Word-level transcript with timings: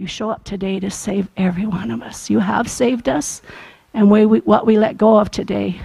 you 0.00 0.06
show 0.06 0.30
up 0.30 0.42
today 0.44 0.80
to 0.80 0.90
save 0.90 1.28
every 1.36 1.66
one 1.66 1.90
of 1.90 2.00
us. 2.00 2.30
You 2.30 2.38
have 2.38 2.70
saved 2.70 3.06
us, 3.06 3.42
and 3.92 4.10
we, 4.10 4.24
what 4.24 4.64
we 4.64 4.78
let 4.78 4.96
go 4.96 5.18
of 5.18 5.30
today 5.30 5.78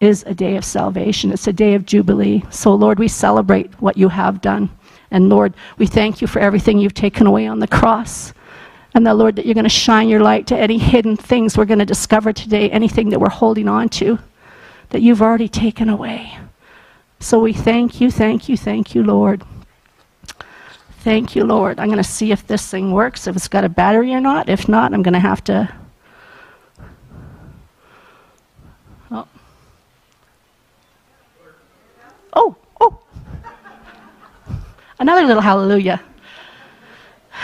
is 0.00 0.24
a 0.26 0.32
day 0.34 0.56
of 0.56 0.64
salvation. 0.64 1.30
It's 1.30 1.46
a 1.46 1.52
day 1.52 1.74
of 1.74 1.84
jubilee. 1.84 2.42
So, 2.50 2.74
Lord, 2.74 2.98
we 2.98 3.08
celebrate 3.08 3.70
what 3.80 3.98
you 3.98 4.08
have 4.08 4.40
done. 4.40 4.70
And 5.10 5.28
Lord, 5.28 5.52
we 5.76 5.86
thank 5.86 6.22
you 6.22 6.26
for 6.26 6.38
everything 6.38 6.78
you've 6.78 6.94
taken 6.94 7.26
away 7.26 7.46
on 7.46 7.58
the 7.58 7.68
cross. 7.68 8.32
And 8.94 9.06
the 9.06 9.14
Lord, 9.14 9.36
that 9.36 9.44
you're 9.44 9.54
going 9.54 9.64
to 9.64 9.68
shine 9.70 10.08
your 10.08 10.20
light 10.20 10.46
to 10.46 10.56
any 10.56 10.78
hidden 10.78 11.14
things 11.16 11.56
we're 11.56 11.66
going 11.66 11.78
to 11.78 11.84
discover 11.84 12.32
today, 12.32 12.70
anything 12.70 13.10
that 13.10 13.20
we're 13.20 13.28
holding 13.28 13.68
on 13.68 13.90
to, 13.90 14.18
that 14.88 15.02
you've 15.02 15.22
already 15.22 15.48
taken 15.48 15.90
away. 15.90 16.38
So 17.20 17.38
we 17.38 17.52
thank 17.52 18.00
you, 18.00 18.10
thank 18.10 18.48
you, 18.48 18.56
thank 18.56 18.94
you, 18.94 19.02
Lord. 19.02 19.44
Thank 21.02 21.34
you, 21.34 21.42
Lord. 21.42 21.80
I'm 21.80 21.88
going 21.88 21.96
to 21.96 22.04
see 22.04 22.30
if 22.30 22.46
this 22.46 22.70
thing 22.70 22.92
works, 22.92 23.26
if 23.26 23.34
it's 23.34 23.48
got 23.48 23.64
a 23.64 23.68
battery 23.68 24.14
or 24.14 24.20
not. 24.20 24.48
If 24.48 24.68
not, 24.68 24.94
I'm 24.94 25.02
going 25.02 25.14
to 25.14 25.18
have 25.18 25.42
to. 25.44 25.68
Oh. 29.10 29.26
Oh, 32.34 32.56
oh. 32.80 33.00
Another 35.00 35.26
little 35.26 35.42
hallelujah. 35.42 36.00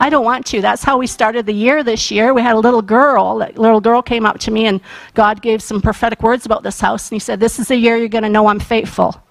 I 0.00 0.08
don't 0.08 0.24
want 0.24 0.46
to. 0.46 0.62
That's 0.62 0.82
how 0.82 0.96
we 0.96 1.06
started 1.06 1.44
the 1.44 1.52
year 1.52 1.84
this 1.84 2.10
year. 2.10 2.32
We 2.32 2.40
had 2.40 2.54
a 2.54 2.58
little 2.58 2.80
girl. 2.80 3.42
A 3.42 3.52
little 3.60 3.82
girl 3.82 4.00
came 4.00 4.24
up 4.24 4.38
to 4.40 4.50
me, 4.50 4.64
and 4.64 4.80
God 5.12 5.42
gave 5.42 5.62
some 5.62 5.82
prophetic 5.82 6.22
words 6.22 6.46
about 6.46 6.62
this 6.62 6.80
house. 6.80 7.10
And 7.10 7.16
He 7.16 7.20
said, 7.20 7.40
This 7.40 7.58
is 7.58 7.68
the 7.68 7.76
year 7.76 7.98
you're 7.98 8.08
going 8.08 8.24
to 8.24 8.30
know 8.30 8.46
I'm 8.46 8.58
faithful. 8.58 9.22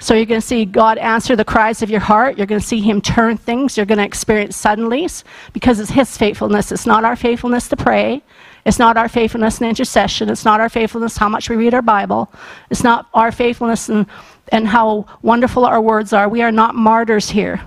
So 0.00 0.14
you're 0.14 0.26
going 0.26 0.40
to 0.40 0.46
see 0.46 0.64
God 0.64 0.96
answer 0.98 1.34
the 1.34 1.44
cries 1.44 1.82
of 1.82 1.90
your 1.90 2.00
heart. 2.00 2.38
You're 2.38 2.46
going 2.46 2.60
to 2.60 2.66
see 2.66 2.80
Him 2.80 3.00
turn 3.00 3.36
things. 3.36 3.76
You're 3.76 3.86
going 3.86 3.98
to 3.98 4.04
experience 4.04 4.60
suddenlies 4.60 5.24
because 5.52 5.80
it's 5.80 5.90
His 5.90 6.16
faithfulness. 6.16 6.70
It's 6.70 6.86
not 6.86 7.04
our 7.04 7.16
faithfulness 7.16 7.68
to 7.68 7.76
pray. 7.76 8.22
It's 8.64 8.78
not 8.78 8.96
our 8.96 9.08
faithfulness 9.08 9.60
in 9.60 9.66
intercession. 9.66 10.28
It's 10.28 10.44
not 10.44 10.60
our 10.60 10.68
faithfulness 10.68 11.16
how 11.16 11.28
much 11.28 11.50
we 11.50 11.56
read 11.56 11.74
our 11.74 11.82
Bible. 11.82 12.30
It's 12.70 12.84
not 12.84 13.08
our 13.12 13.32
faithfulness 13.32 13.88
and, 13.88 14.06
and 14.52 14.68
how 14.68 15.06
wonderful 15.22 15.64
our 15.64 15.80
words 15.80 16.12
are. 16.12 16.28
We 16.28 16.42
are 16.42 16.52
not 16.52 16.74
martyrs 16.74 17.30
here. 17.30 17.60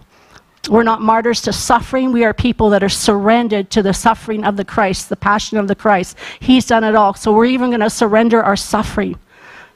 We're 0.70 0.84
not 0.84 1.02
martyrs 1.02 1.42
to 1.42 1.54
suffering. 1.54 2.12
We 2.12 2.24
are 2.24 2.34
people 2.34 2.70
that 2.70 2.84
are 2.84 2.90
surrendered 2.90 3.72
to 3.72 3.82
the 3.82 3.94
suffering 3.94 4.46
of 4.46 4.58
the 4.58 4.66
Christ, 4.66 5.10
the 5.10 5.16
passion 5.16 5.58
of 5.58 5.68
the 5.68 5.76
Christ. 5.76 6.16
He's 6.40 6.66
done 6.66 6.84
it 6.84 6.96
all. 6.96 7.14
So 7.16 7.34
we're 7.34 7.46
even 7.46 7.72
going 7.72 7.82
to 7.82 7.90
surrender 7.90 8.44
our 8.44 8.56
suffering. 8.56 9.18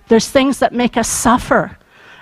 There's 0.07 0.29
things 0.29 0.59
that 0.59 0.73
make 0.73 0.95
us 0.95 1.09
suffer. 1.09 1.77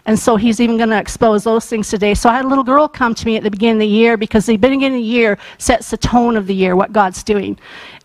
And 0.06 0.20
so 0.20 0.36
he's 0.36 0.60
even 0.60 0.78
going 0.78 0.90
to 0.90 1.00
expose 1.00 1.46
those 1.46 1.66
things 1.66 1.90
today. 1.90 2.14
So 2.14 2.30
I 2.30 2.34
had 2.34 2.44
a 2.44 2.48
little 2.48 2.64
girl 2.64 2.90
come 2.90 3.16
to 3.16 3.26
me 3.26 3.38
at 3.38 3.44
the 3.44 3.52
beginning 3.52 3.78
of 3.78 3.80
the 3.80 3.88
year 3.88 4.18
because 4.18 4.46
the 4.46 4.58
beginning 4.58 4.86
of 4.86 4.94
the 4.94 5.00
year 5.00 5.38
sets 5.58 5.92
the 5.92 5.98
tone 5.98 6.36
of 6.36 6.46
the 6.46 6.54
year, 6.54 6.76
what 6.76 6.92
God's 6.92 7.24
doing. 7.24 7.58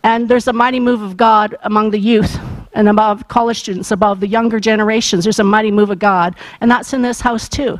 And 0.03 0.29
there's 0.29 0.47
a 0.47 0.53
mighty 0.53 0.79
move 0.79 1.01
of 1.01 1.17
God 1.17 1.57
among 1.63 1.91
the 1.91 1.99
youth 1.99 2.39
and 2.73 2.87
above 2.87 3.27
college 3.27 3.59
students, 3.59 3.91
above 3.91 4.21
the 4.21 4.27
younger 4.27 4.59
generations. 4.61 5.25
There's 5.25 5.39
a 5.39 5.43
mighty 5.43 5.71
move 5.71 5.89
of 5.89 5.99
God. 5.99 6.35
And 6.61 6.71
that's 6.71 6.93
in 6.93 7.01
this 7.01 7.19
house 7.19 7.49
too. 7.49 7.79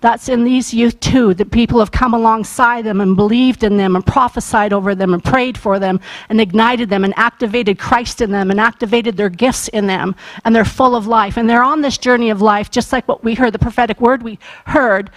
That's 0.00 0.30
in 0.30 0.44
these 0.44 0.72
youth 0.72 0.98
too, 1.00 1.34
that 1.34 1.50
people 1.50 1.78
have 1.78 1.92
come 1.92 2.14
alongside 2.14 2.84
them 2.84 3.02
and 3.02 3.14
believed 3.16 3.62
in 3.62 3.76
them 3.76 3.96
and 3.96 4.06
prophesied 4.06 4.72
over 4.72 4.94
them 4.94 5.12
and 5.12 5.22
prayed 5.22 5.58
for 5.58 5.78
them 5.78 6.00
and 6.30 6.40
ignited 6.40 6.88
them 6.88 7.04
and 7.04 7.12
activated 7.18 7.78
Christ 7.78 8.22
in 8.22 8.30
them 8.30 8.50
and 8.50 8.58
activated 8.58 9.18
their 9.18 9.28
gifts 9.28 9.68
in 9.68 9.86
them. 9.86 10.16
And 10.44 10.56
they're 10.56 10.64
full 10.64 10.96
of 10.96 11.06
life. 11.06 11.36
And 11.36 11.50
they're 11.50 11.62
on 11.62 11.82
this 11.82 11.98
journey 11.98 12.30
of 12.30 12.40
life, 12.40 12.70
just 12.70 12.92
like 12.92 13.06
what 13.08 13.22
we 13.22 13.34
heard, 13.34 13.52
the 13.52 13.58
prophetic 13.58 14.00
word 14.00 14.22
we 14.22 14.38
heard. 14.66 15.10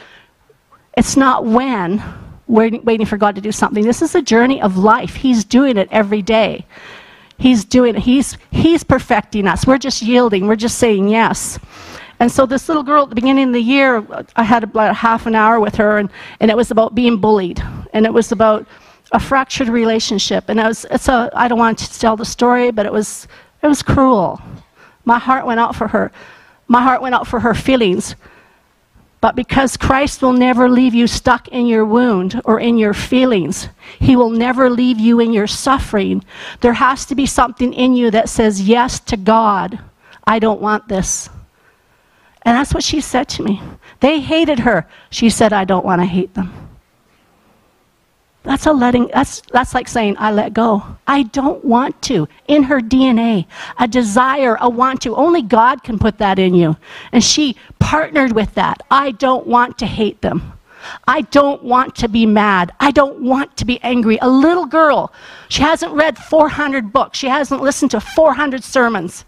It's 0.97 1.15
not 1.15 1.45
when, 1.45 2.03
waiting, 2.47 2.83
waiting 2.83 3.05
for 3.05 3.17
God 3.17 3.35
to 3.35 3.41
do 3.41 3.53
something. 3.53 3.85
This 3.85 4.01
is 4.01 4.15
a 4.15 4.21
journey 4.21 4.61
of 4.61 4.77
life. 4.77 5.15
He's 5.15 5.45
doing 5.45 5.77
it 5.77 5.87
every 5.91 6.21
day. 6.21 6.65
He's 7.37 7.63
doing 7.65 7.95
it. 7.95 8.01
He's, 8.01 8.37
he's 8.51 8.83
perfecting 8.83 9.47
us. 9.47 9.65
We're 9.65 9.77
just 9.77 10.01
yielding. 10.01 10.45
We're 10.45 10.55
just 10.55 10.77
saying 10.77 11.07
yes. 11.07 11.57
And 12.19 12.31
so 12.31 12.45
this 12.45 12.67
little 12.67 12.83
girl 12.83 13.03
at 13.03 13.09
the 13.09 13.15
beginning 13.15 13.47
of 13.47 13.53
the 13.53 13.61
year, 13.61 14.05
I 14.35 14.43
had 14.43 14.63
about 14.63 14.91
a 14.91 14.93
half 14.93 15.25
an 15.25 15.35
hour 15.35 15.59
with 15.59 15.75
her, 15.75 15.97
and, 15.97 16.09
and 16.39 16.49
it 16.49 16.57
was 16.57 16.71
about 16.71 16.95
being 16.95 17.17
bullied. 17.17 17.61
And 17.93 18.05
it 18.05 18.13
was 18.13 18.31
about 18.31 18.67
a 19.11 19.19
fractured 19.19 19.69
relationship. 19.69 20.45
And 20.47 20.59
it 20.59 20.63
was, 20.63 20.85
it's 20.89 21.07
a, 21.07 21.29
I 21.33 21.47
don't 21.47 21.59
want 21.59 21.79
to 21.79 21.99
tell 21.99 22.15
the 22.15 22.25
story, 22.25 22.71
but 22.71 22.85
it 22.85 22.91
was, 22.91 23.27
it 23.61 23.67
was 23.67 23.83
cruel. 23.83 24.41
My 25.05 25.19
heart 25.19 25.45
went 25.45 25.59
out 25.59 25.75
for 25.75 25.87
her. 25.87 26.11
My 26.67 26.81
heart 26.81 27.01
went 27.01 27.13
out 27.13 27.27
for 27.27 27.39
her 27.39 27.53
feelings. 27.53 28.15
But 29.21 29.35
because 29.37 29.77
Christ 29.77 30.21
will 30.21 30.33
never 30.33 30.67
leave 30.67 30.93
you 30.93 31.07
stuck 31.07 31.47
in 31.47 31.65
your 31.65 31.85
wound 31.85 32.41
or 32.43 32.59
in 32.59 32.77
your 32.77 32.93
feelings, 32.93 33.69
He 33.99 34.17
will 34.17 34.29
never 34.29 34.69
leave 34.69 34.99
you 34.99 35.21
in 35.21 35.31
your 35.31 35.47
suffering, 35.47 36.25
there 36.59 36.73
has 36.73 37.05
to 37.05 37.15
be 37.15 37.25
something 37.25 37.73
in 37.73 37.93
you 37.93 38.11
that 38.11 38.27
says 38.27 38.61
yes 38.61 38.99
to 38.99 39.15
God. 39.15 39.79
I 40.27 40.39
don't 40.39 40.59
want 40.59 40.89
this. 40.89 41.29
And 42.45 42.57
that's 42.57 42.73
what 42.73 42.83
she 42.83 43.01
said 43.01 43.29
to 43.29 43.43
me. 43.43 43.61
They 43.99 44.19
hated 44.19 44.59
her. 44.59 44.87
She 45.09 45.29
said, 45.29 45.53
I 45.53 45.63
don't 45.63 45.85
want 45.85 46.01
to 46.01 46.05
hate 46.05 46.33
them. 46.33 46.51
That's 48.43 48.65
a 48.65 48.73
letting, 48.73 49.09
that's, 49.13 49.41
that's 49.53 49.73
like 49.73 49.87
saying, 49.87 50.17
I 50.19 50.31
let 50.31 50.53
go. 50.53 50.83
I 51.07 51.23
don't 51.23 51.63
want 51.63 52.01
to. 52.03 52.27
In 52.49 52.63
her 52.63 52.81
DNA, 52.81 53.45
a 53.79 53.87
desire, 53.87 54.57
a 54.59 54.69
want 54.69 55.01
to. 55.03 55.15
Only 55.15 55.41
God 55.41 55.83
can 55.83 55.97
put 55.97 56.17
that 56.17 56.39
in 56.39 56.53
you. 56.53 56.75
And 57.13 57.23
she 57.23 57.55
partnered 57.79 58.33
with 58.33 58.53
that. 58.55 58.81
I 58.91 59.11
don't 59.11 59.47
want 59.47 59.77
to 59.77 59.85
hate 59.85 60.21
them. 60.21 60.53
I 61.07 61.21
don't 61.21 61.63
want 61.63 61.95
to 61.95 62.09
be 62.09 62.25
mad. 62.25 62.73
I 62.81 62.91
don't 62.91 63.21
want 63.21 63.55
to 63.57 63.65
be 63.65 63.79
angry. 63.81 64.17
A 64.21 64.29
little 64.29 64.65
girl, 64.65 65.13
she 65.47 65.61
hasn't 65.61 65.93
read 65.93 66.17
400 66.17 66.91
books, 66.91 67.17
she 67.17 67.27
hasn't 67.27 67.61
listened 67.61 67.91
to 67.91 68.01
400 68.01 68.61
sermons. 68.61 69.23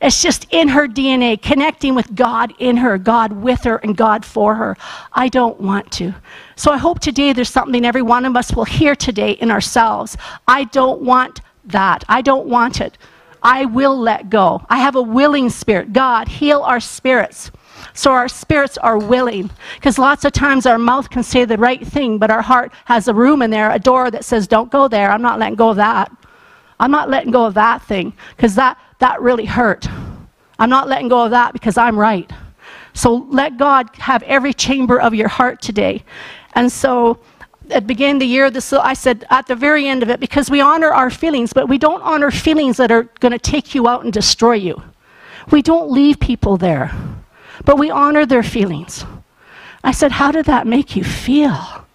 It's 0.00 0.22
just 0.22 0.46
in 0.50 0.68
her 0.68 0.88
DNA, 0.88 1.40
connecting 1.40 1.94
with 1.94 2.14
God 2.14 2.54
in 2.58 2.78
her, 2.78 2.96
God 2.96 3.32
with 3.32 3.64
her, 3.64 3.76
and 3.76 3.96
God 3.96 4.24
for 4.24 4.54
her. 4.54 4.76
I 5.12 5.28
don't 5.28 5.60
want 5.60 5.92
to. 5.92 6.14
So 6.56 6.72
I 6.72 6.78
hope 6.78 7.00
today 7.00 7.32
there's 7.34 7.50
something 7.50 7.84
every 7.84 8.02
one 8.02 8.24
of 8.24 8.34
us 8.34 8.52
will 8.54 8.64
hear 8.64 8.94
today 8.94 9.32
in 9.32 9.50
ourselves. 9.50 10.16
I 10.48 10.64
don't 10.64 11.02
want 11.02 11.42
that. 11.66 12.04
I 12.08 12.22
don't 12.22 12.46
want 12.46 12.80
it. 12.80 12.96
I 13.42 13.66
will 13.66 13.98
let 13.98 14.30
go. 14.30 14.64
I 14.70 14.78
have 14.78 14.96
a 14.96 15.02
willing 15.02 15.50
spirit. 15.50 15.92
God, 15.92 16.28
heal 16.28 16.62
our 16.62 16.80
spirits. 16.80 17.50
So 17.92 18.12
our 18.12 18.28
spirits 18.28 18.78
are 18.78 18.98
willing. 18.98 19.50
Because 19.74 19.98
lots 19.98 20.24
of 20.24 20.32
times 20.32 20.66
our 20.66 20.78
mouth 20.78 21.10
can 21.10 21.22
say 21.22 21.44
the 21.44 21.56
right 21.58 21.86
thing, 21.86 22.18
but 22.18 22.30
our 22.30 22.42
heart 22.42 22.72
has 22.86 23.08
a 23.08 23.14
room 23.14 23.42
in 23.42 23.50
there, 23.50 23.70
a 23.70 23.78
door 23.78 24.10
that 24.10 24.24
says, 24.24 24.46
Don't 24.46 24.70
go 24.70 24.88
there. 24.88 25.10
I'm 25.10 25.22
not 25.22 25.38
letting 25.38 25.56
go 25.56 25.70
of 25.70 25.76
that. 25.76 26.10
I'm 26.78 26.90
not 26.90 27.10
letting 27.10 27.30
go 27.30 27.44
of 27.44 27.54
that 27.54 27.82
thing. 27.82 28.14
Because 28.36 28.54
that 28.54 28.78
that 29.00 29.20
really 29.20 29.46
hurt. 29.46 29.86
I'm 30.58 30.70
not 30.70 30.88
letting 30.88 31.08
go 31.08 31.24
of 31.24 31.30
that 31.32 31.52
because 31.52 31.76
I'm 31.76 31.98
right. 31.98 32.30
So 32.92 33.26
let 33.30 33.56
God 33.56 33.88
have 33.96 34.22
every 34.24 34.52
chamber 34.52 35.00
of 35.00 35.14
your 35.14 35.28
heart 35.28 35.62
today. 35.62 36.04
And 36.54 36.70
so 36.70 37.18
at 37.70 37.82
the 37.82 37.86
beginning 37.86 38.16
of 38.16 38.20
the 38.20 38.26
year, 38.26 38.50
this, 38.50 38.72
I 38.72 38.94
said 38.94 39.24
at 39.30 39.46
the 39.46 39.54
very 39.56 39.86
end 39.86 40.02
of 40.02 40.10
it, 40.10 40.20
because 40.20 40.50
we 40.50 40.60
honor 40.60 40.90
our 40.90 41.10
feelings, 41.10 41.52
but 41.52 41.68
we 41.68 41.78
don't 41.78 42.02
honor 42.02 42.30
feelings 42.30 42.76
that 42.76 42.90
are 42.90 43.04
going 43.20 43.32
to 43.32 43.38
take 43.38 43.74
you 43.74 43.88
out 43.88 44.04
and 44.04 44.12
destroy 44.12 44.54
you. 44.54 44.82
We 45.50 45.62
don't 45.62 45.90
leave 45.90 46.20
people 46.20 46.56
there, 46.56 46.92
but 47.64 47.78
we 47.78 47.90
honor 47.90 48.26
their 48.26 48.42
feelings. 48.42 49.04
I 49.82 49.92
said, 49.92 50.12
How 50.12 50.30
did 50.30 50.46
that 50.46 50.66
make 50.66 50.94
you 50.94 51.04
feel? 51.04 51.86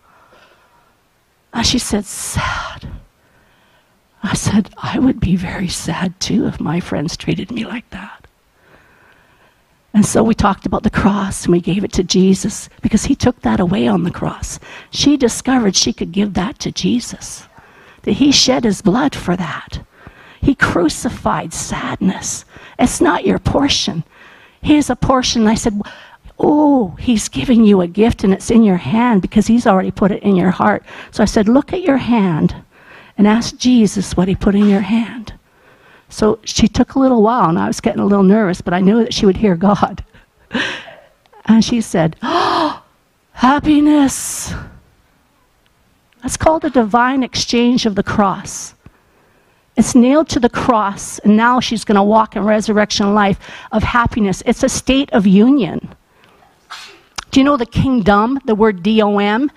And 1.53 1.65
she 1.65 1.77
said, 1.77 2.05
Sad. 2.05 2.64
I 4.27 4.33
said, 4.33 4.69
I 4.77 4.99
would 4.99 5.19
be 5.19 5.35
very 5.35 5.67
sad 5.67 6.19
too 6.19 6.47
if 6.47 6.59
my 6.59 6.79
friends 6.79 7.17
treated 7.17 7.51
me 7.51 7.65
like 7.65 7.89
that. 7.91 8.25
And 9.93 10.05
so 10.05 10.23
we 10.23 10.33
talked 10.33 10.65
about 10.65 10.83
the 10.83 10.89
cross 10.89 11.45
and 11.45 11.53
we 11.53 11.61
gave 11.61 11.83
it 11.85 11.93
to 11.93 12.03
Jesus 12.03 12.67
because 12.81 13.05
he 13.05 13.15
took 13.15 13.41
that 13.41 13.61
away 13.61 13.87
on 13.87 14.03
the 14.03 14.11
cross. 14.11 14.59
She 14.91 15.15
discovered 15.15 15.75
she 15.75 15.93
could 15.93 16.11
give 16.11 16.33
that 16.33 16.59
to 16.59 16.71
Jesus, 16.71 17.47
that 18.01 18.13
he 18.13 18.31
shed 18.31 18.65
his 18.65 18.81
blood 18.81 19.15
for 19.15 19.37
that. 19.37 19.79
He 20.41 20.53
crucified 20.53 21.53
sadness. 21.53 22.43
It's 22.77 22.99
not 22.99 23.25
your 23.25 23.39
portion. 23.39 24.03
Here's 24.61 24.89
a 24.89 24.97
portion. 24.97 25.47
I 25.47 25.55
said, 25.55 25.81
Oh, 26.37 26.97
he's 26.99 27.29
giving 27.29 27.63
you 27.63 27.79
a 27.79 27.87
gift 27.87 28.25
and 28.25 28.33
it's 28.33 28.51
in 28.51 28.63
your 28.63 28.77
hand 28.77 29.21
because 29.21 29.47
he's 29.47 29.65
already 29.65 29.91
put 29.91 30.11
it 30.11 30.23
in 30.23 30.35
your 30.35 30.51
heart. 30.51 30.83
So 31.11 31.23
I 31.23 31.25
said, 31.25 31.47
Look 31.47 31.71
at 31.71 31.81
your 31.81 31.97
hand 31.97 32.53
and 33.17 33.27
ask 33.27 33.57
Jesus 33.57 34.17
what 34.17 34.27
he 34.27 34.35
put 34.35 34.55
in 34.55 34.67
your 34.67 34.81
hand. 34.81 35.33
So 36.09 36.39
she 36.45 36.67
took 36.67 36.95
a 36.95 36.99
little 36.99 37.21
while, 37.21 37.49
and 37.49 37.59
I 37.59 37.67
was 37.67 37.81
getting 37.81 38.01
a 38.01 38.05
little 38.05 38.23
nervous, 38.23 38.61
but 38.61 38.73
I 38.73 38.79
knew 38.79 39.03
that 39.03 39.13
she 39.13 39.25
would 39.25 39.37
hear 39.37 39.55
God. 39.55 40.03
and 41.45 41.63
she 41.63 41.81
said, 41.81 42.15
Oh, 42.21 42.83
happiness. 43.31 44.53
That's 46.21 46.37
called 46.37 46.65
a 46.65 46.69
divine 46.69 47.21
exchange 47.23 47.85
of 47.85 47.95
the 47.95 48.03
cross. 48.03 48.73
It's 49.77 49.93
nailed 49.93 50.29
to 50.29 50.39
the 50.39 50.49
cross, 50.49 51.19
and 51.19 51.35
now 51.35 51.59
she's 51.59 51.83
going 51.83 51.97
to 51.97 52.03
walk 52.03 52.35
in 52.35 52.45
resurrection 52.45 53.13
life 53.13 53.39
of 53.71 53.83
happiness. 53.83 54.41
It's 54.45 54.63
a 54.63 54.69
state 54.69 55.11
of 55.11 55.27
union. 55.27 55.93
Do 57.31 57.41
you 57.41 57.43
know 57.43 57.57
the 57.57 57.65
kingdom, 57.65 58.39
the 58.45 58.55
word 58.55 58.81
D 58.81 59.01
O 59.01 59.19
M? 59.19 59.51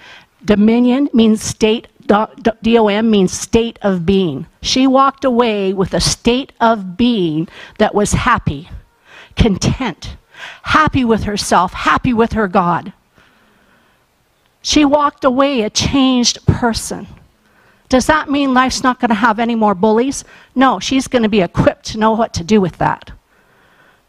Dominion 0.44 1.08
means 1.12 1.42
state, 1.42 1.86
D-O-M 2.62 3.10
means 3.10 3.32
state 3.32 3.78
of 3.82 4.06
being. 4.06 4.46
She 4.62 4.86
walked 4.86 5.24
away 5.24 5.72
with 5.72 5.94
a 5.94 6.00
state 6.00 6.52
of 6.60 6.96
being 6.96 7.48
that 7.78 7.94
was 7.94 8.12
happy, 8.12 8.70
content, 9.36 10.16
happy 10.62 11.04
with 11.04 11.24
herself, 11.24 11.72
happy 11.72 12.12
with 12.12 12.32
her 12.32 12.48
God. 12.48 12.92
She 14.62 14.84
walked 14.84 15.24
away 15.24 15.62
a 15.62 15.70
changed 15.70 16.44
person. 16.46 17.06
Does 17.88 18.06
that 18.06 18.30
mean 18.30 18.52
life's 18.52 18.82
not 18.82 19.00
going 19.00 19.08
to 19.08 19.14
have 19.14 19.38
any 19.38 19.54
more 19.54 19.74
bullies? 19.74 20.24
No, 20.54 20.78
she's 20.78 21.08
going 21.08 21.22
to 21.22 21.28
be 21.28 21.40
equipped 21.40 21.86
to 21.86 21.98
know 21.98 22.12
what 22.12 22.34
to 22.34 22.44
do 22.44 22.60
with 22.60 22.76
that. 22.78 23.10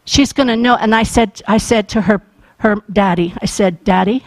She's 0.06 0.34
going 0.34 0.48
to 0.48 0.58
know. 0.58 0.76
And 0.76 0.94
I 0.96 1.04
said, 1.04 1.42
I 1.48 1.58
said 1.58 1.88
to 1.90 2.02
her, 2.02 2.22
her 2.58 2.84
daddy, 2.92 3.34
I 3.42 3.46
said, 3.46 3.84
Daddy, 3.84 4.26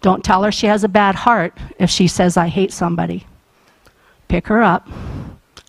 don't 0.00 0.24
tell 0.24 0.42
her 0.42 0.52
she 0.52 0.66
has 0.66 0.84
a 0.84 0.88
bad 0.88 1.14
heart 1.14 1.56
if 1.78 1.90
she 1.90 2.08
says, 2.08 2.36
I 2.36 2.48
hate 2.48 2.72
somebody. 2.72 3.26
Pick 4.28 4.46
her 4.46 4.62
up, 4.62 4.88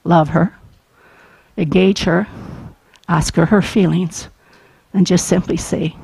love 0.03 0.29
her, 0.29 0.55
engage 1.57 2.03
her, 2.03 2.27
ask 3.07 3.35
her 3.35 3.47
her 3.47 3.61
feelings, 3.61 4.29
and 4.93 5.07
just 5.07 5.27
simply 5.27 5.57
say, 5.57 5.95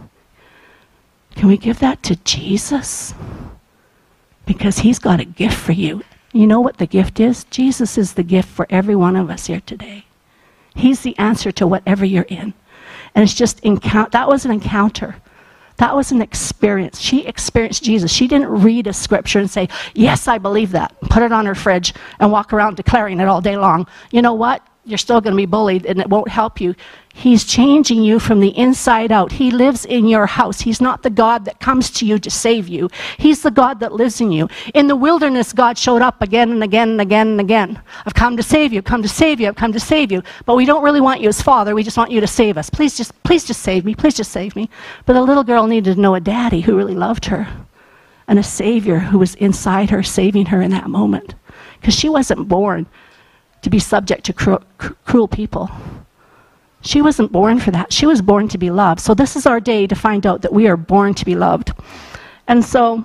Can 1.36 1.48
we 1.48 1.58
give 1.58 1.80
that 1.80 2.04
to 2.04 2.16
Jesus? 2.18 3.14
Because 4.46 4.80
he's 4.80 5.00
got 5.00 5.20
a 5.20 5.26
gift 5.26 5.58
for 5.58 5.74
you. 5.74 6.04
You 6.34 6.48
know 6.48 6.62
what 6.62 6.78
the 6.78 6.88
gift 6.88 7.20
is? 7.20 7.46
Jesus 7.46 7.98
is 7.98 8.14
the 8.14 8.24
gift 8.24 8.50
for 8.50 8.68
every 8.70 8.96
one 8.96 9.16
of 9.16 9.30
us 9.30 9.48
here 9.48 9.62
today. 9.66 10.06
He's 10.76 11.02
the 11.02 11.18
answer 11.18 11.52
to 11.54 11.68
whatever 11.68 12.06
you're 12.06 12.24
in. 12.24 12.54
And 13.16 13.24
it's 13.24 13.34
just 13.34 13.60
encounter 13.62 14.12
that 14.12 14.28
was 14.28 14.46
an 14.46 14.52
encounter. 14.52 15.16
That 15.78 15.96
was 15.96 16.12
an 16.12 16.22
experience. 16.22 17.00
She 17.00 17.26
experienced 17.26 17.84
Jesus. 17.84 18.12
She 18.12 18.28
didn't 18.28 18.50
read 18.50 18.88
a 18.88 18.94
scripture 18.94 19.40
and 19.40 19.50
say, 19.50 19.70
Yes, 19.94 20.28
I 20.28 20.38
believe 20.38 20.72
that. 20.72 20.96
Put 21.02 21.24
it 21.24 21.32
on 21.32 21.46
her 21.46 21.56
fridge 21.56 21.94
and 22.20 22.32
walk 22.32 22.54
around 22.54 22.78
declaring 22.78 23.20
it 23.20 23.28
all 23.28 23.42
day 23.42 23.58
long. 23.58 23.88
You 24.12 24.22
know 24.22 24.34
what? 24.34 24.66
You're 24.86 24.98
still 24.98 25.22
going 25.22 25.34
to 25.34 25.38
be 25.38 25.46
bullied 25.46 25.86
and 25.86 26.00
it 26.00 26.10
won't 26.10 26.30
help 26.30 26.60
you. 26.62 26.74
He's 27.18 27.44
changing 27.44 28.04
you 28.04 28.20
from 28.20 28.42
the 28.42 28.56
inside 28.56 29.12
out. 29.12 29.32
He 29.32 29.50
lives 29.50 29.86
in 29.86 30.06
your 30.06 30.28
house. 30.28 30.62
He's 30.62 30.80
not 30.80 31.02
the 31.02 31.10
God 31.10 31.46
that 31.46 31.60
comes 31.60 31.90
to 31.94 32.06
you 32.06 32.20
to 32.20 32.30
save 32.30 32.68
you. 32.68 32.92
He's 33.18 33.42
the 33.42 33.50
God 33.50 33.80
that 33.80 33.92
lives 33.92 34.22
in 34.22 34.32
you. 34.32 34.48
In 34.76 34.86
the 34.86 34.96
wilderness, 34.96 35.52
God 35.52 35.80
showed 35.80 36.04
up 36.04 36.22
again 36.22 36.52
and 36.52 36.64
again 36.64 36.90
and 36.90 37.02
again 37.02 37.28
and 37.30 37.42
again. 37.42 37.82
I've 38.06 38.14
come 38.14 38.38
to 38.38 38.44
save 38.44 38.72
you, 38.72 38.78
I've 38.78 38.86
come 38.86 39.02
to 39.02 39.10
save 39.10 39.40
you, 39.40 39.48
I've 39.48 39.56
come 39.56 39.74
to 39.74 39.80
save 39.80 40.12
you. 40.12 40.22
But 40.46 40.58
we 40.58 40.66
don't 40.66 40.84
really 40.84 41.02
want 41.02 41.20
you 41.20 41.28
as 41.28 41.42
Father. 41.42 41.74
We 41.74 41.82
just 41.82 41.98
want 41.98 42.12
you 42.12 42.22
to 42.22 42.28
save 42.28 42.56
us. 42.56 42.70
Please 42.70 42.96
just, 42.96 43.12
please 43.24 43.46
just 43.46 43.64
save 43.64 43.84
me. 43.84 43.96
Please 43.96 44.14
just 44.14 44.32
save 44.32 44.56
me. 44.56 44.70
But 45.08 45.14
the 45.14 45.24
little 45.24 45.44
girl 45.44 45.66
needed 45.66 45.96
to 45.96 46.00
know 46.00 46.14
a 46.14 46.20
daddy 46.20 46.62
who 46.62 46.78
really 46.78 46.94
loved 46.94 47.26
her 47.26 47.48
and 48.28 48.38
a 48.38 48.44
Savior 48.44 49.00
who 49.00 49.18
was 49.18 49.34
inside 49.36 49.90
her, 49.90 50.04
saving 50.04 50.46
her 50.46 50.62
in 50.62 50.70
that 50.70 50.88
moment. 50.88 51.34
Because 51.82 51.96
she 51.96 52.10
wasn't 52.10 52.48
born 52.48 52.86
to 53.64 53.72
be 53.72 53.80
subject 53.80 54.24
to 54.26 54.34
cruel, 54.34 54.62
cruel 54.78 55.28
people. 55.28 55.72
She 56.82 57.02
wasn't 57.02 57.32
born 57.32 57.60
for 57.60 57.72
that. 57.72 57.92
She 57.92 58.06
was 58.06 58.22
born 58.22 58.48
to 58.50 58.58
be 58.58 58.70
loved. 58.70 59.02
So 59.02 59.14
this 59.14 59.36
is 59.36 59.46
our 59.46 59.60
day 59.60 59.88
to 59.88 59.96
find 59.96 60.26
out 60.26 60.42
that 60.44 60.54
we 60.54 60.68
are 60.68 60.78
born 60.78 61.14
to 61.16 61.26
be 61.26 61.36
loved. 61.36 61.74
And 62.48 62.64
so 62.64 63.04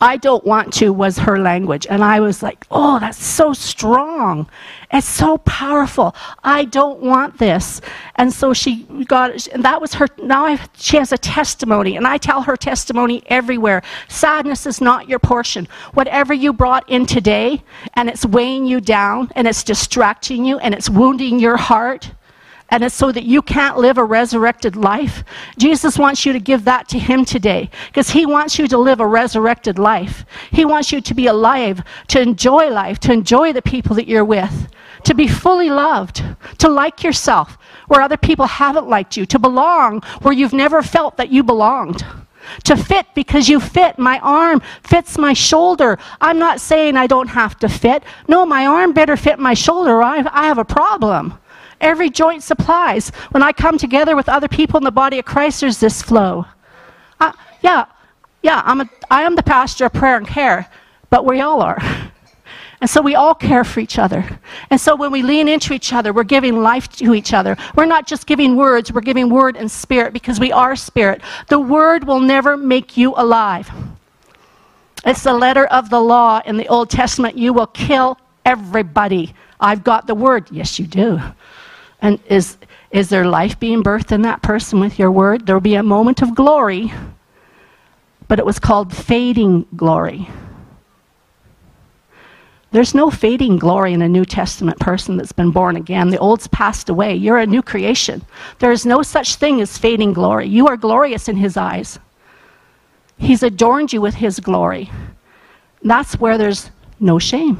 I 0.00 0.16
don't 0.16 0.44
want 0.44 0.72
to 0.74 0.92
was 0.92 1.18
her 1.18 1.38
language. 1.38 1.86
And 1.88 2.02
I 2.04 2.20
was 2.20 2.42
like, 2.42 2.66
oh, 2.70 2.98
that's 2.98 3.22
so 3.22 3.52
strong. 3.52 4.48
It's 4.90 5.08
so 5.08 5.38
powerful. 5.38 6.14
I 6.44 6.64
don't 6.64 7.00
want 7.00 7.38
this. 7.38 7.80
And 8.16 8.32
so 8.32 8.52
she 8.52 8.84
got, 9.06 9.46
and 9.48 9.64
that 9.64 9.80
was 9.80 9.94
her, 9.94 10.06
now 10.22 10.46
I, 10.46 10.58
she 10.76 10.96
has 10.96 11.12
a 11.12 11.18
testimony. 11.18 11.96
And 11.96 12.06
I 12.06 12.18
tell 12.18 12.42
her 12.42 12.56
testimony 12.56 13.22
everywhere. 13.26 13.82
Sadness 14.08 14.66
is 14.66 14.80
not 14.80 15.08
your 15.08 15.18
portion. 15.18 15.66
Whatever 15.94 16.34
you 16.34 16.52
brought 16.52 16.88
in 16.90 17.06
today, 17.06 17.62
and 17.94 18.08
it's 18.08 18.26
weighing 18.26 18.66
you 18.66 18.80
down, 18.80 19.30
and 19.34 19.46
it's 19.46 19.62
distracting 19.62 20.44
you, 20.44 20.58
and 20.58 20.74
it's 20.74 20.90
wounding 20.90 21.38
your 21.38 21.56
heart, 21.56 22.10
and 22.68 22.82
it's 22.82 22.94
so 22.94 23.12
that 23.12 23.24
you 23.24 23.42
can't 23.42 23.78
live 23.78 23.96
a 23.96 24.04
resurrected 24.04 24.74
life. 24.74 25.22
Jesus 25.56 25.98
wants 25.98 26.26
you 26.26 26.32
to 26.32 26.40
give 26.40 26.64
that 26.64 26.88
to 26.88 26.98
Him 26.98 27.24
today 27.24 27.70
because 27.86 28.10
He 28.10 28.26
wants 28.26 28.58
you 28.58 28.66
to 28.68 28.78
live 28.78 29.00
a 29.00 29.06
resurrected 29.06 29.78
life. 29.78 30.24
He 30.50 30.64
wants 30.64 30.90
you 30.90 31.00
to 31.00 31.14
be 31.14 31.26
alive, 31.26 31.82
to 32.08 32.20
enjoy 32.20 32.68
life, 32.70 32.98
to 33.00 33.12
enjoy 33.12 33.52
the 33.52 33.62
people 33.62 33.94
that 33.96 34.08
you're 34.08 34.24
with, 34.24 34.68
to 35.04 35.14
be 35.14 35.28
fully 35.28 35.70
loved, 35.70 36.24
to 36.58 36.68
like 36.68 37.04
yourself 37.04 37.56
where 37.86 38.00
other 38.00 38.16
people 38.16 38.46
haven't 38.46 38.88
liked 38.88 39.16
you, 39.16 39.26
to 39.26 39.38
belong 39.38 40.02
where 40.22 40.34
you've 40.34 40.52
never 40.52 40.82
felt 40.82 41.16
that 41.16 41.30
you 41.30 41.42
belonged. 41.42 42.04
To 42.64 42.76
fit 42.76 43.06
because 43.14 43.48
you 43.48 43.58
fit. 43.58 43.98
My 43.98 44.20
arm 44.20 44.62
fits 44.84 45.18
my 45.18 45.32
shoulder. 45.32 45.98
I'm 46.20 46.38
not 46.38 46.60
saying 46.60 46.96
I 46.96 47.08
don't 47.08 47.26
have 47.26 47.58
to 47.58 47.68
fit. 47.68 48.04
No, 48.28 48.46
my 48.46 48.66
arm 48.66 48.92
better 48.92 49.16
fit 49.16 49.40
my 49.40 49.54
shoulder. 49.54 50.00
I, 50.00 50.18
I 50.30 50.46
have 50.46 50.58
a 50.58 50.64
problem. 50.64 51.34
Every 51.80 52.10
joint 52.10 52.42
supplies. 52.42 53.10
When 53.30 53.42
I 53.42 53.52
come 53.52 53.78
together 53.78 54.16
with 54.16 54.28
other 54.28 54.48
people 54.48 54.78
in 54.78 54.84
the 54.84 54.90
body 54.90 55.18
of 55.18 55.24
Christ, 55.24 55.60
there's 55.60 55.78
this 55.78 56.02
flow. 56.02 56.46
Uh, 57.20 57.32
yeah, 57.62 57.86
yeah, 58.42 58.62
I'm 58.64 58.80
a, 58.80 58.88
I 59.10 59.22
am 59.22 59.34
the 59.34 59.42
pastor 59.42 59.86
of 59.86 59.92
prayer 59.92 60.16
and 60.16 60.26
care, 60.26 60.68
but 61.10 61.24
we 61.24 61.40
all 61.40 61.62
are. 61.62 61.80
And 62.80 62.90
so 62.90 63.00
we 63.00 63.14
all 63.14 63.34
care 63.34 63.64
for 63.64 63.80
each 63.80 63.98
other. 63.98 64.38
And 64.68 64.80
so 64.80 64.94
when 64.94 65.10
we 65.10 65.22
lean 65.22 65.48
into 65.48 65.72
each 65.72 65.94
other, 65.94 66.12
we're 66.12 66.24
giving 66.24 66.60
life 66.60 66.88
to 66.96 67.14
each 67.14 67.32
other. 67.32 67.56
We're 67.74 67.86
not 67.86 68.06
just 68.06 68.26
giving 68.26 68.54
words, 68.54 68.92
we're 68.92 69.00
giving 69.00 69.30
word 69.30 69.56
and 69.56 69.70
spirit 69.70 70.12
because 70.12 70.38
we 70.38 70.52
are 70.52 70.76
spirit. 70.76 71.22
The 71.48 71.58
word 71.58 72.04
will 72.04 72.20
never 72.20 72.56
make 72.56 72.96
you 72.96 73.14
alive. 73.16 73.70
It's 75.06 75.22
the 75.22 75.32
letter 75.32 75.64
of 75.66 75.88
the 75.88 76.00
law 76.00 76.42
in 76.44 76.56
the 76.56 76.68
Old 76.68 76.90
Testament. 76.90 77.38
You 77.38 77.52
will 77.52 77.68
kill 77.68 78.18
everybody. 78.44 79.34
I've 79.58 79.82
got 79.82 80.06
the 80.06 80.14
word. 80.14 80.48
Yes, 80.50 80.78
you 80.78 80.86
do. 80.86 81.18
And 82.00 82.20
is, 82.28 82.56
is 82.90 83.08
there 83.08 83.26
life 83.26 83.58
being 83.58 83.82
birthed 83.82 84.12
in 84.12 84.22
that 84.22 84.42
person 84.42 84.80
with 84.80 84.98
your 84.98 85.10
word? 85.10 85.46
There 85.46 85.56
will 85.56 85.60
be 85.60 85.74
a 85.76 85.82
moment 85.82 86.22
of 86.22 86.34
glory, 86.34 86.92
but 88.28 88.38
it 88.38 88.46
was 88.46 88.58
called 88.58 88.94
fading 88.94 89.66
glory. 89.76 90.28
There's 92.72 92.94
no 92.94 93.10
fading 93.10 93.56
glory 93.56 93.94
in 93.94 94.02
a 94.02 94.08
New 94.08 94.24
Testament 94.24 94.78
person 94.78 95.16
that's 95.16 95.32
been 95.32 95.50
born 95.50 95.76
again. 95.76 96.10
The 96.10 96.18
old's 96.18 96.46
passed 96.48 96.90
away. 96.90 97.14
You're 97.14 97.38
a 97.38 97.46
new 97.46 97.62
creation. 97.62 98.22
There 98.58 98.72
is 98.72 98.84
no 98.84 99.02
such 99.02 99.36
thing 99.36 99.60
as 99.60 99.78
fading 99.78 100.12
glory. 100.12 100.48
You 100.48 100.66
are 100.66 100.76
glorious 100.76 101.28
in 101.28 101.36
His 101.36 101.56
eyes. 101.56 101.98
He's 103.16 103.42
adorned 103.42 103.92
you 103.92 104.00
with 104.00 104.14
His 104.14 104.40
glory. 104.40 104.90
That's 105.82 106.20
where 106.20 106.36
there's 106.36 106.70
no 107.00 107.18
shame 107.18 107.58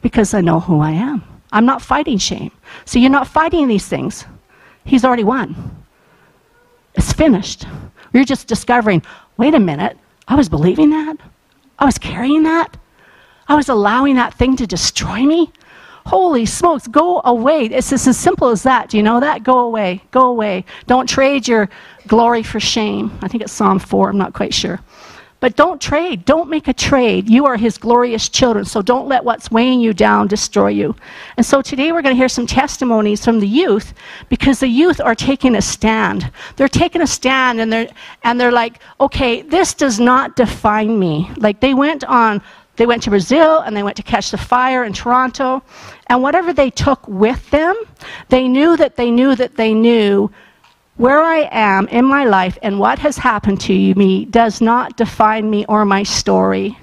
because 0.00 0.32
I 0.32 0.40
know 0.40 0.60
who 0.60 0.80
I 0.80 0.92
am. 0.92 1.22
I'm 1.52 1.66
not 1.66 1.82
fighting 1.82 2.18
shame. 2.18 2.50
So 2.84 2.98
you're 2.98 3.10
not 3.10 3.28
fighting 3.28 3.68
these 3.68 3.86
things. 3.86 4.24
He's 4.84 5.04
already 5.04 5.24
won. 5.24 5.84
It's 6.94 7.12
finished. 7.12 7.66
You're 8.12 8.24
just 8.24 8.48
discovering 8.48 9.02
wait 9.38 9.54
a 9.54 9.60
minute, 9.60 9.98
I 10.28 10.34
was 10.34 10.48
believing 10.48 10.90
that? 10.90 11.16
I 11.78 11.84
was 11.84 11.98
carrying 11.98 12.42
that? 12.44 12.76
I 13.48 13.56
was 13.56 13.68
allowing 13.68 14.16
that 14.16 14.34
thing 14.34 14.56
to 14.56 14.66
destroy 14.66 15.22
me? 15.22 15.52
Holy 16.06 16.46
smokes, 16.46 16.86
go 16.88 17.20
away. 17.24 17.66
It's 17.66 17.90
just 17.90 18.06
as 18.06 18.18
simple 18.18 18.48
as 18.48 18.62
that. 18.64 18.88
Do 18.88 18.96
you 18.96 19.02
know 19.02 19.20
that? 19.20 19.44
Go 19.44 19.60
away. 19.60 20.02
Go 20.10 20.26
away. 20.26 20.64
Don't 20.86 21.08
trade 21.08 21.46
your 21.46 21.68
glory 22.06 22.42
for 22.42 22.60
shame. 22.60 23.16
I 23.22 23.28
think 23.28 23.42
it's 23.42 23.52
Psalm 23.52 23.78
4, 23.78 24.10
I'm 24.10 24.18
not 24.18 24.32
quite 24.32 24.52
sure. 24.52 24.80
But 25.42 25.56
don't 25.56 25.80
trade. 25.80 26.24
Don't 26.24 26.48
make 26.48 26.68
a 26.68 26.72
trade. 26.72 27.28
You 27.28 27.46
are 27.46 27.56
his 27.56 27.76
glorious 27.76 28.28
children. 28.28 28.64
So 28.64 28.80
don't 28.80 29.08
let 29.08 29.24
what's 29.24 29.50
weighing 29.50 29.80
you 29.80 29.92
down 29.92 30.28
destroy 30.28 30.68
you. 30.68 30.94
And 31.36 31.44
so 31.44 31.60
today 31.60 31.90
we're 31.90 32.00
going 32.00 32.14
to 32.14 32.16
hear 32.16 32.28
some 32.28 32.46
testimonies 32.46 33.24
from 33.24 33.40
the 33.40 33.48
youth 33.48 33.92
because 34.28 34.60
the 34.60 34.68
youth 34.68 35.00
are 35.00 35.16
taking 35.16 35.56
a 35.56 35.60
stand. 35.60 36.30
They're 36.54 36.68
taking 36.68 37.02
a 37.02 37.08
stand 37.08 37.60
and 37.60 37.72
they're, 37.72 37.88
and 38.22 38.40
they're 38.40 38.52
like, 38.52 38.78
okay, 39.00 39.42
this 39.42 39.74
does 39.74 39.98
not 39.98 40.36
define 40.36 40.96
me. 40.96 41.28
Like 41.38 41.58
they 41.58 41.74
went 41.74 42.04
on, 42.04 42.40
they 42.76 42.86
went 42.86 43.02
to 43.02 43.10
Brazil 43.10 43.62
and 43.62 43.76
they 43.76 43.82
went 43.82 43.96
to 43.96 44.04
catch 44.04 44.30
the 44.30 44.38
fire 44.38 44.84
in 44.84 44.92
Toronto. 44.92 45.60
And 46.06 46.22
whatever 46.22 46.52
they 46.52 46.70
took 46.70 47.04
with 47.08 47.50
them, 47.50 47.74
they 48.28 48.46
knew 48.46 48.76
that 48.76 48.94
they 48.94 49.10
knew 49.10 49.34
that 49.34 49.56
they 49.56 49.74
knew 49.74 50.30
where 50.96 51.20
I 51.20 51.48
am 51.50 51.88
in 51.88 52.04
my 52.04 52.24
life 52.24 52.58
and 52.62 52.78
what 52.78 52.98
has 52.98 53.16
happened 53.16 53.60
to 53.62 53.94
me 53.94 54.24
does 54.26 54.60
not 54.60 54.96
define 54.96 55.48
me 55.48 55.64
or 55.68 55.84
my 55.84 56.02
story. 56.02 56.78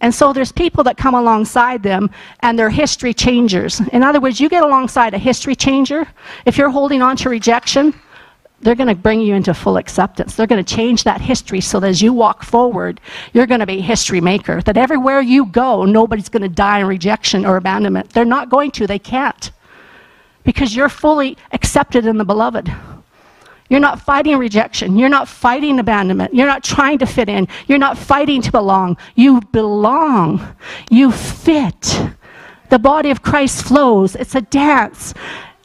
And 0.00 0.14
so 0.14 0.32
there's 0.32 0.52
people 0.52 0.84
that 0.84 0.96
come 0.96 1.14
alongside 1.14 1.82
them 1.82 2.10
and 2.40 2.58
they're 2.58 2.70
history 2.70 3.14
changers. 3.14 3.80
In 3.92 4.02
other 4.02 4.20
words, 4.20 4.40
you 4.40 4.48
get 4.48 4.62
alongside 4.62 5.14
a 5.14 5.18
history 5.18 5.54
changer. 5.54 6.06
If 6.44 6.58
you're 6.58 6.70
holding 6.70 7.00
on 7.00 7.16
to 7.18 7.30
rejection, 7.30 7.94
they're 8.60 8.74
going 8.74 8.88
to 8.88 8.94
bring 8.94 9.20
you 9.20 9.34
into 9.34 9.52
full 9.52 9.76
acceptance. 9.76 10.34
They're 10.34 10.46
going 10.46 10.64
to 10.64 10.74
change 10.74 11.04
that 11.04 11.20
history 11.20 11.60
so 11.60 11.80
that 11.80 11.88
as 11.88 12.02
you 12.02 12.12
walk 12.12 12.42
forward, 12.42 13.00
you're 13.32 13.46
going 13.46 13.60
to 13.60 13.66
be 13.66 13.78
a 13.78 13.82
history 13.82 14.20
maker. 14.20 14.62
That 14.62 14.76
everywhere 14.76 15.20
you 15.20 15.46
go, 15.46 15.84
nobody's 15.84 16.28
going 16.28 16.42
to 16.42 16.48
die 16.48 16.80
in 16.80 16.86
rejection 16.86 17.44
or 17.44 17.56
abandonment. 17.56 18.10
They're 18.10 18.24
not 18.24 18.48
going 18.48 18.70
to, 18.72 18.86
they 18.86 18.98
can't. 18.98 19.52
Because 20.44 20.74
you're 20.74 20.88
fully 20.88 21.36
accepted 21.52 22.06
in 22.06 22.16
the 22.18 22.24
beloved. 22.24 22.72
You're 23.74 23.80
not 23.80 24.00
fighting 24.00 24.38
rejection. 24.38 24.96
You're 24.96 25.08
not 25.08 25.26
fighting 25.26 25.80
abandonment. 25.80 26.32
You're 26.32 26.46
not 26.46 26.62
trying 26.62 26.98
to 26.98 27.06
fit 27.06 27.28
in. 27.28 27.48
You're 27.66 27.76
not 27.76 27.98
fighting 27.98 28.40
to 28.42 28.52
belong. 28.52 28.96
You 29.16 29.40
belong. 29.50 30.54
You 30.92 31.10
fit. 31.10 32.00
The 32.70 32.78
body 32.78 33.10
of 33.10 33.22
Christ 33.22 33.64
flows. 33.64 34.14
It's 34.14 34.36
a 34.36 34.42
dance. 34.42 35.12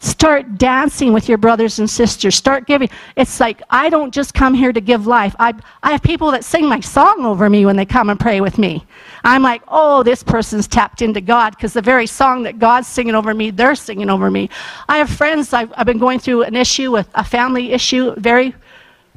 Start 0.02 0.58
dancing 0.58 1.12
with 1.12 1.28
your 1.28 1.38
brothers 1.38 1.80
and 1.80 1.90
sisters. 1.90 2.34
Start 2.34 2.66
giving. 2.66 2.90
It's 3.18 3.42
like, 3.42 3.62
I 3.70 3.90
don't 3.90 4.14
just 4.14 4.34
come 4.34 4.54
here 4.54 4.72
to 4.72 4.80
give 4.80 5.08
life. 5.08 5.36
I, 5.40 5.54
I 5.84 5.92
have 5.92 6.02
people 6.02 6.32
that 6.32 6.46
sing 6.46 6.70
my 6.70 6.80
song 6.80 7.26
over 7.26 7.50
me 7.50 7.66
when 7.66 7.76
they 7.76 7.86
come 7.86 8.10
and 8.10 8.18
pray 8.18 8.40
with 8.40 8.58
me. 8.58 8.86
I'm 9.26 9.44
like, 9.44 9.62
oh, 9.68 10.04
this 10.04 10.24
person's 10.24 10.68
tapped 10.68 11.02
into 11.02 11.20
God 11.20 11.52
because 11.52 11.74
the 11.74 11.82
very 11.82 12.08
song 12.08 12.44
that 12.44 12.60
God's 12.60 12.88
singing 12.88 13.14
over 13.14 13.34
me, 13.34 13.52
they're 13.52 13.76
singing 13.76 14.10
over 14.10 14.32
me. 14.32 14.50
I 14.88 15.00
have 15.00 15.10
friends, 15.10 15.52
I've, 15.52 15.74
I've 15.76 15.86
been 15.86 16.00
going 16.00 16.20
through 16.20 16.44
an 16.44 16.56
issue, 16.56 16.92
with 16.92 17.10
a 17.16 17.24
family 17.24 17.74
issue, 17.74 18.16
very 18.16 18.56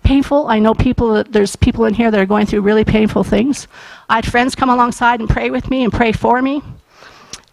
painful. 0.03 0.49
I 0.49 0.59
know 0.59 0.75
people, 0.75 1.23
there's 1.23 1.55
people 1.55 1.85
in 1.85 1.95
here 1.95 2.11
that 2.11 2.19
are 2.19 2.27
going 2.27 2.47
through 2.47 2.63
really 2.63 2.85
painful 2.85 3.23
things. 3.23 3.69
I 4.09 4.17
had 4.17 4.27
friends 4.27 4.57
come 4.57 4.69
alongside 4.69 5.21
and 5.21 5.29
pray 5.29 5.51
with 5.51 5.71
me 5.71 5.85
and 5.85 5.93
pray 5.93 6.11
for 6.11 6.43
me 6.43 6.61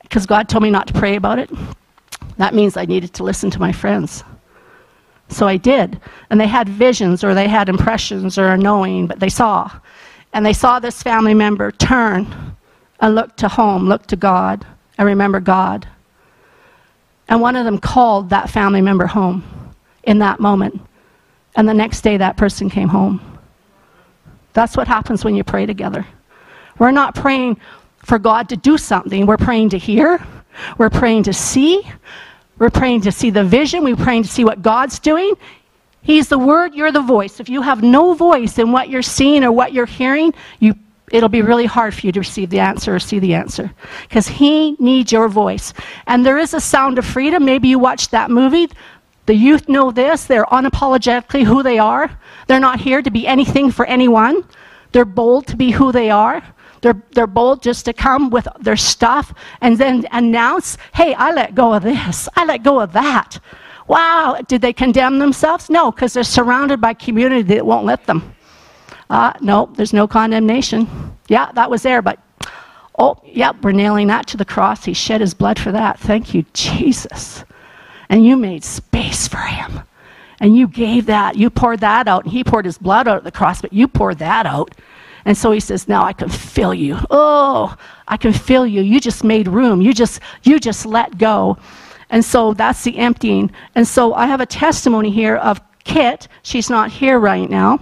because 0.02 0.26
God 0.26 0.50
told 0.50 0.64
me 0.64 0.72
not 0.72 0.88
to 0.88 0.94
pray 0.94 1.16
about 1.16 1.38
it. 1.38 1.52
That 2.40 2.56
means 2.56 2.78
I 2.78 2.86
needed 2.86 3.14
to 3.16 3.24
listen 3.24 3.52
to 3.52 3.60
my 3.60 3.74
friends. 3.74 4.24
So 5.28 5.46
I 5.46 5.58
did. 5.58 6.00
And 6.30 6.40
they 6.40 6.48
had 6.48 6.68
visions 6.68 7.24
or 7.24 7.36
they 7.36 7.50
had 7.50 7.70
impressions 7.70 8.38
or 8.38 8.48
a 8.48 8.58
knowing, 8.58 9.08
but 9.08 9.20
they 9.20 9.30
saw. 9.30 9.70
And 10.34 10.46
they 10.46 10.54
saw 10.54 10.80
this 10.80 11.04
family 11.04 11.34
member 11.34 11.72
turn 11.72 12.56
and 13.02 13.14
look 13.14 13.36
to 13.38 13.50
home, 13.50 13.88
look 13.88 14.06
to 14.08 14.16
God, 14.16 14.66
and 14.98 15.06
remember 15.06 15.42
God. 15.42 15.86
And 17.28 17.42
one 17.42 17.58
of 17.58 17.66
them 17.66 17.78
called 17.78 18.30
that 18.30 18.50
family 18.50 18.82
member 18.82 19.06
home 19.06 19.44
in 20.04 20.20
that 20.20 20.40
moment. 20.40 20.80
And 21.56 21.68
the 21.68 21.74
next 21.74 22.02
day, 22.02 22.16
that 22.18 22.38
person 22.38 22.70
came 22.70 22.88
home. 22.88 23.20
That's 24.54 24.78
what 24.78 24.88
happens 24.88 25.26
when 25.26 25.36
you 25.36 25.44
pray 25.44 25.66
together. 25.66 26.06
We're 26.78 26.92
not 26.92 27.16
praying 27.16 27.60
for 28.06 28.18
God 28.18 28.48
to 28.50 28.56
do 28.56 28.78
something, 28.78 29.26
we're 29.26 29.38
praying 29.38 29.70
to 29.70 29.78
hear, 29.78 30.26
we're 30.78 30.90
praying 30.90 31.24
to 31.24 31.34
see, 31.34 31.84
we're 32.60 32.70
praying 32.70 33.02
to 33.02 33.12
see 33.12 33.30
the 33.30 33.44
vision. 33.44 33.84
We're 33.84 33.96
praying 33.96 34.24
to 34.24 34.30
see 34.30 34.44
what 34.44 34.62
God's 34.62 35.00
doing. 35.00 35.34
He's 36.02 36.28
the 36.28 36.38
word, 36.38 36.76
you're 36.76 36.92
the 36.92 37.02
voice. 37.02 37.40
If 37.40 37.50
you 37.50 37.62
have 37.62 37.84
no 37.84 38.14
voice 38.14 38.58
in 38.58 38.72
what 38.72 38.90
you're 38.90 39.02
seeing 39.02 39.44
or 39.44 39.52
what 39.52 39.74
you're 39.74 39.86
hearing, 39.86 40.34
you, 40.60 40.76
it'll 41.12 41.30
be 41.30 41.42
really 41.42 41.66
hard 41.66 41.94
for 41.94 42.06
you 42.06 42.12
to 42.12 42.20
receive 42.20 42.50
the 42.50 42.60
answer 42.60 42.96
or 42.96 43.00
see 43.00 43.20
the 43.20 43.34
answer 43.34 43.72
because 44.04 44.28
He 44.28 44.76
needs 44.80 45.12
your 45.12 45.28
voice. 45.28 45.74
And 46.08 46.26
there 46.26 46.38
is 46.38 46.54
a 46.54 46.62
sound 46.62 46.98
of 46.98 47.06
freedom. 47.06 47.46
Maybe 47.46 47.68
you 47.68 47.80
watched 47.80 48.12
that 48.12 48.32
movie. 48.32 48.70
The 49.26 49.36
youth 49.36 49.70
know 49.70 49.92
this. 49.92 50.26
They're 50.26 50.46
unapologetically 50.46 51.44
who 51.44 51.64
they 51.64 51.80
are. 51.80 52.10
They're 52.48 52.60
not 52.60 52.80
here 52.80 53.02
to 53.02 53.12
be 53.12 53.28
anything 53.28 53.72
for 53.72 53.86
anyone. 53.86 54.44
They're 54.92 55.06
bold 55.06 55.48
to 55.48 55.56
be 55.56 55.72
who 55.72 55.92
they 55.92 56.10
are. 56.10 56.42
They're, 56.82 57.02
they're 57.12 57.28
bold 57.28 57.62
just 57.62 57.86
to 57.86 57.94
come 57.94 58.30
with 58.30 58.48
their 58.60 58.78
stuff 58.78 59.34
and 59.62 59.78
then 59.78 60.06
announce, 60.12 60.78
hey, 60.94 61.14
I 61.14 61.32
let 61.32 61.56
go 61.56 61.74
of 61.74 61.84
this, 61.84 62.30
I 62.36 62.46
let 62.46 62.64
go 62.64 62.80
of 62.80 62.94
that. 62.94 63.40
Wow, 63.88 64.40
did 64.48 64.62
they 64.62 64.72
condemn 64.72 65.18
themselves? 65.20 65.70
No, 65.70 65.92
because 65.92 66.14
they're 66.14 66.24
surrounded 66.24 66.80
by 66.80 66.94
community 66.94 67.42
that 67.42 67.66
won't 67.66 67.86
let 67.86 68.06
them. 68.06 68.36
Uh, 69.10 69.34
no, 69.42 69.72
there's 69.76 69.94
no 69.94 70.08
condemnation. 70.08 70.88
Yeah, 71.28 71.52
that 71.54 71.70
was 71.72 71.82
there, 71.82 72.02
but 72.02 72.20
oh, 72.98 73.18
yeah, 73.26 73.52
we're 73.64 73.72
nailing 73.72 74.08
that 74.08 74.28
to 74.28 74.38
the 74.38 74.46
cross. 74.46 74.86
He 74.86 74.94
shed 74.94 75.22
his 75.22 75.34
blood 75.34 75.58
for 75.58 75.72
that. 75.72 76.00
Thank 76.00 76.34
you, 76.34 76.46
Jesus. 76.54 77.44
And 78.10 78.24
you 78.24 78.38
made 78.38 78.64
space 78.64 79.28
for 79.28 79.38
him. 79.38 79.82
And 80.40 80.56
you 80.56 80.68
gave 80.68 81.08
that, 81.08 81.36
you 81.36 81.50
poured 81.50 81.82
that 81.82 82.08
out, 82.08 82.24
and 82.24 82.32
he 82.32 82.44
poured 82.44 82.66
his 82.66 82.78
blood 82.78 83.08
out 83.08 83.18
at 83.18 83.24
the 83.24 83.32
cross, 83.32 83.62
but 83.62 83.74
you 83.74 83.88
poured 83.88 84.20
that 84.20 84.46
out. 84.46 84.74
And 85.30 85.38
so 85.38 85.52
he 85.52 85.60
says, 85.60 85.88
Now 85.88 86.04
I 86.04 86.12
can 86.12 86.28
feel 86.28 86.74
you. 86.74 86.98
Oh, 87.12 87.78
I 88.08 88.18
can 88.18 88.34
feel 88.34 88.66
you. 88.66 88.82
You 88.82 89.00
just 89.00 89.24
made 89.24 89.48
room. 89.48 89.80
You 89.80 89.94
just, 89.94 90.22
you 90.42 90.60
just 90.60 90.88
let 90.88 91.20
go. 91.20 91.60
And 92.10 92.26
so 92.26 92.56
that's 92.56 92.84
the 92.84 92.98
emptying. 92.98 93.52
And 93.76 93.88
so 93.88 94.16
I 94.16 94.26
have 94.26 94.42
a 94.42 94.48
testimony 94.48 95.12
here 95.12 95.36
of 95.36 95.62
Kit. 95.84 96.30
She's 96.42 96.68
not 96.68 96.90
here 96.90 97.20
right 97.20 97.48
now. 97.48 97.80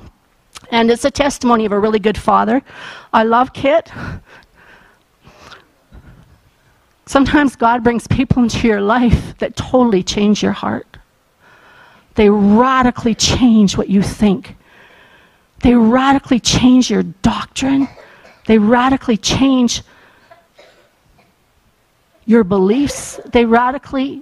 And 0.72 0.92
it's 0.92 1.06
a 1.06 1.10
testimony 1.10 1.64
of 1.64 1.72
a 1.72 1.80
really 1.80 2.00
good 2.00 2.18
father. 2.18 2.62
I 3.14 3.24
love 3.24 3.54
Kit. 3.54 3.94
Sometimes 7.06 7.56
God 7.56 7.82
brings 7.82 8.10
people 8.10 8.44
into 8.44 8.68
your 8.68 8.82
life 8.82 9.38
that 9.38 9.56
totally 9.56 10.04
change 10.04 10.44
your 10.44 10.52
heart. 10.52 10.98
They 12.16 12.30
radically 12.30 13.16
change 13.16 13.78
what 13.78 13.88
you 13.88 14.02
think. 14.02 14.58
They 15.62 15.76
radically 15.76 16.40
change 16.40 16.90
your 16.90 17.04
doctrine. 17.04 17.88
They 18.46 18.58
radically 18.58 19.18
change 19.18 19.82
your 22.26 22.44
beliefs. 22.44 23.20
They 23.32 23.46
radically 23.46 24.22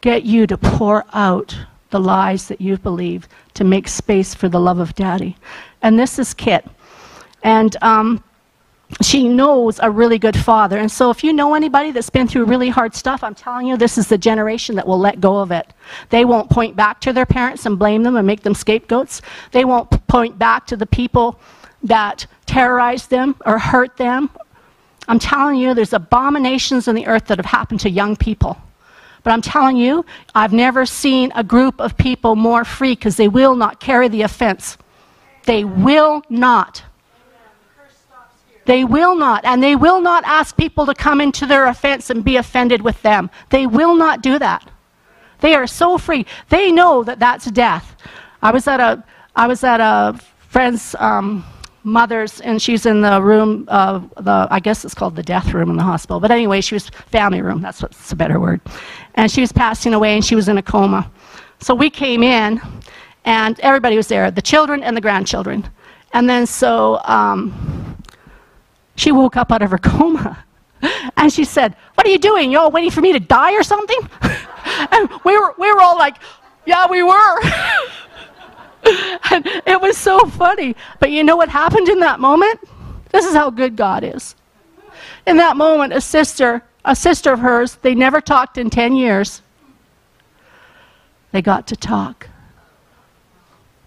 get 0.00 0.24
you 0.24 0.46
to 0.46 0.56
pour 0.56 1.04
out 1.12 1.56
the 1.90 2.00
lies 2.00 2.48
that 2.48 2.60
you've 2.60 2.82
believed 2.82 3.28
to 3.54 3.64
make 3.64 3.88
space 3.88 4.34
for 4.34 4.48
the 4.48 4.60
love 4.60 4.78
of 4.78 4.94
daddy. 4.94 5.36
And 5.82 5.98
this 5.98 6.18
is 6.18 6.32
Kit. 6.32 6.66
And 7.42 7.76
um, 7.82 8.22
she 9.02 9.28
knows 9.28 9.78
a 9.82 9.90
really 9.90 10.18
good 10.18 10.36
father. 10.36 10.78
And 10.78 10.90
so, 10.90 11.10
if 11.10 11.22
you 11.22 11.32
know 11.32 11.54
anybody 11.54 11.90
that's 11.90 12.10
been 12.10 12.26
through 12.26 12.44
really 12.44 12.68
hard 12.68 12.94
stuff, 12.94 13.22
I'm 13.22 13.34
telling 13.34 13.66
you, 13.66 13.76
this 13.76 13.96
is 13.96 14.08
the 14.08 14.18
generation 14.18 14.76
that 14.76 14.86
will 14.86 14.98
let 14.98 15.20
go 15.20 15.38
of 15.38 15.50
it. 15.50 15.72
They 16.10 16.24
won't 16.24 16.50
point 16.50 16.76
back 16.76 17.00
to 17.02 17.12
their 17.12 17.26
parents 17.26 17.66
and 17.66 17.78
blame 17.78 18.02
them 18.02 18.16
and 18.16 18.26
make 18.26 18.42
them 18.42 18.54
scapegoats. 18.54 19.22
They 19.52 19.64
won't 19.64 20.06
point 20.06 20.38
back 20.38 20.66
to 20.66 20.76
the 20.76 20.86
people 20.86 21.38
that 21.82 22.26
terrorized 22.46 23.10
them 23.10 23.36
or 23.46 23.58
hurt 23.58 23.96
them. 23.96 24.30
I'm 25.08 25.18
telling 25.18 25.56
you, 25.56 25.74
there's 25.74 25.92
abominations 25.92 26.86
in 26.86 26.94
the 26.94 27.06
earth 27.06 27.26
that 27.26 27.38
have 27.38 27.46
happened 27.46 27.80
to 27.80 27.90
young 27.90 28.16
people. 28.16 28.56
But 29.22 29.32
I'm 29.32 29.42
telling 29.42 29.76
you, 29.76 30.04
I've 30.34 30.52
never 30.52 30.86
seen 30.86 31.32
a 31.34 31.44
group 31.44 31.80
of 31.80 31.96
people 31.96 32.36
more 32.36 32.64
free 32.64 32.94
because 32.94 33.16
they 33.16 33.28
will 33.28 33.54
not 33.54 33.80
carry 33.80 34.08
the 34.08 34.22
offense. 34.22 34.78
They 35.44 35.64
will 35.64 36.22
not. 36.28 36.82
They 38.66 38.84
will 38.84 39.14
not. 39.14 39.44
And 39.44 39.62
they 39.62 39.76
will 39.76 40.00
not 40.00 40.24
ask 40.24 40.56
people 40.56 40.86
to 40.86 40.94
come 40.94 41.20
into 41.20 41.46
their 41.46 41.66
offense 41.66 42.10
and 42.10 42.24
be 42.24 42.36
offended 42.36 42.82
with 42.82 43.00
them. 43.02 43.30
They 43.50 43.66
will 43.66 43.94
not 43.94 44.22
do 44.22 44.38
that. 44.38 44.70
They 45.40 45.54
are 45.54 45.66
so 45.66 45.98
free. 45.98 46.26
They 46.50 46.70
know 46.70 47.02
that 47.04 47.18
that's 47.18 47.50
death. 47.50 47.96
I 48.42 48.50
was 48.50 48.66
at 48.66 48.80
a, 48.80 49.02
I 49.34 49.46
was 49.46 49.64
at 49.64 49.80
a 49.80 50.18
friend's 50.38 50.94
um, 50.96 51.44
mother's, 51.82 52.40
and 52.40 52.60
she's 52.60 52.84
in 52.84 53.00
the 53.00 53.22
room, 53.22 53.64
uh, 53.68 54.00
the, 54.18 54.48
I 54.50 54.60
guess 54.60 54.84
it's 54.84 54.94
called 54.94 55.16
the 55.16 55.22
death 55.22 55.52
room 55.54 55.70
in 55.70 55.76
the 55.76 55.82
hospital. 55.82 56.20
But 56.20 56.30
anyway, 56.30 56.60
she 56.60 56.74
was 56.74 56.88
family 56.88 57.40
room. 57.40 57.62
That's 57.62 57.82
what's 57.82 58.12
a 58.12 58.16
better 58.16 58.38
word. 58.38 58.60
And 59.14 59.30
she 59.30 59.40
was 59.40 59.52
passing 59.52 59.94
away, 59.94 60.14
and 60.14 60.24
she 60.24 60.34
was 60.34 60.48
in 60.48 60.58
a 60.58 60.62
coma. 60.62 61.10
So 61.60 61.74
we 61.74 61.90
came 61.90 62.22
in, 62.22 62.60
and 63.24 63.58
everybody 63.60 63.96
was 63.96 64.08
there, 64.08 64.30
the 64.30 64.42
children 64.42 64.82
and 64.82 64.96
the 64.96 65.00
grandchildren. 65.00 65.68
And 66.12 66.28
then 66.28 66.46
so 66.46 67.00
um, 67.04 67.89
she 68.96 69.12
woke 69.12 69.36
up 69.36 69.52
out 69.52 69.62
of 69.62 69.70
her 69.70 69.78
coma. 69.78 70.44
And 71.16 71.30
she 71.30 71.44
said, 71.44 71.76
What 71.94 72.06
are 72.06 72.10
you 72.10 72.18
doing? 72.18 72.50
You 72.50 72.58
all 72.58 72.70
waiting 72.70 72.90
for 72.90 73.02
me 73.02 73.12
to 73.12 73.20
die 73.20 73.52
or 73.52 73.62
something? 73.62 73.98
and 74.92 75.10
we 75.24 75.38
were, 75.38 75.54
we 75.58 75.70
were 75.70 75.82
all 75.82 75.98
like, 75.98 76.16
Yeah, 76.64 76.86
we 76.88 77.02
were. 77.02 77.40
and 79.30 79.46
it 79.66 79.78
was 79.80 79.98
so 79.98 80.20
funny. 80.20 80.74
But 80.98 81.10
you 81.10 81.22
know 81.22 81.36
what 81.36 81.50
happened 81.50 81.88
in 81.90 82.00
that 82.00 82.18
moment? 82.18 82.60
This 83.10 83.26
is 83.26 83.34
how 83.34 83.50
good 83.50 83.76
God 83.76 84.04
is. 84.04 84.34
In 85.26 85.36
that 85.36 85.56
moment, 85.56 85.92
a 85.92 86.00
sister, 86.00 86.62
a 86.84 86.96
sister 86.96 87.32
of 87.32 87.40
hers, 87.40 87.76
they 87.82 87.94
never 87.94 88.20
talked 88.20 88.56
in 88.56 88.70
10 88.70 88.96
years. 88.96 89.42
They 91.32 91.42
got 91.42 91.66
to 91.68 91.76
talk. 91.76 92.28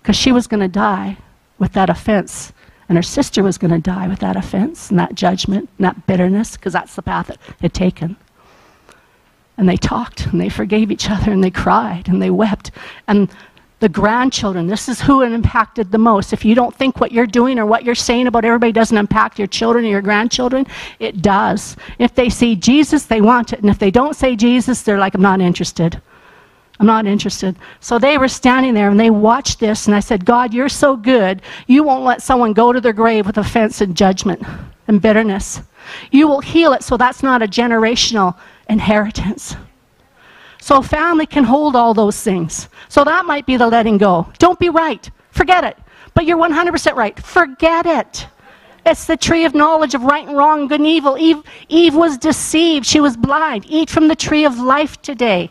Because 0.02 0.16
she 0.16 0.32
was 0.32 0.48
going 0.48 0.62
to 0.62 0.68
die 0.68 1.18
with 1.58 1.74
that 1.74 1.90
offense 1.90 2.54
and 2.94 2.98
her 3.00 3.02
sister 3.02 3.42
was 3.42 3.58
going 3.58 3.72
to 3.72 3.80
die 3.80 4.08
with 4.08 4.20
that 4.20 4.36
offense 4.36 4.92
and 4.92 5.00
that 5.00 5.16
judgment 5.16 5.68
and 5.80 5.86
that 5.86 6.06
bitterness, 6.06 6.56
because 6.56 6.74
that's 6.74 6.94
the 6.94 7.02
path 7.02 7.32
it 7.32 7.40
had 7.60 7.74
taken. 7.74 8.16
And 9.58 9.68
they 9.68 9.78
talked 9.78 10.28
and 10.28 10.40
they 10.40 10.48
forgave 10.48 10.92
each 10.92 11.10
other 11.10 11.32
and 11.32 11.44
they 11.44 11.50
cried 11.50 12.08
and 12.08 12.22
they 12.22 12.30
wept. 12.30 12.70
And 13.08 13.32
the 13.80 13.90
grandchildren, 13.90 14.68
this 14.68 14.88
is 14.88 15.02
who 15.02 15.24
it 15.24 15.32
impacted 15.32 15.92
the 15.92 15.98
most. 15.98 16.34
If 16.34 16.46
you 16.46 16.54
don't 16.54 16.76
think 16.76 17.02
what 17.02 17.12
you're 17.12 17.26
doing 17.26 17.58
or 17.58 17.66
what 17.66 17.84
you're 17.84 17.96
saying 17.96 18.28
about 18.28 18.46
everybody 18.46 18.72
doesn't 18.72 18.96
impact 18.96 19.40
your 19.40 19.48
children 19.48 19.86
or 19.86 19.90
your 19.90 20.04
grandchildren, 20.04 20.68
it 21.00 21.24
does. 21.24 21.76
If 21.98 22.14
they 22.14 22.30
see 22.30 22.56
Jesus, 22.56 23.08
they 23.08 23.22
want 23.22 23.54
it. 23.54 23.62
And 23.62 23.72
if 23.72 23.80
they 23.80 23.90
don't 23.90 24.16
say 24.16 24.36
Jesus, 24.36 24.84
they're 24.84 25.00
like, 25.00 25.16
I'm 25.16 25.22
not 25.24 25.42
interested. 25.42 26.00
I'm 26.84 26.88
not 26.88 27.06
interested. 27.06 27.56
So 27.80 27.98
they 27.98 28.18
were 28.18 28.28
standing 28.28 28.74
there 28.74 28.90
and 28.90 29.00
they 29.00 29.10
watched 29.10 29.62
this, 29.62 29.88
and 29.88 29.96
I 29.96 30.02
said, 30.02 30.26
God, 30.26 30.54
you're 30.54 30.68
so 30.68 30.98
good. 30.98 31.42
You 31.66 31.82
won't 31.82 32.04
let 32.04 32.22
someone 32.22 32.52
go 32.52 32.74
to 32.74 32.82
their 32.82 32.92
grave 32.92 33.26
with 33.26 33.38
offense 33.38 33.80
and 33.80 33.96
judgment 33.96 34.44
and 34.90 35.02
bitterness. 35.02 35.62
You 36.12 36.28
will 36.28 36.42
heal 36.42 36.74
it 36.74 36.84
so 36.84 36.98
that's 36.98 37.24
not 37.24 37.42
a 37.42 37.48
generational 37.48 38.38
inheritance. 38.70 39.56
So 40.60 40.82
family 40.82 41.26
can 41.26 41.46
hold 41.46 41.78
all 41.78 41.94
those 41.94 42.22
things. 42.22 42.68
So 42.90 43.06
that 43.06 43.26
might 43.26 43.46
be 43.46 43.56
the 43.56 43.70
letting 43.70 43.98
go. 43.98 44.28
Don't 44.38 44.60
be 44.60 44.70
right. 44.70 45.10
Forget 45.32 45.64
it. 45.64 45.78
But 46.14 46.26
you're 46.26 46.38
100% 46.38 46.96
right. 46.96 47.18
Forget 47.18 47.86
it. 47.86 48.28
It's 48.86 49.06
the 49.06 49.16
tree 49.16 49.46
of 49.46 49.56
knowledge 49.56 49.96
of 49.96 50.04
right 50.04 50.28
and 50.28 50.36
wrong, 50.36 50.68
good 50.68 50.82
and 50.82 50.88
evil. 50.88 51.18
Eve, 51.18 51.44
Eve 51.70 51.96
was 51.96 52.18
deceived. 52.18 52.86
She 52.86 53.00
was 53.00 53.16
blind. 53.16 53.64
Eat 53.70 53.90
from 53.90 54.10
the 54.10 54.18
tree 54.18 54.44
of 54.44 54.60
life 54.60 55.02
today. 55.02 55.50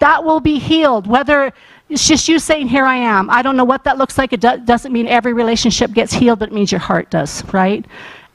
That 0.00 0.24
will 0.24 0.40
be 0.40 0.58
healed. 0.58 1.06
Whether 1.06 1.52
it's 1.88 2.06
just 2.06 2.28
you 2.28 2.38
saying, 2.38 2.68
Here 2.68 2.84
I 2.86 2.96
am. 2.96 3.30
I 3.30 3.42
don't 3.42 3.56
know 3.56 3.64
what 3.64 3.84
that 3.84 3.98
looks 3.98 4.18
like. 4.18 4.32
It 4.32 4.40
do- 4.40 4.58
doesn't 4.64 4.92
mean 4.92 5.06
every 5.08 5.32
relationship 5.32 5.92
gets 5.92 6.12
healed, 6.12 6.40
but 6.40 6.50
it 6.50 6.54
means 6.54 6.72
your 6.72 6.80
heart 6.80 7.10
does, 7.10 7.44
right? 7.52 7.84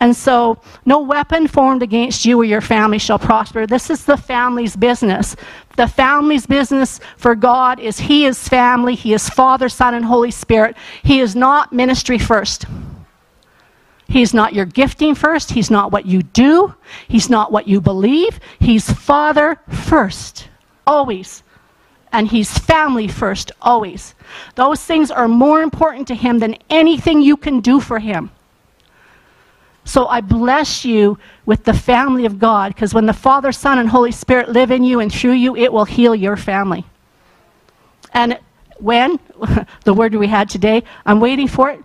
And 0.01 0.15
so, 0.15 0.59
no 0.85 0.99
weapon 0.99 1.47
formed 1.47 1.81
against 1.81 2.25
you 2.25 2.39
or 2.39 2.43
your 2.43 2.61
family 2.61 2.99
shall 2.99 3.17
prosper. 3.17 3.65
This 3.65 3.89
is 3.89 4.03
the 4.05 4.17
family's 4.17 4.75
business. 4.75 5.35
The 5.77 5.87
family's 5.87 6.45
business 6.45 6.99
for 7.17 7.33
God 7.33 7.79
is 7.79 7.99
He 7.99 8.25
is 8.25 8.47
family, 8.47 8.95
He 8.95 9.13
is 9.13 9.29
Father, 9.29 9.69
Son, 9.69 9.93
and 9.93 10.05
Holy 10.05 10.31
Spirit. 10.31 10.75
He 11.03 11.19
is 11.21 11.35
not 11.35 11.71
ministry 11.71 12.19
first. 12.19 12.65
He's 14.07 14.33
not 14.33 14.53
your 14.53 14.65
gifting 14.65 15.15
first. 15.15 15.51
He's 15.51 15.71
not 15.71 15.91
what 15.91 16.05
you 16.05 16.21
do. 16.21 16.75
He's 17.07 17.29
not 17.29 17.51
what 17.51 17.67
you 17.67 17.81
believe. 17.81 18.39
He's 18.59 18.91
Father 18.91 19.57
first, 19.69 20.49
always. 20.85 21.41
And 22.15 22.29
He's 22.29 22.57
family 22.57 23.09
first, 23.09 23.51
always. 23.61 24.15
Those 24.55 24.81
things 24.81 25.11
are 25.11 25.27
more 25.27 25.61
important 25.61 26.07
to 26.07 26.15
Him 26.15 26.39
than 26.39 26.55
anything 26.69 27.21
you 27.21 27.35
can 27.35 27.59
do 27.59 27.81
for 27.81 27.99
Him. 27.99 28.31
So 29.83 30.07
I 30.07 30.21
bless 30.21 30.85
you 30.85 31.19
with 31.45 31.65
the 31.65 31.73
family 31.73 32.25
of 32.25 32.39
God 32.39 32.73
because 32.73 32.93
when 32.93 33.05
the 33.05 33.11
Father, 33.11 33.51
Son, 33.51 33.79
and 33.79 33.89
Holy 33.89 34.13
Spirit 34.13 34.47
live 34.47 34.71
in 34.71 34.81
you 34.85 35.01
and 35.01 35.11
through 35.11 35.33
you, 35.33 35.57
it 35.57 35.73
will 35.73 35.83
heal 35.83 36.15
your 36.15 36.37
family. 36.37 36.85
And 38.13 38.39
when, 38.79 39.19
the 39.83 39.93
word 39.93 40.15
we 40.15 40.27
had 40.27 40.49
today, 40.49 40.83
I'm 41.05 41.19
waiting 41.19 41.49
for 41.49 41.69
it. 41.69 41.83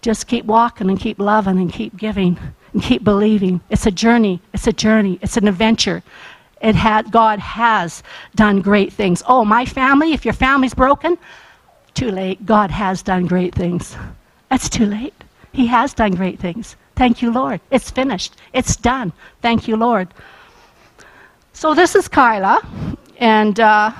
Just 0.00 0.28
keep 0.28 0.46
walking 0.46 0.88
and 0.88 0.98
keep 0.98 1.18
loving 1.18 1.58
and 1.58 1.70
keep 1.70 1.94
giving 1.98 2.38
and 2.72 2.82
keep 2.82 3.04
believing. 3.04 3.60
It's 3.68 3.84
a 3.84 3.90
journey. 3.90 4.40
It's 4.54 4.66
a 4.66 4.72
journey. 4.72 5.18
It's 5.20 5.36
an 5.36 5.46
adventure. 5.46 6.02
It 6.62 6.74
had, 6.76 7.10
God 7.10 7.38
has 7.40 8.02
done 8.34 8.60
great 8.60 8.92
things. 8.92 9.22
Oh, 9.26 9.44
my 9.44 9.64
family, 9.66 10.12
if 10.12 10.24
your 10.24 10.34
family's 10.34 10.74
broken, 10.74 11.18
too 11.94 12.10
late. 12.10 12.44
God 12.46 12.70
has 12.70 13.02
done 13.02 13.26
great 13.26 13.54
things. 13.54 13.96
It's 14.50 14.68
too 14.68 14.86
late. 14.86 15.14
He 15.52 15.66
has 15.66 15.92
done 15.92 16.12
great 16.14 16.38
things. 16.38 16.76
Thank 16.96 17.20
you, 17.22 17.32
Lord. 17.32 17.60
It's 17.70 17.90
finished. 17.90 18.36
It's 18.52 18.76
done. 18.76 19.12
Thank 19.40 19.68
you, 19.68 19.76
Lord. 19.76 20.08
So 21.52 21.74
this 21.74 21.94
is 21.94 22.08
Kyla, 22.08 22.60
and 23.18 23.60
uh, 23.60 23.92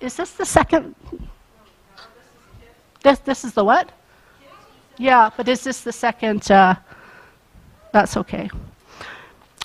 is 0.00 0.16
this 0.16 0.32
the 0.32 0.44
second? 0.44 0.94
This 3.02 3.18
this 3.20 3.44
is 3.44 3.54
the 3.54 3.64
what? 3.64 3.90
Yeah, 4.98 5.30
but 5.36 5.48
is 5.48 5.64
this 5.64 5.80
the 5.80 5.92
second? 5.92 6.50
Uh, 6.50 6.74
that's 7.92 8.16
okay. 8.18 8.50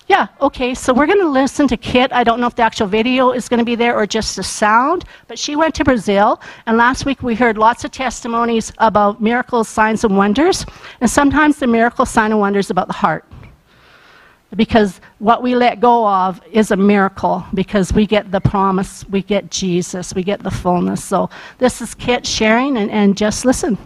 Yeah, 0.06 0.26
okay, 0.38 0.74
so 0.74 0.92
we're 0.92 1.06
going 1.06 1.20
to 1.20 1.30
listen 1.30 1.66
to 1.68 1.78
Kit. 1.78 2.12
I 2.12 2.24
don't 2.24 2.38
know 2.38 2.46
if 2.46 2.54
the 2.54 2.62
actual 2.62 2.86
video 2.86 3.30
is 3.30 3.48
going 3.48 3.58
to 3.58 3.64
be 3.64 3.74
there 3.74 3.96
or 3.96 4.06
just 4.06 4.36
the 4.36 4.42
sound, 4.42 5.04
but 5.28 5.38
she 5.38 5.56
went 5.56 5.74
to 5.76 5.84
Brazil, 5.84 6.42
and 6.66 6.76
last 6.76 7.06
week 7.06 7.22
we 7.22 7.34
heard 7.34 7.56
lots 7.56 7.84
of 7.84 7.90
testimonies 7.90 8.70
about 8.78 9.22
miracles, 9.22 9.66
signs, 9.66 10.04
and 10.04 10.14
wonders, 10.14 10.66
and 11.00 11.10
sometimes 11.10 11.56
the 11.56 11.66
miracle, 11.66 12.04
sign, 12.04 12.32
and 12.32 12.40
wonders 12.40 12.68
about 12.68 12.86
the 12.86 12.92
heart. 12.92 13.24
Because 14.54 15.00
what 15.20 15.42
we 15.42 15.54
let 15.54 15.80
go 15.80 16.06
of 16.06 16.38
is 16.52 16.70
a 16.70 16.76
miracle, 16.76 17.42
because 17.54 17.92
we 17.94 18.06
get 18.06 18.30
the 18.30 18.42
promise, 18.42 19.08
we 19.08 19.22
get 19.22 19.50
Jesus, 19.50 20.14
we 20.14 20.22
get 20.22 20.42
the 20.42 20.50
fullness. 20.50 21.02
So 21.02 21.30
this 21.56 21.80
is 21.80 21.94
Kit 21.94 22.26
sharing, 22.26 22.76
and, 22.76 22.90
and 22.90 23.16
just 23.16 23.46
listen. 23.46 23.78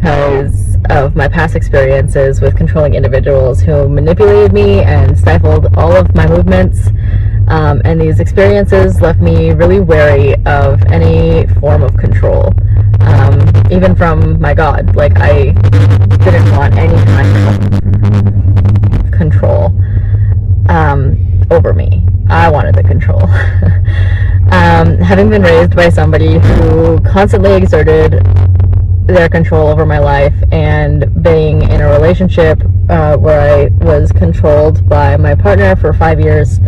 Because 0.00 0.78
of 0.88 1.14
my 1.14 1.28
past 1.28 1.54
experiences 1.54 2.40
with 2.40 2.56
controlling 2.56 2.94
individuals 2.94 3.60
who 3.60 3.86
manipulated 3.86 4.50
me 4.50 4.80
and 4.80 5.18
stifled 5.18 5.66
all 5.76 5.94
of 5.94 6.14
my 6.14 6.26
movements. 6.26 6.86
Um, 7.48 7.82
and 7.84 8.00
these 8.00 8.18
experiences 8.18 9.02
left 9.02 9.20
me 9.20 9.50
really 9.50 9.78
wary 9.80 10.34
of 10.46 10.82
any 10.84 11.46
form 11.60 11.82
of 11.82 11.94
control, 11.98 12.50
um, 13.00 13.40
even 13.70 13.94
from 13.94 14.40
my 14.40 14.54
God. 14.54 14.96
Like, 14.96 15.18
I 15.18 15.50
didn't 16.24 16.50
want 16.56 16.74
any 16.76 16.96
kind 17.04 17.36
of 19.04 19.12
control 19.12 19.66
um, 20.70 21.44
over 21.50 21.74
me. 21.74 22.06
I 22.30 22.48
wanted 22.50 22.74
the 22.74 22.84
control. 22.84 23.20
Um, 24.52 24.98
having 24.98 25.30
been 25.30 25.42
raised 25.42 25.76
by 25.76 25.90
somebody 25.90 26.40
who 26.40 27.00
constantly 27.02 27.52
exerted 27.52 28.14
their 29.14 29.28
control 29.28 29.68
over 29.68 29.86
my 29.86 29.98
life 29.98 30.34
and 30.52 31.22
being 31.22 31.62
in 31.62 31.80
a 31.80 31.88
relationship 31.88 32.62
uh, 32.88 33.16
where 33.16 33.40
I 33.40 33.84
was 33.84 34.12
controlled 34.12 34.88
by 34.88 35.16
my 35.16 35.34
partner 35.34 35.76
for 35.76 35.92
five 35.92 36.20
years, 36.20 36.58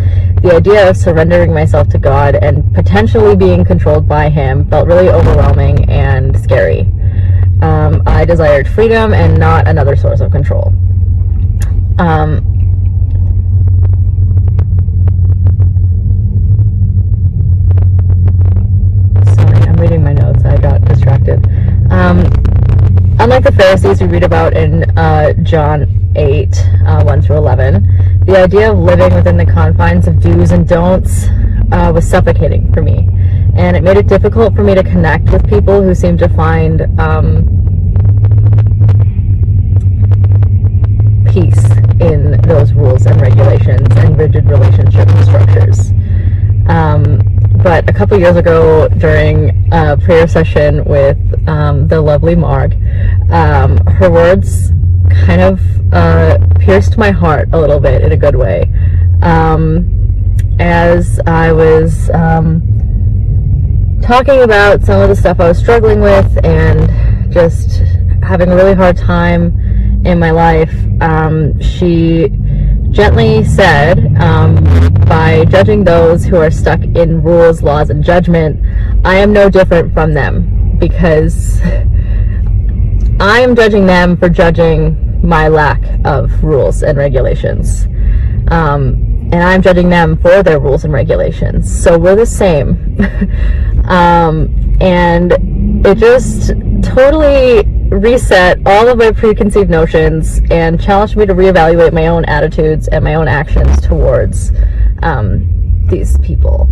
the 0.43 0.55
idea 0.55 0.89
of 0.89 0.97
surrendering 0.97 1.53
myself 1.53 1.89
to 1.89 1.99
God 1.99 2.37
and 2.37 2.75
potentially 2.75 3.37
being 3.37 3.65
controlled 3.65 4.09
by 4.09 4.29
Him 4.29 4.69
felt 4.69 4.87
really 4.87 5.09
overwhelming 5.09 5.89
and 5.91 6.39
scary. 6.41 6.81
Um, 7.61 8.03
I 8.07 8.25
desired 8.25 8.67
freedom 8.69 9.13
and 9.13 9.39
not 9.39 9.69
another 9.69 9.95
source 9.95 10.21
of 10.21 10.33
control. 10.33 10.73
Um, 11.99 12.43
sorry, 19.35 19.59
I'm 19.69 19.77
reading 19.77 20.03
my 20.03 20.13
notes. 20.13 20.45
I 20.45 20.57
got 20.57 20.85
distracted. 20.85 21.52
Unlike 23.23 23.45
the 23.45 23.53
Pharisees 23.53 24.01
we 24.01 24.09
read 24.09 24.25
about 24.25 24.57
in 24.57 24.83
uh, 24.99 25.33
John 25.45 26.13
8, 26.17 26.49
uh, 26.85 27.05
1 27.05 27.23
through 27.23 27.37
11, 27.37 28.25
the 28.27 28.37
idea 28.37 28.73
of 28.73 28.79
living 28.81 29.15
within 29.15 29.37
the 29.37 29.47
confines 29.47 30.09
of 30.09 30.21
do's 30.21 30.51
and 30.51 30.67
don'ts 30.67 31.27
uh, 31.71 31.93
was 31.95 32.05
suffocating 32.05 32.73
for 32.73 32.83
me. 32.83 33.09
And 33.55 33.77
it 33.77 33.85
made 33.85 33.97
it 33.97 34.09
difficult 34.09 34.57
for 34.57 34.65
me 34.65 34.75
to 34.75 34.83
connect 34.83 35.31
with 35.31 35.49
people 35.49 35.81
who 35.81 35.95
seemed 35.95 36.19
to 36.19 36.29
find 36.31 36.83
um, 36.99 37.47
peace 41.31 41.65
in 42.01 42.41
those 42.43 42.73
rules 42.73 43.07
and 43.07 43.21
regulations 43.21 43.87
and 43.99 44.19
rigid 44.19 44.51
relationship 44.51 45.09
structures. 45.23 45.93
Um, 46.67 47.32
but 47.63 47.89
a 47.89 47.93
couple 47.93 48.19
years 48.19 48.37
ago 48.37 48.89
during 48.89 49.73
a 49.73 49.97
prayer 49.97 50.27
session 50.27 50.85
with 50.85 51.17
um, 51.49 51.87
the 51.87 52.01
lovely 52.01 52.35
Marg, 52.35 52.73
um, 53.31 53.77
her 53.87 54.11
words 54.11 54.71
kind 55.25 55.41
of 55.41 55.61
uh, 55.93 56.39
pierced 56.59 56.99
my 56.99 57.11
heart 57.13 57.49
a 57.53 57.61
little 57.61 57.79
bit 57.79 58.03
in 58.03 58.11
a 58.11 58.17
good 58.17 58.35
way. 58.35 58.63
Um, 59.23 59.89
as 60.59 61.21
I 61.27 61.53
was 61.53 62.11
um, 62.11 62.63
talking 64.03 64.43
about 64.43 64.83
some 64.83 65.01
of 65.01 65.09
the 65.09 65.17
stuff 65.17 65.39
I 65.39 65.49
was 65.49 65.59
struggling 65.59 66.01
with 66.01 66.45
and 66.45 67.33
just 67.33 67.79
having 68.25 68.51
a 68.51 68.57
really 68.57 68.75
hard 68.75 68.97
time 68.97 70.05
in 70.05 70.19
my 70.19 70.33
life, 70.33 70.75
um, 71.01 71.61
she 71.61 72.29
gently 72.93 73.43
said, 73.43 74.15
um, 74.21 74.63
by 75.07 75.47
judging 75.47 75.83
those 75.83 76.25
who 76.25 76.37
are 76.37 76.51
stuck 76.51 76.81
in 76.83 77.23
rules, 77.23 77.63
laws, 77.63 77.89
and 77.89 78.05
judgment, 78.05 78.61
I 79.05 79.17
am 79.17 79.33
no 79.33 79.49
different 79.49 79.95
from 79.95 80.13
them 80.13 80.77
because 80.79 81.61
I 83.19 83.41
am 83.41 83.57
judging 83.57 83.87
them 83.87 84.17
for 84.17 84.29
judging 84.29 85.27
my 85.27 85.49
lack 85.49 85.83
of 86.05 86.45
rules 86.45 86.83
and 86.83 86.99
regulations. 86.99 87.85
Um, 88.49 89.29
and 89.33 89.43
I'm 89.43 89.63
judging 89.63 89.89
them 89.89 90.19
for 90.19 90.43
their 90.43 90.61
rules 90.61 90.85
and 90.85 90.93
regulations. 90.93 91.83
So 91.83 91.99
we're 91.99 92.17
the 92.17 92.27
same. 92.27 92.99
um, 93.89 94.77
and 94.81 95.33
it 95.87 95.97
just 95.97 96.53
totally 96.83 97.82
reset 97.93 98.59
all 98.65 98.89
of 98.89 98.97
my 98.97 99.13
preconceived 99.13 99.69
notions 99.69 100.41
and 100.51 100.81
challenged 100.81 101.15
me 101.15 101.27
to 101.27 101.35
reevaluate 101.35 101.93
my 101.93 102.07
own 102.07 102.25
attitudes 102.25 102.89
and 102.89 103.05
my 103.05 103.15
own 103.15 103.29
actions 103.29 103.81
towards 103.83 104.51
um, 105.03 105.87
these 105.89 106.19
people. 106.19 106.69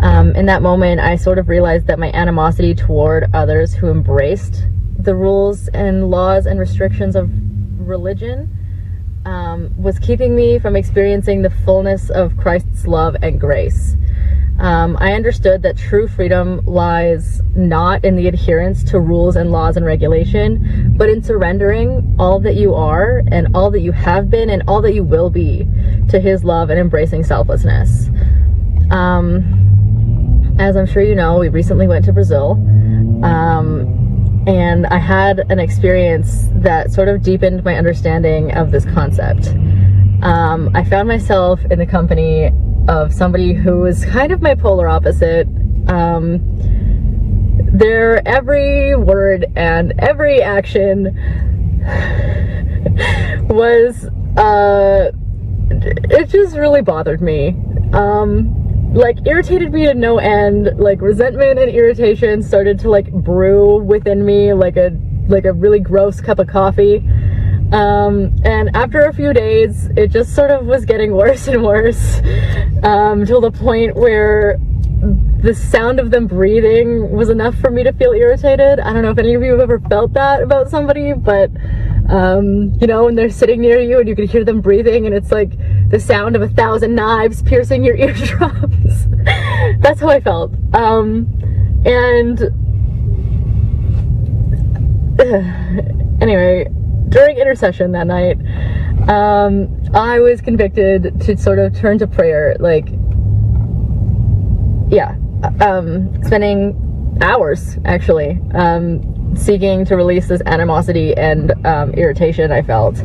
Um, 0.00 0.30
in 0.36 0.46
that 0.46 0.62
moment, 0.62 1.00
I 1.00 1.16
sort 1.16 1.38
of 1.38 1.48
realized 1.48 1.86
that 1.88 1.98
my 1.98 2.12
animosity 2.12 2.74
toward 2.74 3.34
others 3.34 3.74
who 3.74 3.90
embraced 3.90 4.66
the 4.98 5.14
rules 5.14 5.68
and 5.68 6.10
laws 6.10 6.46
and 6.46 6.60
restrictions 6.60 7.16
of 7.16 7.30
religion 7.78 8.48
um, 9.24 9.74
was 9.76 9.98
keeping 9.98 10.36
me 10.36 10.58
from 10.58 10.76
experiencing 10.76 11.42
the 11.42 11.50
fullness 11.50 12.10
of 12.10 12.36
Christ's 12.36 12.86
love 12.86 13.16
and 13.22 13.40
grace. 13.40 13.96
Um, 14.58 14.96
I 15.00 15.12
understood 15.12 15.62
that 15.62 15.76
true 15.76 16.06
freedom 16.06 16.64
lies 16.64 17.42
not 17.56 18.04
in 18.04 18.14
the 18.16 18.28
adherence 18.28 18.84
to 18.84 19.00
rules 19.00 19.36
and 19.36 19.50
laws 19.50 19.76
and 19.76 19.84
regulation, 19.84 20.94
but 20.96 21.08
in 21.08 21.22
surrendering 21.22 22.16
all 22.18 22.38
that 22.40 22.54
you 22.54 22.74
are 22.74 23.22
and 23.32 23.54
all 23.54 23.70
that 23.72 23.80
you 23.80 23.92
have 23.92 24.30
been 24.30 24.50
and 24.50 24.62
all 24.68 24.80
that 24.82 24.94
you 24.94 25.02
will 25.02 25.28
be 25.28 25.66
to 26.08 26.20
His 26.20 26.44
love 26.44 26.70
and 26.70 26.78
embracing 26.78 27.24
selflessness. 27.24 28.08
Um, 28.90 30.56
as 30.58 30.76
I'm 30.76 30.86
sure 30.86 31.02
you 31.02 31.16
know, 31.16 31.38
we 31.38 31.48
recently 31.48 31.88
went 31.88 32.04
to 32.04 32.12
Brazil. 32.12 32.52
Um, 33.24 34.44
and 34.46 34.86
I 34.86 34.98
had 34.98 35.40
an 35.50 35.58
experience 35.58 36.48
that 36.56 36.92
sort 36.92 37.08
of 37.08 37.22
deepened 37.22 37.64
my 37.64 37.74
understanding 37.74 38.52
of 38.52 38.70
this 38.70 38.84
concept. 38.84 39.48
Um, 40.22 40.70
I 40.74 40.84
found 40.84 41.08
myself 41.08 41.60
in 41.70 41.78
the 41.78 41.86
company 41.86 42.52
of 42.88 43.12
somebody 43.12 43.54
who 43.54 43.80
was 43.80 44.04
kind 44.04 44.32
of 44.32 44.42
my 44.42 44.54
polar 44.54 44.88
opposite. 44.88 45.46
Um, 45.88 46.40
their 47.72 48.26
every 48.26 48.96
word 48.96 49.46
and 49.56 49.92
every 49.98 50.42
action 50.42 51.04
was, 53.48 54.04
uh, 54.36 55.10
it 55.70 56.28
just 56.28 56.56
really 56.56 56.82
bothered 56.82 57.20
me. 57.20 57.56
Um, 57.92 58.60
like 58.94 59.18
irritated 59.26 59.72
me 59.72 59.86
to 59.86 59.94
no 59.94 60.18
end 60.18 60.70
like 60.78 61.00
resentment 61.00 61.58
and 61.58 61.68
irritation 61.68 62.40
started 62.40 62.78
to 62.78 62.88
like 62.88 63.10
brew 63.10 63.82
within 63.82 64.24
me 64.24 64.52
like 64.52 64.76
a 64.76 64.96
like 65.26 65.44
a 65.44 65.52
really 65.52 65.80
gross 65.80 66.20
cup 66.20 66.38
of 66.38 66.46
coffee 66.46 67.02
um, 67.74 68.34
and 68.44 68.74
after 68.74 69.02
a 69.02 69.12
few 69.12 69.32
days 69.32 69.86
it 69.96 70.08
just 70.08 70.34
sort 70.34 70.50
of 70.50 70.66
was 70.66 70.84
getting 70.84 71.12
worse 71.12 71.48
and 71.48 71.62
worse 71.62 72.20
um, 72.82 73.26
till 73.26 73.40
the 73.40 73.50
point 73.50 73.94
where 73.96 74.58
the 75.42 75.54
sound 75.54 76.00
of 76.00 76.10
them 76.10 76.26
breathing 76.26 77.10
was 77.10 77.28
enough 77.28 77.54
for 77.56 77.70
me 77.70 77.82
to 77.82 77.92
feel 77.92 78.12
irritated 78.12 78.80
i 78.80 78.92
don't 78.92 79.02
know 79.02 79.10
if 79.10 79.18
any 79.18 79.34
of 79.34 79.42
you 79.42 79.52
have 79.52 79.60
ever 79.60 79.80
felt 79.80 80.12
that 80.14 80.42
about 80.42 80.70
somebody 80.70 81.12
but 81.12 81.50
um, 82.08 82.72
you 82.80 82.86
know 82.86 83.04
when 83.04 83.14
they're 83.14 83.30
sitting 83.30 83.60
near 83.60 83.80
you 83.80 83.98
and 83.98 84.08
you 84.08 84.14
can 84.14 84.26
hear 84.26 84.44
them 84.44 84.60
breathing 84.60 85.06
and 85.06 85.14
it's 85.14 85.32
like 85.32 85.52
the 85.94 86.00
sound 86.00 86.34
of 86.34 86.42
a 86.42 86.48
thousand 86.48 86.94
knives 86.94 87.42
piercing 87.42 87.84
your 87.84 87.94
eardrums. 88.04 89.06
That's 89.80 90.00
how 90.00 90.08
I 90.08 90.20
felt. 90.20 90.52
Um, 90.74 91.28
and 91.86 92.40
anyway, 96.20 96.66
during 97.08 97.38
intercession 97.38 97.92
that 97.92 98.06
night, 98.06 98.38
um, 99.08 99.68
I 99.94 100.20
was 100.20 100.40
convicted 100.40 101.20
to 101.22 101.36
sort 101.36 101.58
of 101.58 101.74
turn 101.78 101.98
to 101.98 102.06
prayer. 102.06 102.56
Like, 102.58 102.88
yeah, 104.88 105.16
um, 105.60 106.22
spending 106.24 107.18
hours 107.20 107.78
actually 107.84 108.40
um, 108.54 109.36
seeking 109.36 109.84
to 109.84 109.96
release 109.96 110.28
this 110.28 110.42
animosity 110.46 111.14
and 111.14 111.52
um, 111.66 111.92
irritation 111.92 112.50
I 112.50 112.62
felt. 112.62 112.98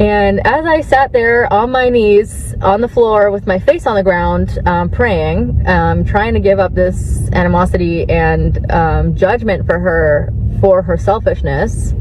And 0.00 0.46
as 0.46 0.64
I 0.64 0.80
sat 0.80 1.12
there 1.12 1.52
on 1.52 1.70
my 1.70 1.90
knees 1.90 2.54
on 2.62 2.80
the 2.80 2.88
floor 2.88 3.30
with 3.30 3.46
my 3.46 3.58
face 3.58 3.86
on 3.86 3.96
the 3.96 4.02
ground, 4.02 4.58
um, 4.64 4.88
praying, 4.88 5.62
um, 5.66 6.06
trying 6.06 6.32
to 6.32 6.40
give 6.40 6.58
up 6.58 6.74
this 6.74 7.28
animosity 7.32 8.08
and 8.08 8.70
um, 8.72 9.14
judgment 9.14 9.66
for 9.66 9.78
her 9.78 10.32
for 10.60 10.80
her 10.82 10.96
selfishness, 10.96 11.92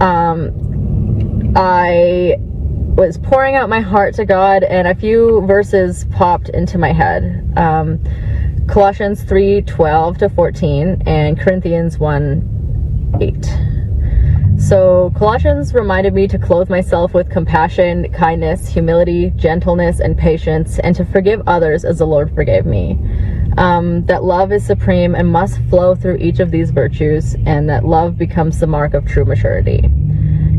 um, 0.00 1.52
I 1.56 2.36
was 2.96 3.18
pouring 3.18 3.56
out 3.56 3.68
my 3.68 3.80
heart 3.80 4.14
to 4.14 4.24
God, 4.24 4.62
and 4.62 4.86
a 4.88 4.94
few 4.94 5.42
verses 5.46 6.04
popped 6.10 6.48
into 6.48 6.78
my 6.78 6.92
head. 6.92 7.52
Um, 7.56 7.98
Colossians 8.68 9.22
3 9.22 9.62
12 9.62 10.18
to 10.18 10.28
14 10.28 11.02
and 11.06 11.38
Corinthians 11.38 11.98
1 11.98 13.18
8. 13.20 14.60
So, 14.60 15.12
Colossians 15.16 15.74
reminded 15.74 16.14
me 16.14 16.28
to 16.28 16.38
clothe 16.38 16.70
myself 16.70 17.12
with 17.12 17.28
compassion, 17.28 18.10
kindness, 18.12 18.68
humility, 18.68 19.30
gentleness, 19.36 20.00
and 20.00 20.16
patience, 20.16 20.78
and 20.78 20.94
to 20.96 21.04
forgive 21.04 21.42
others 21.46 21.84
as 21.84 21.98
the 21.98 22.06
Lord 22.06 22.34
forgave 22.34 22.64
me. 22.64 22.98
Um, 23.56 24.04
that 24.06 24.24
love 24.24 24.52
is 24.52 24.66
supreme 24.66 25.14
and 25.14 25.28
must 25.28 25.60
flow 25.70 25.94
through 25.94 26.16
each 26.16 26.40
of 26.40 26.50
these 26.50 26.70
virtues, 26.70 27.34
and 27.46 27.68
that 27.68 27.84
love 27.84 28.18
becomes 28.18 28.58
the 28.58 28.66
mark 28.66 28.94
of 28.94 29.06
true 29.06 29.24
maturity. 29.24 29.82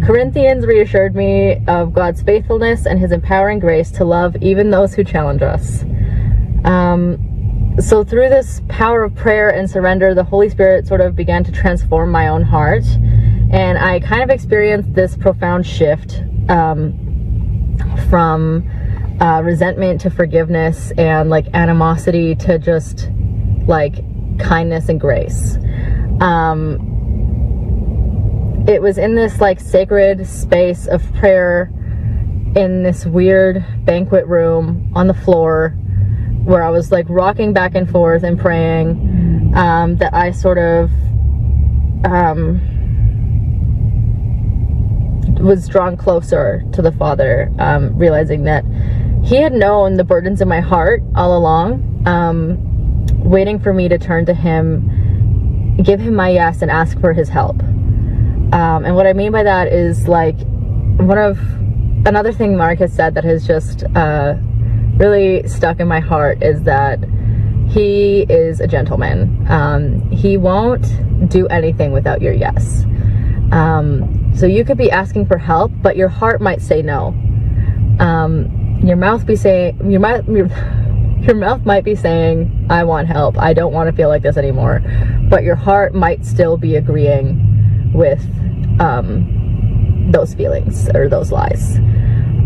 Corinthians 0.05 0.65
reassured 0.65 1.15
me 1.15 1.63
of 1.67 1.93
God's 1.93 2.21
faithfulness 2.21 2.85
and 2.85 2.99
his 2.99 3.11
empowering 3.11 3.59
grace 3.59 3.91
to 3.91 4.05
love 4.05 4.35
even 4.41 4.69
those 4.69 4.93
who 4.93 5.03
challenge 5.03 5.41
us. 5.41 5.83
Um, 6.63 7.75
so, 7.79 8.03
through 8.03 8.29
this 8.29 8.61
power 8.69 9.03
of 9.03 9.15
prayer 9.15 9.49
and 9.49 9.69
surrender, 9.69 10.13
the 10.13 10.23
Holy 10.23 10.49
Spirit 10.49 10.87
sort 10.87 11.01
of 11.01 11.15
began 11.15 11.43
to 11.43 11.51
transform 11.51 12.11
my 12.11 12.27
own 12.29 12.43
heart 12.43 12.85
and 13.51 13.77
I 13.77 13.99
kind 13.99 14.23
of 14.23 14.29
experienced 14.29 14.93
this 14.93 15.15
profound 15.15 15.65
shift 15.65 16.21
um, 16.49 16.93
from 18.09 18.69
uh, 19.19 19.41
resentment 19.43 20.01
to 20.01 20.09
forgiveness 20.09 20.91
and 20.97 21.29
like 21.29 21.47
animosity 21.53 22.35
to 22.35 22.59
just 22.59 23.09
like 23.67 23.95
kindness 24.39 24.89
and 24.89 24.99
grace. 24.99 25.57
Um, 26.19 26.93
it 28.67 28.81
was 28.81 28.97
in 28.97 29.15
this 29.15 29.39
like 29.39 29.59
sacred 29.59 30.25
space 30.27 30.87
of 30.87 31.01
prayer 31.15 31.71
in 32.55 32.83
this 32.83 33.05
weird 33.05 33.63
banquet 33.85 34.25
room 34.27 34.91
on 34.95 35.07
the 35.07 35.13
floor 35.13 35.69
where 36.43 36.63
I 36.63 36.69
was 36.69 36.91
like 36.91 37.05
rocking 37.09 37.53
back 37.53 37.75
and 37.75 37.89
forth 37.89 38.23
and 38.23 38.39
praying 38.39 39.53
um, 39.55 39.97
that 39.97 40.13
I 40.13 40.31
sort 40.31 40.57
of 40.57 40.91
um, 42.05 42.61
was 45.39 45.67
drawn 45.67 45.97
closer 45.97 46.63
to 46.73 46.81
the 46.81 46.91
Father, 46.91 47.51
um, 47.59 47.97
realizing 47.97 48.43
that 48.43 48.63
He 49.25 49.37
had 49.37 49.53
known 49.53 49.95
the 49.95 50.03
burdens 50.03 50.39
in 50.39 50.47
my 50.47 50.59
heart 50.59 51.01
all 51.15 51.35
along, 51.35 52.03
um, 52.05 53.07
waiting 53.27 53.59
for 53.59 53.73
me 53.73 53.87
to 53.89 53.97
turn 53.97 54.27
to 54.27 54.35
Him, 54.35 55.77
give 55.81 55.99
Him 55.99 56.13
my 56.13 56.29
yes, 56.29 56.61
and 56.61 56.69
ask 56.69 56.99
for 56.99 57.11
His 57.11 57.27
help. 57.27 57.59
Um, 57.63 58.85
and 58.85 58.95
what 58.95 59.07
I 59.07 59.13
mean 59.13 59.31
by 59.31 59.41
that 59.41 59.67
is 59.67 60.07
like 60.07 60.37
one 60.97 61.17
of 61.17 61.39
another 62.05 62.31
thing 62.31 62.55
Mark 62.55 62.77
has 62.77 62.93
said 62.93 63.15
that 63.15 63.23
has 63.23 63.47
just 63.47 63.83
uh, 63.95 64.35
really 64.97 65.47
stuck 65.47 65.79
in 65.79 65.87
my 65.87 65.99
heart 65.99 66.43
is 66.43 66.61
that 66.63 66.99
he 67.67 68.27
is 68.29 68.59
a 68.59 68.67
gentleman. 68.67 69.45
Um, 69.49 70.09
he 70.11 70.37
won't 70.37 70.85
do 71.29 71.47
anything 71.47 71.91
without 71.91 72.21
your 72.21 72.33
yes. 72.33 72.83
Um, 73.51 74.31
so 74.35 74.45
you 74.45 74.63
could 74.63 74.77
be 74.77 74.91
asking 74.91 75.25
for 75.25 75.39
help, 75.39 75.71
but 75.81 75.97
your 75.97 76.09
heart 76.09 76.41
might 76.41 76.61
say 76.61 76.83
no. 76.83 77.07
Um, 77.99 78.64
your 78.85 78.97
mouth 78.97 79.25
be 79.25 79.35
saying 79.35 79.91
your 79.91 79.99
mouth 79.99 80.27
your, 80.27 80.47
your 81.21 81.35
mouth 81.35 81.65
might 81.65 81.83
be 81.83 81.95
saying, 81.95 82.67
"I 82.69 82.83
want 82.83 83.07
help. 83.07 83.37
I 83.37 83.53
don't 83.53 83.73
want 83.73 83.89
to 83.89 83.95
feel 83.95 84.09
like 84.09 84.21
this 84.21 84.37
anymore," 84.37 84.81
but 85.29 85.43
your 85.43 85.55
heart 85.55 85.95
might 85.95 86.25
still 86.25 86.57
be 86.57 86.75
agreeing 86.75 87.91
with 87.93 88.21
um, 88.79 90.07
those 90.11 90.33
feelings 90.33 90.89
or 90.93 91.09
those 91.09 91.31
lies. 91.31 91.77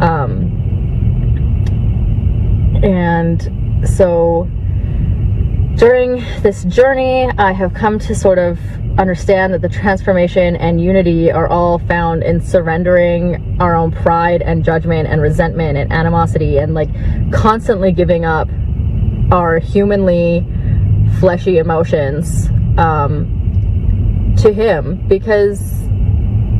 Um, 0.02 0.56
and 2.84 3.88
so 3.88 4.48
during 5.76 6.24
this 6.42 6.64
journey, 6.66 7.30
I 7.38 7.52
have 7.52 7.74
come 7.74 8.00
to 8.00 8.16
sort 8.16 8.38
of 8.38 8.60
understand 9.00 9.54
that 9.54 9.62
the 9.62 9.70
transformation 9.70 10.58
and 10.58 10.82
unity 10.82 11.32
are 11.32 11.48
all 11.48 11.80
found 11.80 12.22
in 12.22 12.42
surrendering 12.42 13.58
our 13.62 13.74
own 13.74 13.92
pride 13.92 14.42
and 14.42 14.64
judgment 14.64 15.08
and 15.08 15.22
resentment 15.22 15.78
and 15.78 15.92
animosity 15.94 16.58
and 16.58 16.74
like 16.74 16.90
constantly 17.32 17.94
giving 17.94 18.26
up 18.26 18.50
our 19.32 19.58
humanly 19.58 20.46
fleshy 21.20 21.58
emotions 21.60 22.50
um, 22.78 24.36
to 24.38 24.52
him 24.52 25.08
because 25.08 25.88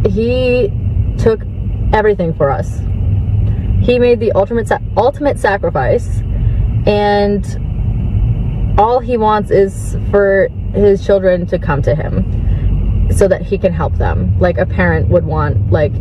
he 0.10 0.72
took 1.18 1.42
everything 1.92 2.34
for 2.34 2.50
us. 2.50 2.80
He 3.82 4.00
made 4.00 4.22
the 4.22 4.32
ultimate 4.34 4.68
sa- 4.68 4.80
ultimate 4.96 5.40
sacrifice, 5.40 6.20
and 6.86 7.46
all 8.80 9.00
he 9.00 9.18
wants 9.18 9.52
is 9.52 9.98
for 10.12 10.50
his 10.74 11.06
children 11.06 11.46
to 11.48 11.60
come 11.60 11.82
to 11.82 11.96
him 11.96 13.10
so 13.12 13.28
that 13.28 13.42
he 13.42 13.58
can 13.58 13.74
help 13.74 13.96
them, 13.96 14.38
like 14.40 14.58
a 14.58 14.66
parent 14.66 15.10
would 15.10 15.26
want, 15.26 15.72
like 15.72 15.94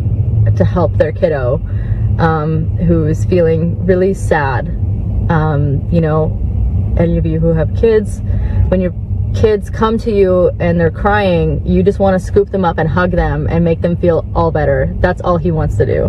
to 0.56 0.64
help 0.64 0.96
their 0.98 1.12
kiddo 1.12 1.54
um, 2.18 2.68
who's 2.78 3.24
feeling 3.24 3.84
really 3.86 4.14
sad. 4.14 4.68
Um, 5.30 5.88
you 5.90 6.00
know, 6.00 6.38
any 6.98 7.18
of 7.18 7.26
you 7.26 7.38
who 7.38 7.48
have 7.48 7.74
kids, 7.76 8.20
when 8.68 8.80
your 8.80 8.94
kids 9.34 9.70
come 9.70 9.98
to 9.98 10.10
you 10.10 10.50
and 10.58 10.80
they're 10.80 10.90
crying, 10.90 11.64
you 11.66 11.82
just 11.82 11.98
want 11.98 12.18
to 12.18 12.24
scoop 12.24 12.50
them 12.50 12.64
up 12.64 12.78
and 12.78 12.88
hug 12.88 13.12
them 13.12 13.46
and 13.48 13.64
make 13.64 13.80
them 13.80 13.96
feel 13.96 14.26
all 14.34 14.50
better. 14.50 14.94
That's 15.00 15.20
all 15.20 15.36
he 15.36 15.50
wants 15.50 15.76
to 15.76 15.86
do. 15.86 16.04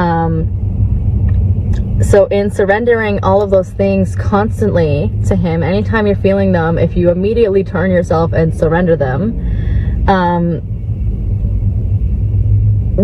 Um, 0.00 0.54
so, 2.00 2.26
in 2.26 2.50
surrendering 2.50 3.18
all 3.24 3.42
of 3.42 3.50
those 3.50 3.70
things 3.70 4.14
constantly 4.14 5.10
to 5.26 5.34
Him, 5.34 5.64
anytime 5.64 6.06
you're 6.06 6.14
feeling 6.16 6.52
them, 6.52 6.78
if 6.78 6.96
you 6.96 7.10
immediately 7.10 7.64
turn 7.64 7.90
yourself 7.90 8.32
and 8.32 8.56
surrender 8.56 8.94
them, 8.94 10.06
um, 10.08 10.62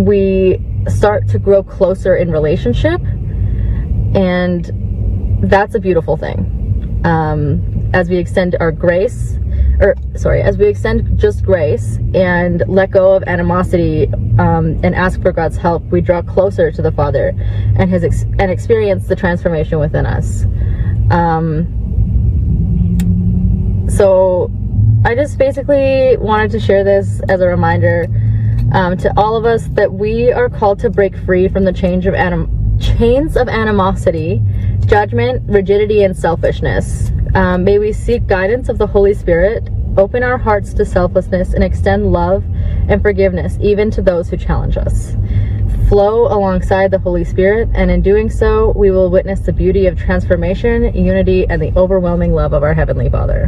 we 0.04 0.60
start 0.88 1.28
to 1.28 1.38
grow 1.38 1.62
closer 1.62 2.16
in 2.16 2.30
relationship. 2.30 3.00
And 4.14 4.70
that's 5.50 5.74
a 5.74 5.80
beautiful 5.80 6.16
thing. 6.16 7.00
Um, 7.04 7.90
as 7.92 8.08
we 8.08 8.16
extend 8.16 8.56
our 8.60 8.70
grace, 8.70 9.38
or 9.80 9.94
sorry, 10.16 10.42
as 10.42 10.56
we 10.56 10.66
extend 10.66 11.18
just 11.18 11.44
grace 11.44 11.98
and 12.14 12.62
let 12.68 12.90
go 12.90 13.14
of 13.14 13.22
animosity 13.24 14.06
um, 14.38 14.78
and 14.82 14.94
ask 14.94 15.20
for 15.20 15.32
God's 15.32 15.56
help, 15.56 15.82
we 15.84 16.00
draw 16.00 16.22
closer 16.22 16.70
to 16.70 16.82
the 16.82 16.92
Father 16.92 17.34
and 17.76 17.90
his 17.90 18.04
ex- 18.04 18.22
and 18.38 18.50
experience 18.50 19.08
the 19.08 19.16
transformation 19.16 19.78
within 19.78 20.06
us. 20.06 20.44
Um, 21.10 21.80
so, 23.88 24.50
I 25.04 25.14
just 25.14 25.36
basically 25.36 26.16
wanted 26.16 26.50
to 26.52 26.60
share 26.60 26.82
this 26.82 27.20
as 27.28 27.42
a 27.42 27.46
reminder 27.46 28.06
um, 28.72 28.96
to 28.98 29.12
all 29.18 29.36
of 29.36 29.44
us 29.44 29.68
that 29.72 29.92
we 29.92 30.32
are 30.32 30.48
called 30.48 30.78
to 30.80 30.90
break 30.90 31.16
free 31.18 31.48
from 31.48 31.64
the 31.64 31.72
change 31.72 32.06
of 32.06 32.14
anim- 32.14 32.78
chains 32.80 33.36
of 33.36 33.48
animosity, 33.48 34.42
judgment, 34.84 35.42
rigidity, 35.48 36.02
and 36.02 36.16
selfishness. 36.16 37.10
Um, 37.34 37.64
may 37.64 37.78
we 37.78 37.92
seek 37.92 38.26
guidance 38.26 38.68
of 38.68 38.78
the 38.78 38.86
Holy 38.86 39.14
Spirit, 39.14 39.68
open 39.96 40.22
our 40.22 40.38
hearts 40.38 40.72
to 40.74 40.84
selflessness, 40.84 41.54
and 41.54 41.64
extend 41.64 42.12
love 42.12 42.44
and 42.88 43.02
forgiveness 43.02 43.58
even 43.60 43.90
to 43.92 44.02
those 44.02 44.28
who 44.28 44.36
challenge 44.36 44.76
us. 44.76 45.16
Flow 45.88 46.26
alongside 46.26 46.90
the 46.90 46.98
Holy 46.98 47.24
Spirit, 47.24 47.68
and 47.74 47.90
in 47.90 48.02
doing 48.02 48.30
so, 48.30 48.72
we 48.76 48.90
will 48.90 49.10
witness 49.10 49.40
the 49.40 49.52
beauty 49.52 49.86
of 49.86 49.98
transformation, 49.98 50.94
unity, 50.94 51.46
and 51.48 51.60
the 51.60 51.72
overwhelming 51.76 52.32
love 52.32 52.52
of 52.52 52.62
our 52.62 52.74
Heavenly 52.74 53.10
Father. 53.10 53.46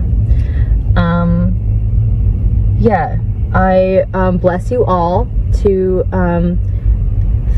Um, 0.96 2.76
yeah, 2.78 3.18
I 3.54 4.04
um, 4.12 4.38
bless 4.38 4.70
you 4.70 4.84
all 4.84 5.28
to 5.60 6.04
um, 6.12 6.58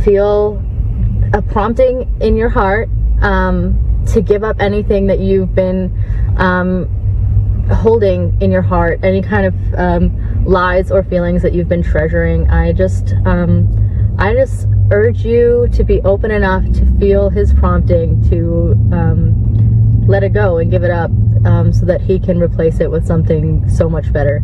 feel 0.04 0.62
a 1.32 1.42
prompting 1.42 2.08
in 2.20 2.36
your 2.36 2.48
heart 2.48 2.88
um, 3.22 4.04
to 4.12 4.20
give 4.20 4.44
up 4.44 4.61
anything 4.61 5.07
that 5.07 5.18
you've 5.18 5.54
been 5.54 5.92
um, 6.38 6.87
holding 7.72 8.40
in 8.40 8.50
your 8.50 8.62
heart, 8.62 9.00
any 9.02 9.22
kind 9.22 9.46
of 9.46 9.54
um, 9.74 10.44
lies 10.44 10.90
or 10.90 11.02
feelings 11.02 11.42
that 11.42 11.52
you've 11.52 11.68
been 11.68 11.83
treasuring. 11.83 12.48
I 12.50 12.72
just, 12.72 13.14
um, 13.24 14.16
I 14.18 14.35
just 14.35 14.66
urge 14.90 15.24
you 15.24 15.68
to 15.72 15.85
be 15.85 16.00
open 16.02 16.31
enough 16.31 16.64
to 16.64 16.98
feel 16.98 17.28
His 17.28 17.52
prompting 17.52 18.28
to 18.31 18.74
let 20.07 20.22
it 20.22 20.33
go 20.33 20.57
and 20.57 20.70
give 20.70 20.85
it 20.85 20.90
up, 20.90 21.11
so 21.72 21.85
that 21.85 22.00
He 22.00 22.18
can 22.18 22.40
replace 22.40 22.81
it 22.81 22.90
with 22.90 23.07
something 23.07 23.68
so 23.68 23.90
much 23.90 24.12
better. 24.12 24.42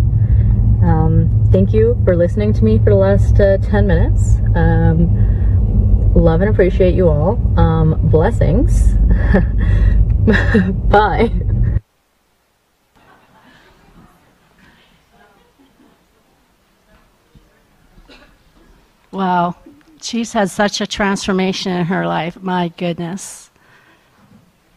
Um, 0.84 1.48
thank 1.50 1.72
you 1.72 1.98
for 2.04 2.14
listening 2.14 2.52
to 2.54 2.64
me 2.64 2.78
for 2.78 2.90
the 2.90 2.96
last 2.96 3.40
uh, 3.40 3.56
10 3.58 3.86
minutes. 3.86 4.36
Love 6.14 6.40
and 6.42 6.50
appreciate 6.50 6.94
you 6.94 7.08
all. 7.08 7.40
Um, 7.58 8.08
blessings. 8.08 8.94
Bye. 10.88 11.30
Wow. 19.10 19.56
She's 20.00 20.32
had 20.32 20.50
such 20.50 20.80
a 20.80 20.86
transformation 20.86 21.72
in 21.72 21.86
her 21.86 22.06
life. 22.06 22.40
My 22.40 22.68
goodness. 22.76 23.50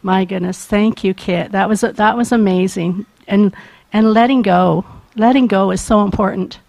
My 0.02 0.24
goodness. 0.24 0.64
Thank 0.64 1.04
you, 1.04 1.14
Kit. 1.14 1.52
That 1.52 1.68
was 1.68 1.82
that 1.82 2.16
was 2.16 2.32
amazing. 2.32 3.06
And 3.26 3.54
and 3.92 4.12
letting 4.12 4.42
go. 4.42 4.84
Letting 5.16 5.46
go 5.46 5.70
is 5.70 5.80
so 5.80 6.02
important. 6.02 6.60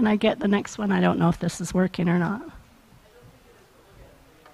Can 0.00 0.06
I 0.06 0.16
get 0.16 0.38
the 0.38 0.48
next 0.48 0.78
one? 0.78 0.92
I 0.92 1.00
don't 1.02 1.18
know 1.18 1.28
if 1.28 1.38
this 1.38 1.60
is 1.60 1.74
working 1.74 2.08
or 2.08 2.18
not. 2.18 2.40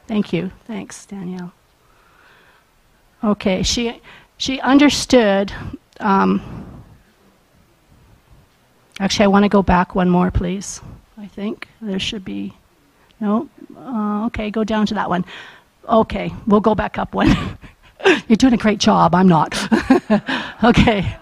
Thank 0.09 0.33
you. 0.33 0.51
Thanks, 0.65 1.07
Danielle. 1.07 1.53
Okay, 3.23 3.63
she 3.63 4.03
she 4.39 4.59
understood. 4.59 5.53
Um, 6.01 6.43
actually, 8.99 9.27
I 9.27 9.29
want 9.29 9.45
to 9.45 9.49
go 9.49 9.63
back 9.63 9.95
one 9.95 10.11
more, 10.11 10.33
please. 10.33 10.81
I 11.17 11.29
think 11.29 11.69
there 11.81 12.01
should 12.01 12.25
be. 12.25 12.53
No. 13.21 13.49
Uh, 13.79 14.27
okay, 14.27 14.51
go 14.51 14.65
down 14.65 14.85
to 14.87 14.95
that 14.95 15.09
one. 15.09 15.25
Okay, 15.89 16.35
we'll 16.49 16.59
go 16.59 16.75
back 16.75 16.99
up 16.99 17.15
one. 17.15 17.29
You're 18.27 18.35
doing 18.35 18.55
a 18.55 18.57
great 18.57 18.81
job. 18.81 19.15
I'm 19.15 19.29
not. 19.29 19.57
okay. 20.65 21.17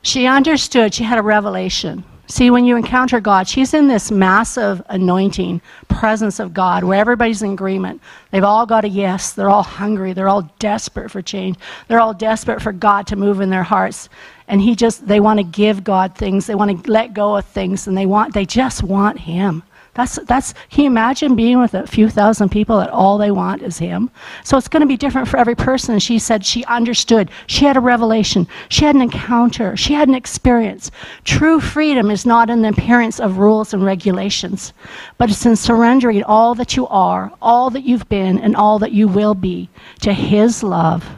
She 0.00 0.26
understood. 0.26 0.94
She 0.94 1.04
had 1.04 1.18
a 1.18 1.22
revelation. 1.22 2.04
See, 2.26 2.50
when 2.50 2.64
you 2.64 2.76
encounter 2.76 3.20
God, 3.20 3.46
she's 3.46 3.74
in 3.74 3.86
this 3.86 4.10
massive 4.10 4.82
anointing 4.88 5.60
presence 5.88 6.40
of 6.40 6.54
God 6.54 6.82
where 6.82 6.98
everybody's 6.98 7.42
in 7.42 7.52
agreement. 7.52 8.00
They've 8.30 8.42
all 8.42 8.64
got 8.64 8.84
a 8.84 8.88
yes. 8.88 9.32
They're 9.32 9.50
all 9.50 9.62
hungry. 9.62 10.14
They're 10.14 10.28
all 10.28 10.50
desperate 10.58 11.10
for 11.10 11.20
change. 11.20 11.58
They're 11.86 12.00
all 12.00 12.14
desperate 12.14 12.62
for 12.62 12.72
God 12.72 13.06
to 13.08 13.16
move 13.16 13.40
in 13.40 13.50
their 13.50 13.62
hearts. 13.62 14.08
And 14.48 14.60
he 14.60 14.74
just, 14.74 15.06
they 15.06 15.20
want 15.20 15.38
to 15.38 15.44
give 15.44 15.84
God 15.84 16.16
things. 16.16 16.46
They 16.46 16.54
want 16.54 16.84
to 16.84 16.90
let 16.90 17.12
go 17.12 17.36
of 17.36 17.44
things. 17.44 17.86
And 17.86 17.96
they 17.96 18.06
want, 18.06 18.32
they 18.32 18.46
just 18.46 18.82
want 18.82 19.18
Him. 19.18 19.62
That's, 19.94 20.16
that's, 20.26 20.54
can 20.70 20.84
you 20.84 20.90
imagine 20.90 21.36
being 21.36 21.60
with 21.60 21.74
a 21.74 21.86
few 21.86 22.08
thousand 22.08 22.48
people 22.48 22.78
that 22.78 22.90
all 22.90 23.16
they 23.16 23.30
want 23.30 23.62
is 23.62 23.78
him? 23.78 24.10
So 24.42 24.56
it's 24.56 24.66
going 24.66 24.80
to 24.80 24.86
be 24.86 24.96
different 24.96 25.28
for 25.28 25.36
every 25.36 25.54
person. 25.54 26.00
She 26.00 26.18
said 26.18 26.44
she 26.44 26.64
understood. 26.64 27.30
She 27.46 27.64
had 27.64 27.76
a 27.76 27.80
revelation. 27.80 28.48
She 28.68 28.84
had 28.84 28.96
an 28.96 29.02
encounter. 29.02 29.76
She 29.76 29.92
had 29.92 30.08
an 30.08 30.16
experience. 30.16 30.90
True 31.22 31.60
freedom 31.60 32.10
is 32.10 32.26
not 32.26 32.50
in 32.50 32.62
the 32.62 32.70
appearance 32.70 33.20
of 33.20 33.38
rules 33.38 33.72
and 33.72 33.84
regulations, 33.84 34.72
but 35.16 35.30
it's 35.30 35.46
in 35.46 35.54
surrendering 35.54 36.24
all 36.24 36.56
that 36.56 36.76
you 36.76 36.88
are, 36.88 37.32
all 37.40 37.70
that 37.70 37.84
you've 37.84 38.08
been, 38.08 38.40
and 38.40 38.56
all 38.56 38.80
that 38.80 38.92
you 38.92 39.06
will 39.06 39.34
be 39.34 39.68
to 40.00 40.12
his 40.12 40.64
love, 40.64 41.08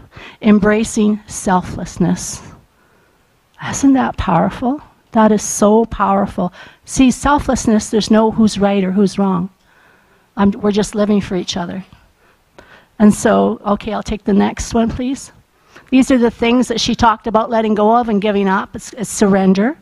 embracing 0.42 1.18
selflessness. 1.26 2.42
Isn't 3.66 3.94
that 3.94 4.18
powerful? 4.18 4.82
That 5.16 5.32
is 5.32 5.42
so 5.42 5.86
powerful. 5.86 6.52
See, 6.84 7.10
selflessness, 7.10 7.88
there's 7.88 8.10
no 8.10 8.32
who's 8.32 8.58
right 8.58 8.84
or 8.84 8.92
who's 8.92 9.18
wrong. 9.18 9.48
I'm, 10.36 10.50
we're 10.50 10.72
just 10.72 10.94
living 10.94 11.22
for 11.22 11.36
each 11.36 11.56
other. 11.56 11.86
And 12.98 13.14
so, 13.14 13.58
okay, 13.64 13.94
I'll 13.94 14.02
take 14.02 14.24
the 14.24 14.34
next 14.34 14.74
one, 14.74 14.90
please. 14.90 15.32
These 15.88 16.10
are 16.10 16.18
the 16.18 16.30
things 16.30 16.68
that 16.68 16.82
she 16.82 16.94
talked 16.94 17.26
about 17.26 17.48
letting 17.48 17.74
go 17.74 17.96
of 17.96 18.10
and 18.10 18.20
giving 18.20 18.46
up. 18.46 18.76
It's, 18.76 18.92
it's 18.92 19.08
surrender. 19.08 19.78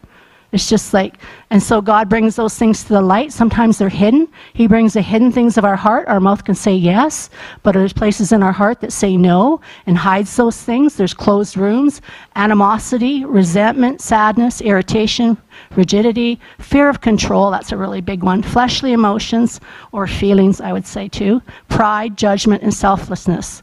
It's 0.54 0.68
just 0.68 0.94
like, 0.94 1.16
and 1.50 1.60
so 1.60 1.82
God 1.82 2.08
brings 2.08 2.36
those 2.36 2.56
things 2.56 2.84
to 2.84 2.90
the 2.90 3.00
light. 3.00 3.32
Sometimes 3.32 3.76
they're 3.76 3.88
hidden. 3.88 4.28
He 4.52 4.68
brings 4.68 4.92
the 4.92 5.02
hidden 5.02 5.32
things 5.32 5.58
of 5.58 5.64
our 5.64 5.74
heart. 5.74 6.06
Our 6.06 6.20
mouth 6.20 6.44
can 6.44 6.54
say 6.54 6.72
yes, 6.72 7.28
but 7.64 7.72
there's 7.72 7.92
places 7.92 8.30
in 8.30 8.40
our 8.40 8.52
heart 8.52 8.80
that 8.80 8.92
say 8.92 9.16
no 9.16 9.60
and 9.86 9.98
hides 9.98 10.36
those 10.36 10.62
things. 10.62 10.94
There's 10.94 11.12
closed 11.12 11.56
rooms, 11.56 12.00
animosity, 12.36 13.24
resentment, 13.24 14.00
sadness, 14.00 14.60
irritation, 14.60 15.36
rigidity, 15.74 16.38
fear 16.60 16.88
of 16.88 17.00
control. 17.00 17.50
That's 17.50 17.72
a 17.72 17.76
really 17.76 18.00
big 18.00 18.22
one. 18.22 18.40
Fleshly 18.40 18.92
emotions 18.92 19.58
or 19.90 20.06
feelings, 20.06 20.60
I 20.60 20.72
would 20.72 20.86
say 20.86 21.08
too. 21.08 21.42
Pride, 21.68 22.16
judgment, 22.16 22.62
and 22.62 22.72
selflessness. 22.72 23.60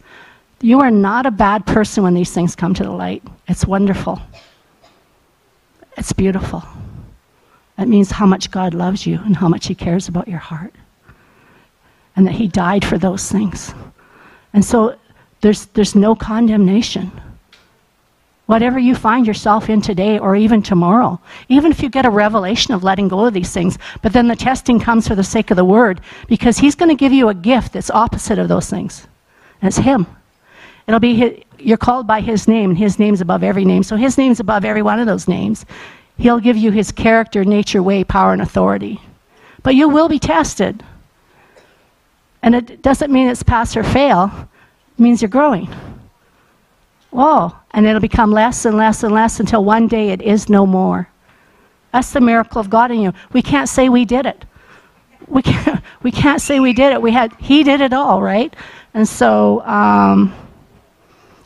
You 0.59 0.81
are 0.81 0.91
not 0.91 1.25
a 1.25 1.31
bad 1.31 1.65
person 1.65 2.03
when 2.03 2.15
these 2.15 2.33
things 2.33 2.53
come 2.53 2.73
to 2.73 2.83
the 2.83 2.91
light. 2.91 3.23
It's 3.47 3.65
wonderful. 3.65 4.21
It's 5.97 6.13
beautiful. 6.13 6.63
It 7.77 7.87
means 7.87 8.11
how 8.11 8.25
much 8.25 8.51
God 8.51 8.73
loves 8.73 9.05
you 9.05 9.19
and 9.25 9.35
how 9.35 9.47
much 9.47 9.67
He 9.67 9.75
cares 9.75 10.07
about 10.07 10.27
your 10.27 10.39
heart. 10.39 10.73
And 12.15 12.27
that 12.27 12.33
He 12.33 12.47
died 12.47 12.85
for 12.85 12.97
those 12.97 13.31
things. 13.31 13.73
And 14.53 14.63
so 14.63 14.97
there's, 15.41 15.65
there's 15.67 15.95
no 15.95 16.15
condemnation. 16.15 17.11
Whatever 18.45 18.79
you 18.79 18.95
find 18.95 19.25
yourself 19.25 19.69
in 19.69 19.81
today 19.81 20.19
or 20.19 20.35
even 20.35 20.61
tomorrow, 20.61 21.19
even 21.47 21.71
if 21.71 21.81
you 21.81 21.89
get 21.89 22.05
a 22.05 22.09
revelation 22.09 22.73
of 22.73 22.83
letting 22.83 23.07
go 23.07 23.25
of 23.25 23.33
these 23.33 23.53
things, 23.53 23.77
but 24.01 24.11
then 24.11 24.27
the 24.27 24.35
testing 24.35 24.79
comes 24.79 25.07
for 25.07 25.15
the 25.15 25.23
sake 25.23 25.51
of 25.51 25.57
the 25.57 25.65
word 25.65 26.01
because 26.27 26.57
he's 26.57 26.75
going 26.75 26.89
to 26.89 26.95
give 26.95 27.13
you 27.13 27.29
a 27.29 27.33
gift 27.33 27.73
that's 27.73 27.89
opposite 27.89 28.37
of 28.37 28.49
those 28.49 28.69
things. 28.69 29.07
And 29.61 29.69
it's 29.69 29.77
him. 29.77 30.05
It'll 30.85 30.99
be 30.99 31.45
you're 31.63 31.77
called 31.77 32.07
by 32.07 32.21
his 32.21 32.47
name, 32.47 32.71
and 32.71 32.77
his 32.77 32.99
name's 32.99 33.21
above 33.21 33.43
every 33.43 33.65
name. 33.65 33.83
So 33.83 33.95
his 33.95 34.17
name's 34.17 34.39
above 34.39 34.65
every 34.65 34.81
one 34.81 34.99
of 34.99 35.07
those 35.07 35.27
names. 35.27 35.65
He'll 36.17 36.39
give 36.39 36.57
you 36.57 36.71
his 36.71 36.91
character, 36.91 37.43
nature, 37.43 37.81
way, 37.81 38.03
power, 38.03 38.33
and 38.33 38.41
authority. 38.41 39.01
But 39.63 39.75
you 39.75 39.89
will 39.89 40.09
be 40.09 40.19
tested. 40.19 40.83
And 42.43 42.55
it 42.55 42.81
doesn't 42.81 43.11
mean 43.11 43.27
it's 43.27 43.43
pass 43.43 43.75
or 43.77 43.83
fail, 43.83 44.31
it 44.97 45.01
means 45.01 45.21
you're 45.21 45.29
growing. 45.29 45.69
Oh, 47.13 47.59
and 47.71 47.85
it'll 47.85 48.01
become 48.01 48.31
less 48.31 48.65
and 48.65 48.77
less 48.77 49.03
and 49.03 49.13
less 49.13 49.39
until 49.39 49.63
one 49.63 49.87
day 49.87 50.09
it 50.09 50.21
is 50.21 50.49
no 50.49 50.65
more. 50.65 51.09
That's 51.91 52.11
the 52.11 52.21
miracle 52.21 52.59
of 52.61 52.69
God 52.69 52.91
in 52.91 53.01
you. 53.01 53.13
We 53.33 53.41
can't 53.41 53.67
say 53.67 53.89
we 53.89 54.05
did 54.05 54.25
it. 54.25 54.45
We 55.27 55.41
can't, 55.41 55.81
we 56.03 56.11
can't 56.11 56.41
say 56.41 56.59
we 56.59 56.73
did 56.73 56.93
it. 56.93 57.01
We 57.01 57.11
had 57.11 57.33
He 57.39 57.63
did 57.63 57.81
it 57.81 57.93
all, 57.93 58.21
right? 58.21 58.55
And 58.93 59.07
so 59.07 59.61
um, 59.61 60.33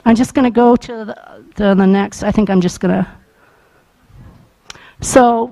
I'm 0.06 0.16
just 0.16 0.34
going 0.34 0.46
to 0.46 0.52
go 0.52 0.76
to 0.76 1.06
the, 1.06 1.44
to 1.56 1.76
the 1.76 1.88
next. 1.88 2.24
I 2.24 2.32
think 2.32 2.50
I'm 2.50 2.62
just 2.62 2.80
going 2.80 3.04
to. 3.04 3.08
So 5.02 5.46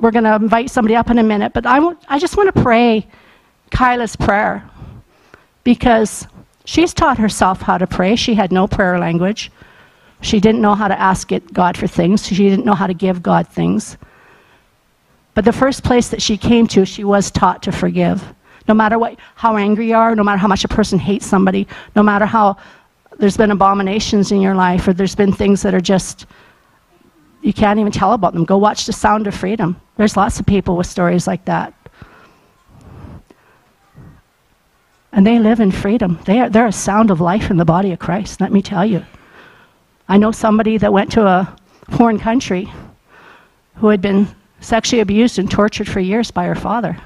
we're 0.00 0.10
going 0.10 0.24
to 0.24 0.34
invite 0.34 0.70
somebody 0.70 0.94
up 0.94 1.10
in 1.10 1.18
a 1.18 1.22
minute, 1.22 1.52
but 1.52 1.66
I, 1.66 1.76
w- 1.76 1.98
I 2.08 2.18
just 2.18 2.36
want 2.36 2.54
to 2.54 2.62
pray 2.62 3.06
Kyla's 3.70 4.14
prayer 4.14 4.68
because 5.64 6.26
she's 6.64 6.94
taught 6.94 7.18
herself 7.18 7.62
how 7.62 7.78
to 7.78 7.86
pray. 7.86 8.14
She 8.14 8.34
had 8.34 8.52
no 8.52 8.66
prayer 8.66 8.98
language. 8.98 9.50
She 10.20 10.38
didn't 10.38 10.60
know 10.60 10.74
how 10.74 10.88
to 10.88 10.98
ask 10.98 11.32
it, 11.32 11.52
God 11.52 11.76
for 11.76 11.86
things. 11.86 12.26
She 12.26 12.48
didn't 12.48 12.64
know 12.64 12.74
how 12.74 12.86
to 12.86 12.94
give 12.94 13.22
God 13.22 13.48
things. 13.48 13.96
But 15.34 15.44
the 15.44 15.52
first 15.52 15.82
place 15.82 16.08
that 16.10 16.22
she 16.22 16.36
came 16.38 16.66
to, 16.68 16.86
she 16.86 17.04
was 17.04 17.30
taught 17.30 17.62
to 17.64 17.72
forgive. 17.72 18.24
No 18.68 18.74
matter 18.74 18.98
what, 18.98 19.18
how 19.34 19.56
angry 19.56 19.88
you 19.88 19.96
are, 19.96 20.14
no 20.14 20.22
matter 20.22 20.38
how 20.38 20.48
much 20.48 20.64
a 20.64 20.68
person 20.68 20.98
hates 20.98 21.26
somebody, 21.26 21.66
no 21.96 22.02
matter 22.02 22.24
how 22.24 22.56
there's 23.18 23.36
been 23.36 23.50
abominations 23.50 24.32
in 24.32 24.40
your 24.40 24.54
life, 24.54 24.88
or 24.88 24.92
there's 24.92 25.14
been 25.14 25.32
things 25.32 25.62
that 25.62 25.74
are 25.74 25.80
just, 25.80 26.26
you 27.42 27.52
can't 27.52 27.78
even 27.78 27.92
tell 27.92 28.12
about 28.12 28.32
them. 28.32 28.44
Go 28.44 28.58
watch 28.58 28.86
The 28.86 28.92
Sound 28.92 29.26
of 29.26 29.34
Freedom. 29.34 29.80
There's 29.96 30.16
lots 30.16 30.40
of 30.40 30.46
people 30.46 30.76
with 30.76 30.86
stories 30.86 31.26
like 31.26 31.44
that. 31.44 31.72
And 35.12 35.24
they 35.24 35.38
live 35.38 35.60
in 35.60 35.70
freedom. 35.70 36.18
They 36.24 36.40
are, 36.40 36.50
they're 36.50 36.66
a 36.66 36.72
sound 36.72 37.10
of 37.10 37.20
life 37.20 37.50
in 37.50 37.56
the 37.56 37.64
body 37.64 37.92
of 37.92 38.00
Christ, 38.00 38.40
let 38.40 38.52
me 38.52 38.60
tell 38.60 38.84
you. 38.84 39.04
I 40.08 40.18
know 40.18 40.32
somebody 40.32 40.76
that 40.78 40.92
went 40.92 41.12
to 41.12 41.26
a 41.26 41.56
foreign 41.90 42.18
country 42.18 42.68
who 43.76 43.88
had 43.88 44.00
been 44.00 44.26
sexually 44.60 45.00
abused 45.00 45.38
and 45.38 45.50
tortured 45.50 45.88
for 45.88 46.00
years 46.00 46.30
by 46.30 46.46
her 46.46 46.54
father. 46.54 46.96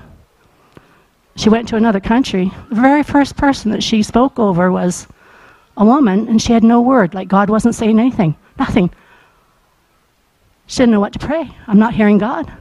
She 1.36 1.50
went 1.50 1.68
to 1.68 1.76
another 1.76 2.00
country. 2.00 2.50
The 2.70 2.80
very 2.80 3.02
first 3.02 3.36
person 3.36 3.70
that 3.72 3.82
she 3.82 4.02
spoke 4.02 4.38
over 4.38 4.72
was 4.72 5.06
a 5.78 5.84
woman, 5.84 6.28
and 6.28 6.42
she 6.42 6.52
had 6.52 6.64
no 6.64 6.82
word, 6.82 7.14
like 7.14 7.28
God 7.28 7.48
wasn't 7.48 7.74
saying 7.74 7.98
anything, 7.98 8.36
nothing. 8.58 8.90
She 10.66 10.78
didn't 10.82 10.92
know 10.92 11.00
what 11.00 11.14
to 11.14 11.18
pray. 11.18 11.50
I'm 11.66 11.78
not 11.78 11.94
hearing 11.94 12.18
God. 12.18 12.52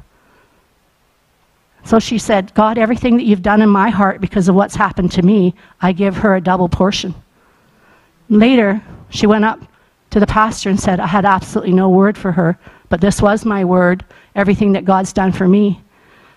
So 1.83 1.99
she 1.99 2.19
said, 2.19 2.53
God, 2.53 2.77
everything 2.77 3.17
that 3.17 3.23
you've 3.23 3.41
done 3.41 3.61
in 3.61 3.69
my 3.69 3.89
heart 3.89 4.21
because 4.21 4.47
of 4.47 4.55
what's 4.55 4.75
happened 4.75 5.11
to 5.13 5.23
me, 5.23 5.55
I 5.81 5.93
give 5.93 6.15
her 6.17 6.35
a 6.35 6.41
double 6.41 6.69
portion. 6.69 7.15
Later, 8.29 8.81
she 9.09 9.25
went 9.25 9.45
up 9.45 9.59
to 10.11 10.19
the 10.19 10.27
pastor 10.27 10.69
and 10.69 10.79
said, 10.79 10.99
I 10.99 11.07
had 11.07 11.25
absolutely 11.25 11.73
no 11.73 11.89
word 11.89 12.17
for 12.17 12.31
her, 12.31 12.57
but 12.89 13.01
this 13.01 13.21
was 13.21 13.45
my 13.45 13.65
word, 13.65 14.05
everything 14.35 14.73
that 14.73 14.85
God's 14.85 15.11
done 15.11 15.31
for 15.31 15.47
me. 15.47 15.81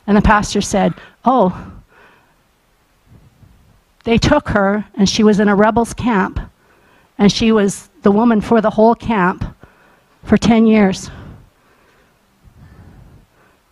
And 0.07 0.17
the 0.17 0.23
pastor 0.23 0.61
said, 0.61 0.95
Oh, 1.25 1.73
they 4.05 4.19
took 4.19 4.49
her, 4.49 4.85
and 4.95 5.09
she 5.09 5.23
was 5.23 5.41
in 5.41 5.49
a 5.49 5.55
rebels 5.55 5.93
camp, 5.93 6.41
and 7.21 7.31
she 7.31 7.53
was 7.53 7.91
the 8.03 8.11
woman 8.11 8.41
for 8.41 8.63
the 8.63 8.71
whole 8.71 8.95
camp 8.95 9.45
for 10.25 10.39
10 10.39 10.67
years. 10.67 11.11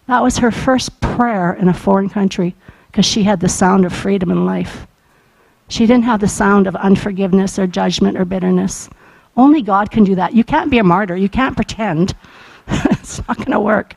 That 0.06 0.22
was 0.22 0.38
her 0.38 0.50
first 0.50 1.00
prayer 1.00 1.54
in 1.54 1.68
a 1.68 1.74
foreign 1.74 2.10
country 2.10 2.54
because 2.86 3.06
she 3.06 3.22
had 3.22 3.40
the 3.40 3.48
sound 3.48 3.86
of 3.86 3.92
freedom 3.92 4.30
in 4.30 4.44
life. 4.44 4.86
She 5.68 5.86
didn't 5.86 6.04
have 6.04 6.20
the 6.20 6.28
sound 6.28 6.66
of 6.66 6.76
unforgiveness 6.76 7.58
or 7.58 7.66
judgment 7.66 8.18
or 8.18 8.26
bitterness. 8.26 8.90
Only 9.34 9.62
God 9.62 9.90
can 9.90 10.04
do 10.04 10.14
that. 10.14 10.34
You 10.34 10.44
can't 10.44 10.70
be 10.70 10.78
a 10.78 10.84
martyr. 10.84 11.16
You 11.16 11.28
can't 11.30 11.56
pretend. 11.56 12.14
it's 12.68 13.26
not 13.26 13.38
going 13.38 13.52
to 13.52 13.60
work. 13.60 13.96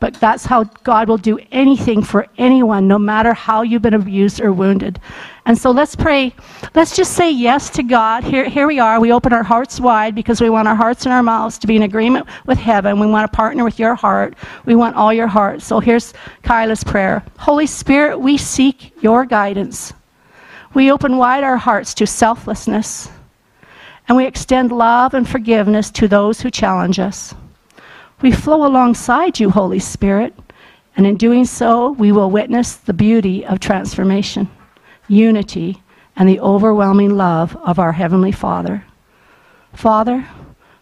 But 0.00 0.14
that's 0.14 0.44
how 0.44 0.64
God 0.84 1.08
will 1.08 1.18
do 1.18 1.38
anything 1.50 2.02
for 2.02 2.26
anyone, 2.38 2.86
no 2.86 2.98
matter 2.98 3.34
how 3.34 3.62
you've 3.62 3.82
been 3.82 3.94
abused 3.94 4.40
or 4.40 4.52
wounded. 4.52 5.00
And 5.44 5.58
so 5.58 5.70
let's 5.70 5.96
pray. 5.96 6.34
Let's 6.74 6.94
just 6.94 7.14
say 7.14 7.30
yes 7.30 7.70
to 7.70 7.82
God. 7.82 8.22
Here, 8.22 8.48
here 8.48 8.66
we 8.66 8.78
are. 8.78 9.00
We 9.00 9.12
open 9.12 9.32
our 9.32 9.42
hearts 9.42 9.80
wide 9.80 10.14
because 10.14 10.40
we 10.40 10.50
want 10.50 10.68
our 10.68 10.76
hearts 10.76 11.04
and 11.04 11.12
our 11.12 11.22
mouths 11.22 11.58
to 11.58 11.66
be 11.66 11.74
in 11.74 11.82
agreement 11.82 12.28
with 12.46 12.58
heaven. 12.58 13.00
We 13.00 13.06
want 13.06 13.30
to 13.30 13.36
partner 13.36 13.64
with 13.64 13.78
your 13.78 13.94
heart. 13.94 14.36
We 14.66 14.74
want 14.74 14.94
all 14.94 15.12
your 15.12 15.26
heart. 15.26 15.62
So 15.62 15.80
here's 15.80 16.12
Kyla's 16.42 16.84
prayer 16.84 17.24
Holy 17.38 17.66
Spirit, 17.66 18.18
we 18.18 18.36
seek 18.36 18.92
your 19.02 19.24
guidance. 19.24 19.92
We 20.74 20.92
open 20.92 21.16
wide 21.16 21.44
our 21.44 21.56
hearts 21.56 21.94
to 21.94 22.06
selflessness, 22.06 23.08
and 24.06 24.16
we 24.16 24.26
extend 24.26 24.70
love 24.70 25.14
and 25.14 25.28
forgiveness 25.28 25.90
to 25.92 26.06
those 26.06 26.42
who 26.42 26.50
challenge 26.50 26.98
us. 26.98 27.34
We 28.20 28.32
flow 28.32 28.66
alongside 28.66 29.38
you, 29.38 29.48
Holy 29.48 29.78
Spirit, 29.78 30.34
and 30.96 31.06
in 31.06 31.16
doing 31.16 31.44
so, 31.44 31.90
we 31.92 32.10
will 32.10 32.32
witness 32.32 32.74
the 32.74 32.92
beauty 32.92 33.46
of 33.46 33.60
transformation, 33.60 34.50
unity, 35.06 35.80
and 36.16 36.28
the 36.28 36.40
overwhelming 36.40 37.16
love 37.16 37.54
of 37.56 37.78
our 37.78 37.92
Heavenly 37.92 38.32
Father. 38.32 38.84
Father, 39.72 40.26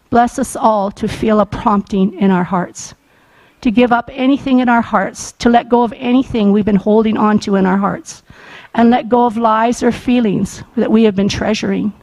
bless 0.09 0.39
us 0.39 0.55
all 0.55 0.89
to 0.89 1.07
feel 1.07 1.39
a 1.39 1.45
prompting 1.45 2.13
in 2.19 2.31
our 2.31 2.43
hearts, 2.43 2.95
to 3.61 3.69
give 3.69 3.91
up 3.91 4.09
anything 4.11 4.57
in 4.57 4.67
our 4.67 4.81
hearts, 4.81 5.33
to 5.33 5.49
let 5.49 5.69
go 5.69 5.83
of 5.83 5.93
anything 5.95 6.51
we've 6.51 6.65
been 6.65 6.75
holding 6.75 7.17
on 7.17 7.37
to 7.41 7.55
in 7.55 7.67
our 7.67 7.77
hearts, 7.77 8.23
and 8.73 8.89
let 8.89 9.09
go 9.09 9.27
of 9.27 9.37
lies 9.37 9.83
or 9.83 9.91
feelings 9.91 10.63
that 10.75 10.91
we 10.91 11.03
have 11.03 11.15
been 11.15 11.29
treasuring. 11.29 11.93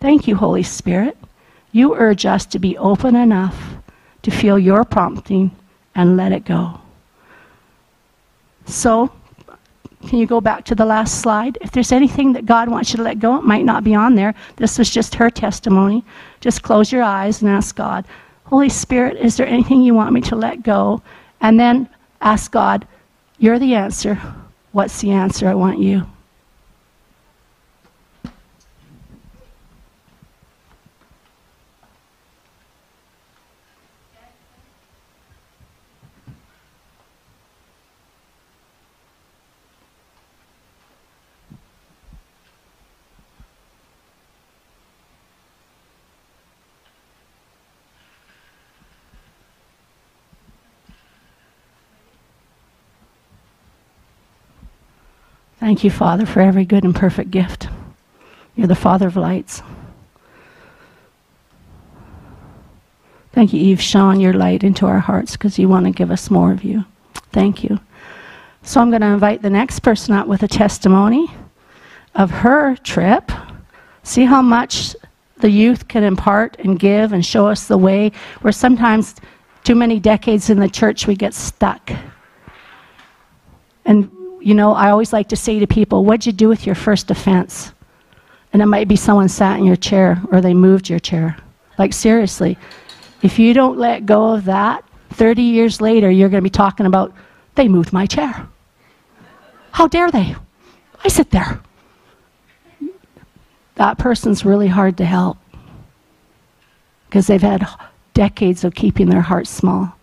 Thank 0.00 0.26
you, 0.26 0.34
Holy 0.34 0.62
Spirit. 0.62 1.18
You 1.72 1.94
urge 1.94 2.24
us 2.24 2.46
to 2.46 2.58
be 2.58 2.78
open 2.78 3.16
enough 3.16 3.71
to 4.22 4.30
feel 4.30 4.58
your 4.58 4.84
prompting 4.84 5.50
and 5.94 6.16
let 6.16 6.32
it 6.32 6.44
go. 6.44 6.80
So, 8.66 9.12
can 10.06 10.18
you 10.18 10.26
go 10.26 10.40
back 10.40 10.64
to 10.64 10.74
the 10.74 10.84
last 10.84 11.20
slide? 11.20 11.58
If 11.60 11.70
there's 11.70 11.92
anything 11.92 12.32
that 12.32 12.46
God 12.46 12.68
wants 12.68 12.92
you 12.92 12.96
to 12.96 13.02
let 13.02 13.20
go, 13.20 13.36
it 13.38 13.44
might 13.44 13.64
not 13.64 13.84
be 13.84 13.94
on 13.94 14.14
there. 14.14 14.34
This 14.56 14.78
was 14.78 14.90
just 14.90 15.14
her 15.14 15.30
testimony. 15.30 16.04
Just 16.40 16.62
close 16.62 16.90
your 16.90 17.02
eyes 17.02 17.42
and 17.42 17.50
ask 17.50 17.76
God, 17.76 18.04
Holy 18.44 18.68
Spirit, 18.68 19.16
is 19.16 19.36
there 19.36 19.46
anything 19.46 19.82
you 19.82 19.94
want 19.94 20.12
me 20.12 20.20
to 20.22 20.36
let 20.36 20.62
go? 20.62 21.02
And 21.40 21.58
then 21.58 21.88
ask 22.20 22.50
God, 22.50 22.86
You're 23.38 23.58
the 23.58 23.74
answer. 23.74 24.20
What's 24.72 25.00
the 25.00 25.10
answer 25.10 25.48
I 25.48 25.54
want 25.54 25.78
you? 25.78 26.06
Thank 55.62 55.84
you, 55.84 55.92
Father, 55.92 56.26
for 56.26 56.40
every 56.40 56.64
good 56.64 56.82
and 56.82 56.92
perfect 56.92 57.30
gift. 57.30 57.68
You're 58.56 58.66
the 58.66 58.74
Father 58.74 59.06
of 59.06 59.14
lights. 59.14 59.62
Thank 63.30 63.52
you, 63.52 63.60
you've 63.60 63.80
shone 63.80 64.18
your 64.18 64.32
light 64.32 64.64
into 64.64 64.86
our 64.86 64.98
hearts 64.98 65.34
because 65.36 65.60
you 65.60 65.68
want 65.68 65.86
to 65.86 65.92
give 65.92 66.10
us 66.10 66.32
more 66.32 66.50
of 66.50 66.64
you. 66.64 66.84
Thank 67.30 67.62
you. 67.62 67.78
So 68.64 68.80
I'm 68.80 68.90
going 68.90 69.02
to 69.02 69.06
invite 69.06 69.42
the 69.42 69.50
next 69.50 69.78
person 69.84 70.14
out 70.14 70.26
with 70.26 70.42
a 70.42 70.48
testimony 70.48 71.30
of 72.16 72.32
her 72.32 72.74
trip. 72.78 73.30
See 74.02 74.24
how 74.24 74.42
much 74.42 74.96
the 75.36 75.50
youth 75.50 75.86
can 75.86 76.02
impart 76.02 76.56
and 76.58 76.76
give 76.76 77.12
and 77.12 77.24
show 77.24 77.46
us 77.46 77.68
the 77.68 77.78
way 77.78 78.10
where 78.40 78.52
sometimes 78.52 79.14
too 79.62 79.76
many 79.76 80.00
decades 80.00 80.50
in 80.50 80.58
the 80.58 80.68
church 80.68 81.06
we 81.06 81.14
get 81.14 81.34
stuck. 81.34 81.92
And 83.84 84.10
you 84.44 84.54
know, 84.54 84.72
I 84.72 84.90
always 84.90 85.12
like 85.12 85.28
to 85.28 85.36
say 85.36 85.58
to 85.58 85.66
people, 85.66 86.04
what'd 86.04 86.26
you 86.26 86.32
do 86.32 86.48
with 86.48 86.66
your 86.66 86.74
first 86.74 87.10
offense? 87.10 87.72
And 88.52 88.60
it 88.60 88.66
might 88.66 88.88
be 88.88 88.96
someone 88.96 89.28
sat 89.28 89.58
in 89.58 89.64
your 89.64 89.76
chair 89.76 90.20
or 90.30 90.40
they 90.40 90.54
moved 90.54 90.88
your 90.88 90.98
chair. 90.98 91.36
Like, 91.78 91.92
seriously. 91.92 92.58
If 93.22 93.38
you 93.38 93.54
don't 93.54 93.78
let 93.78 94.04
go 94.04 94.34
of 94.34 94.44
that, 94.46 94.84
30 95.10 95.42
years 95.42 95.80
later, 95.80 96.10
you're 96.10 96.28
going 96.28 96.42
to 96.42 96.42
be 96.42 96.50
talking 96.50 96.86
about, 96.86 97.14
they 97.54 97.68
moved 97.68 97.92
my 97.92 98.06
chair. 98.06 98.46
How 99.70 99.88
dare 99.88 100.10
they? 100.10 100.34
I 101.04 101.08
sit 101.08 101.30
there. 101.30 101.60
That 103.76 103.98
person's 103.98 104.44
really 104.44 104.68
hard 104.68 104.98
to 104.98 105.04
help 105.04 105.38
because 107.06 107.26
they've 107.26 107.42
had 107.42 107.66
decades 108.14 108.64
of 108.64 108.74
keeping 108.74 109.08
their 109.08 109.20
hearts 109.20 109.50
small. 109.50 109.94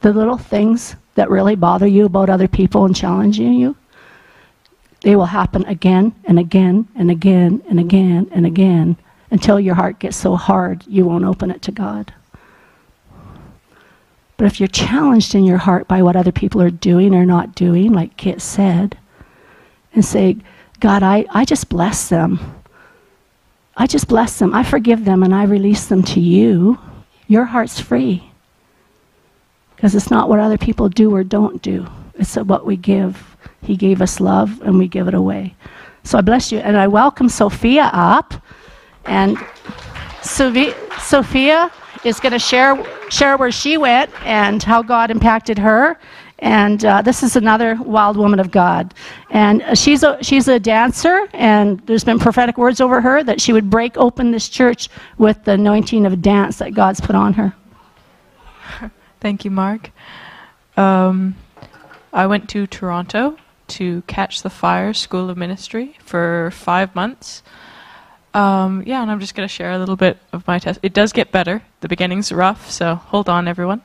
The 0.00 0.12
little 0.12 0.38
things 0.38 0.96
that 1.16 1.30
really 1.30 1.56
bother 1.56 1.86
you 1.86 2.06
about 2.06 2.30
other 2.30 2.48
people 2.48 2.84
and 2.84 2.94
challenging 2.94 3.54
you, 3.54 3.76
they 5.00 5.16
will 5.16 5.26
happen 5.26 5.64
again 5.66 6.14
and 6.24 6.38
again 6.38 6.88
and 6.94 7.10
again 7.10 7.62
and 7.68 7.80
again 7.80 8.28
and 8.32 8.46
again 8.46 8.96
until 9.30 9.58
your 9.58 9.74
heart 9.74 9.98
gets 9.98 10.16
so 10.16 10.36
hard 10.36 10.84
you 10.86 11.04
won't 11.04 11.24
open 11.24 11.50
it 11.50 11.62
to 11.62 11.72
God. 11.72 12.14
But 14.36 14.46
if 14.46 14.60
you're 14.60 14.68
challenged 14.68 15.34
in 15.34 15.44
your 15.44 15.58
heart 15.58 15.88
by 15.88 16.02
what 16.02 16.16
other 16.16 16.32
people 16.32 16.60
are 16.60 16.70
doing 16.70 17.14
or 17.14 17.24
not 17.24 17.54
doing, 17.54 17.92
like 17.92 18.16
Kit 18.16 18.42
said, 18.42 18.98
and 19.94 20.04
say, 20.04 20.36
God, 20.80 21.02
I, 21.02 21.24
I 21.30 21.44
just 21.46 21.68
bless 21.70 22.08
them. 22.08 22.62
I 23.76 23.86
just 23.86 24.08
bless 24.08 24.38
them. 24.38 24.54
I 24.54 24.62
forgive 24.62 25.04
them 25.04 25.22
and 25.22 25.34
I 25.34 25.44
release 25.44 25.86
them 25.86 26.02
to 26.04 26.20
you. 26.20 26.78
Your 27.28 27.44
heart's 27.44 27.80
free. 27.80 28.30
Because 29.76 29.94
it's 29.94 30.10
not 30.10 30.28
what 30.28 30.40
other 30.40 30.58
people 30.58 30.88
do 30.88 31.14
or 31.14 31.22
don't 31.22 31.62
do, 31.62 31.86
it's 32.14 32.34
what 32.36 32.66
we 32.66 32.76
give. 32.76 33.36
He 33.62 33.76
gave 33.76 34.00
us 34.00 34.20
love 34.20 34.60
and 34.62 34.78
we 34.78 34.88
give 34.88 35.08
it 35.08 35.14
away. 35.14 35.54
So 36.02 36.18
I 36.18 36.20
bless 36.20 36.52
you. 36.52 36.58
And 36.58 36.76
I 36.76 36.86
welcome 36.86 37.28
Sophia 37.28 37.90
up. 37.92 38.34
And 39.06 39.36
Sophia 40.22 41.70
is 42.04 42.20
going 42.20 42.32
to 42.32 42.38
share, 42.38 42.82
share 43.10 43.36
where 43.36 43.50
she 43.50 43.76
went 43.76 44.10
and 44.24 44.62
how 44.62 44.82
God 44.82 45.10
impacted 45.10 45.58
her. 45.58 45.98
And 46.38 46.84
uh, 46.84 47.02
this 47.02 47.22
is 47.22 47.34
another 47.34 47.76
wild 47.82 48.16
woman 48.16 48.38
of 48.38 48.50
God. 48.50 48.94
And 49.30 49.62
uh, 49.62 49.74
she's, 49.74 50.02
a, 50.02 50.22
she's 50.22 50.48
a 50.48 50.60
dancer, 50.60 51.26
and 51.32 51.80
there's 51.86 52.04
been 52.04 52.18
prophetic 52.18 52.58
words 52.58 52.80
over 52.80 53.00
her 53.00 53.24
that 53.24 53.40
she 53.40 53.54
would 53.54 53.70
break 53.70 53.96
open 53.96 54.32
this 54.32 54.48
church 54.48 54.90
with 55.16 55.42
the 55.44 55.52
anointing 55.52 56.04
of 56.04 56.20
dance 56.20 56.58
that 56.58 56.74
God's 56.74 57.00
put 57.00 57.16
on 57.16 57.32
her. 57.32 57.54
Thank 59.20 59.44
you, 59.44 59.50
Mark. 59.50 59.90
Um, 60.76 61.36
I 62.12 62.26
went 62.26 62.48
to 62.50 62.66
Toronto 62.66 63.36
to 63.68 64.02
Catch 64.06 64.42
the 64.42 64.50
Fire 64.50 64.94
School 64.94 65.30
of 65.30 65.36
Ministry 65.36 65.96
for 66.00 66.50
five 66.52 66.94
months. 66.94 67.42
Um, 68.34 68.82
yeah, 68.86 69.00
and 69.00 69.10
I'm 69.10 69.18
just 69.18 69.34
going 69.34 69.48
to 69.48 69.52
share 69.52 69.72
a 69.72 69.78
little 69.78 69.96
bit 69.96 70.18
of 70.32 70.46
my 70.46 70.58
test. 70.58 70.78
It 70.82 70.92
does 70.92 71.12
get 71.12 71.32
better. 71.32 71.62
The 71.80 71.88
beginning's 71.88 72.30
rough, 72.30 72.70
so 72.70 72.96
hold 72.96 73.30
on, 73.30 73.48
everyone. 73.48 73.80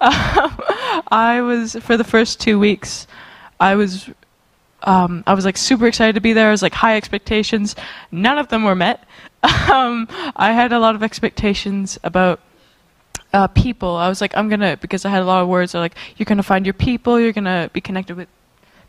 Um, 0.00 0.12
I 1.08 1.40
was 1.42 1.76
for 1.76 1.96
the 1.96 2.04
first 2.04 2.38
two 2.38 2.58
weeks, 2.58 3.06
I 3.58 3.74
was, 3.74 4.10
um, 4.82 5.24
I 5.26 5.32
was 5.32 5.46
like 5.46 5.56
super 5.56 5.86
excited 5.86 6.14
to 6.14 6.20
be 6.20 6.34
there. 6.34 6.48
I 6.48 6.50
was 6.50 6.60
like 6.60 6.74
high 6.74 6.96
expectations. 6.96 7.74
None 8.12 8.36
of 8.36 8.48
them 8.48 8.64
were 8.64 8.76
met. 8.76 9.04
Um, 9.70 10.08
I 10.34 10.52
had 10.52 10.72
a 10.72 10.78
lot 10.78 10.96
of 10.96 11.02
expectations 11.02 11.98
about 12.02 12.40
uh, 13.32 13.48
people. 13.48 13.96
I 13.96 14.08
was 14.08 14.20
like, 14.20 14.36
I'm 14.36 14.48
gonna 14.48 14.76
because 14.76 15.04
I 15.04 15.10
had 15.10 15.22
a 15.22 15.26
lot 15.26 15.42
of 15.42 15.48
words. 15.48 15.74
Are 15.74 15.80
like, 15.80 15.94
you're 16.16 16.24
gonna 16.24 16.42
find 16.42 16.66
your 16.66 16.74
people. 16.74 17.20
You're 17.20 17.32
gonna 17.32 17.70
be 17.72 17.80
connected 17.80 18.16
with 18.16 18.28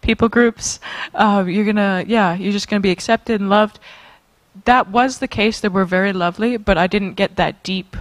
people 0.02 0.30
groups. 0.30 0.80
Uh, 1.14 1.44
you're 1.48 1.66
gonna, 1.66 2.04
yeah, 2.08 2.36
you're 2.36 2.52
just 2.52 2.68
gonna 2.68 2.80
be 2.80 2.92
accepted 2.92 3.42
and 3.42 3.50
loved 3.50 3.80
that 4.66 4.90
was 4.90 5.20
the 5.20 5.28
case. 5.28 5.60
They 5.60 5.68
were 5.68 5.86
very 5.86 6.14
lovely, 6.14 6.58
but 6.58 6.78
I 6.78 6.88
didn't 6.88 7.14
get 7.14 7.36
that 7.36 7.64
deep 7.64 7.96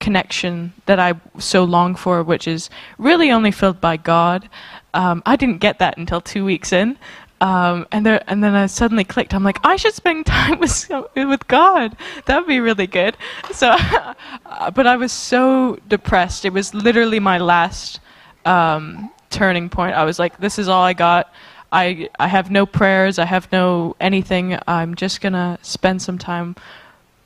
connection 0.00 0.72
that 0.86 0.98
I 1.00 1.14
so 1.38 1.64
long 1.64 1.94
for, 1.94 2.22
which 2.22 2.46
is 2.46 2.68
really 2.98 3.30
only 3.30 3.50
filled 3.50 3.80
by 3.80 3.96
God. 3.96 4.48
Um, 4.92 5.22
I 5.24 5.36
didn't 5.36 5.58
get 5.58 5.78
that 5.78 5.96
until 5.96 6.20
two 6.20 6.44
weeks 6.44 6.72
in. 6.72 6.98
Um, 7.44 7.86
and 7.92 8.06
there, 8.06 8.24
and 8.26 8.42
then 8.42 8.54
I 8.54 8.64
suddenly 8.64 9.04
clicked. 9.04 9.34
I'm 9.34 9.44
like, 9.44 9.58
I 9.62 9.76
should 9.76 9.92
spend 9.92 10.24
time 10.38 10.58
with 10.60 10.90
with 11.14 11.46
God. 11.46 11.94
That 12.24 12.38
would 12.38 12.48
be 12.48 12.58
really 12.58 12.86
good. 12.86 13.18
So, 13.52 13.76
but 14.74 14.86
I 14.86 14.96
was 14.96 15.12
so 15.12 15.78
depressed. 15.86 16.46
It 16.46 16.54
was 16.54 16.72
literally 16.72 17.20
my 17.20 17.36
last 17.36 18.00
um, 18.46 19.10
turning 19.28 19.68
point. 19.68 19.94
I 19.94 20.04
was 20.04 20.18
like, 20.18 20.38
this 20.38 20.58
is 20.58 20.68
all 20.68 20.82
I 20.82 20.94
got. 20.94 21.34
I 21.70 22.08
I 22.18 22.28
have 22.28 22.50
no 22.50 22.64
prayers. 22.64 23.18
I 23.18 23.26
have 23.26 23.52
no 23.52 23.94
anything. 24.00 24.58
I'm 24.66 24.94
just 24.94 25.20
gonna 25.20 25.58
spend 25.60 26.00
some 26.00 26.16
time 26.16 26.56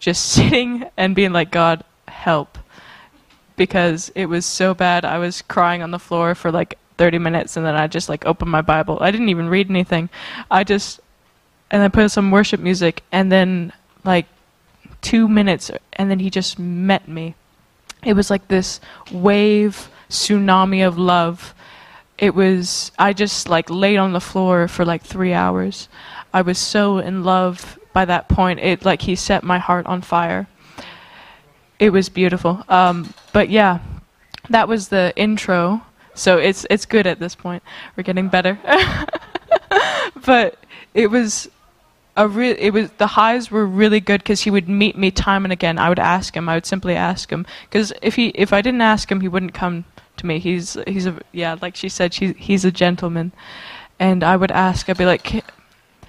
just 0.01 0.27
sitting 0.33 0.85
and 0.97 1.15
being 1.15 1.33
like, 1.33 1.53
God, 1.53 1.85
help, 2.09 2.59
because 3.55 4.11
it 4.17 4.27
was 4.27 4.45
so 4.45 4.75
bad. 4.75 5.05
I 5.05 5.19
was 5.19 5.43
crying 5.43 5.81
on 5.81 5.93
the 5.93 6.01
floor 6.01 6.35
for 6.35 6.51
like 6.51 6.77
30 6.99 7.19
minutes, 7.19 7.57
and 7.57 7.65
then 7.65 7.75
I 7.75 7.87
just 7.87 8.09
like 8.09 8.27
opened 8.27 8.51
my 8.51 8.63
Bible. 8.63 8.99
I 9.01 9.11
didn't 9.11 9.31
even 9.31 9.49
read 9.49 9.71
anything. 9.71 10.11
I 10.51 10.65
just 10.65 11.01
and 11.71 11.83
I 11.83 11.89
put 11.89 12.11
some 12.11 12.31
worship 12.31 12.61
music, 12.61 13.03
and 13.13 13.31
then 13.33 13.73
like 14.05 14.27
two 15.01 15.29
minutes, 15.29 15.71
and 15.95 16.11
then 16.11 16.19
he 16.19 16.31
just 16.31 16.59
met 16.59 17.09
me. 17.09 17.35
It 18.05 18.15
was 18.15 18.31
like 18.31 18.49
this 18.49 18.81
wave 19.11 19.91
tsunami 20.11 20.87
of 20.87 20.99
love 20.99 21.55
it 22.19 22.35
was 22.35 22.91
I 22.99 23.13
just 23.13 23.49
like 23.49 23.71
laid 23.71 23.97
on 23.97 24.13
the 24.13 24.21
floor 24.21 24.69
for 24.69 24.85
like 24.85 25.03
three 25.03 25.33
hours. 25.33 25.89
I 26.35 26.43
was 26.43 26.59
so 26.59 26.99
in 26.99 27.23
love 27.23 27.79
by 27.93 28.05
that 28.05 28.29
point. 28.29 28.59
It 28.59 28.85
like 28.85 29.03
he 29.03 29.15
set 29.15 29.45
my 29.45 29.59
heart 29.59 29.87
on 29.87 30.03
fire. 30.03 30.49
It 31.79 31.91
was 31.91 32.09
beautiful. 32.09 32.65
Um, 32.69 33.15
but 33.33 33.51
yeah, 33.51 33.79
that 34.51 34.67
was 34.67 34.89
the 34.89 35.13
intro. 35.15 35.83
So 36.19 36.39
it's 36.39 36.67
it's 36.71 36.87
good 36.87 37.07
at 37.07 37.21
this 37.21 37.35
point. 37.35 37.63
We're 37.97 38.03
getting 38.03 38.29
better. 38.29 38.59
but 40.27 40.59
it 40.95 41.11
was 41.11 41.49
a 42.17 42.27
real 42.27 42.57
it 42.59 42.71
was 42.71 42.91
the 42.99 43.07
highs 43.07 43.51
were 43.51 43.65
really 43.65 44.01
good 44.01 44.23
because 44.23 44.43
he 44.43 44.51
would 44.51 44.69
meet 44.69 44.97
me 44.97 45.11
time 45.11 45.45
and 45.45 45.53
again. 45.53 45.79
I 45.79 45.89
would 45.89 45.99
ask 45.99 46.37
him. 46.37 46.49
I 46.49 46.55
would 46.55 46.67
simply 46.67 46.95
ask 46.95 47.31
him 47.31 47.47
because 47.71 47.93
if 48.03 48.17
he 48.17 48.29
if 48.29 48.53
I 48.53 48.61
didn't 48.61 48.83
ask 48.83 49.11
him, 49.11 49.21
he 49.21 49.29
wouldn't 49.29 49.55
come 49.55 49.85
to 50.17 50.27
me. 50.27 50.39
He's 50.39 50.77
he's 50.87 51.07
a 51.07 51.19
yeah, 51.33 51.57
like 51.63 51.77
she 51.77 51.89
said, 51.89 52.13
she, 52.13 52.33
he's 52.33 52.65
a 52.65 52.73
gentleman. 52.73 53.33
And 54.01 54.23
I 54.23 54.37
would 54.37 54.53
ask, 54.53 54.89
I'd 54.89 54.99
be 54.99 55.07
like, 55.07 55.45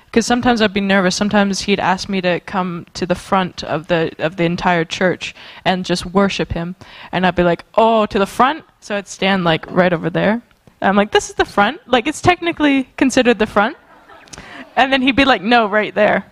because 0.10 0.26
sometimes 0.26 0.60
I'd 0.60 0.74
be 0.74 0.82
nervous. 0.82 1.16
Sometimes 1.16 1.62
he'd 1.62 1.80
ask 1.80 2.10
me 2.10 2.20
to 2.22 2.40
come 2.40 2.88
to 2.96 3.06
the 3.06 3.14
front 3.14 3.64
of 3.64 3.88
the 3.88 4.12
of 4.18 4.38
the 4.38 4.44
entire 4.44 4.84
church 4.84 5.36
and 5.66 5.86
just 5.86 6.06
worship 6.06 6.52
him, 6.52 6.76
and 7.12 7.28
I'd 7.28 7.36
be 7.36 7.44
like, 7.44 7.64
oh, 7.76 8.08
to 8.08 8.18
the 8.18 8.26
front. 8.26 8.66
So 8.80 8.96
I'd 8.96 9.08
stand 9.08 9.44
like 9.44 9.70
right 9.70 9.94
over 9.94 10.10
there. 10.10 10.42
I'm 10.82 10.96
like, 10.96 11.12
this 11.12 11.30
is 11.30 11.36
the 11.36 11.46
front. 11.46 11.80
Like 11.88 12.08
it's 12.08 12.22
technically 12.22 12.86
considered 12.98 13.38
the 13.38 13.46
front. 13.46 13.78
And 14.76 14.92
then 14.92 15.02
he'd 15.02 15.16
be 15.16 15.26
like, 15.26 15.44
no, 15.44 15.68
right 15.68 15.94
there. 15.94 16.26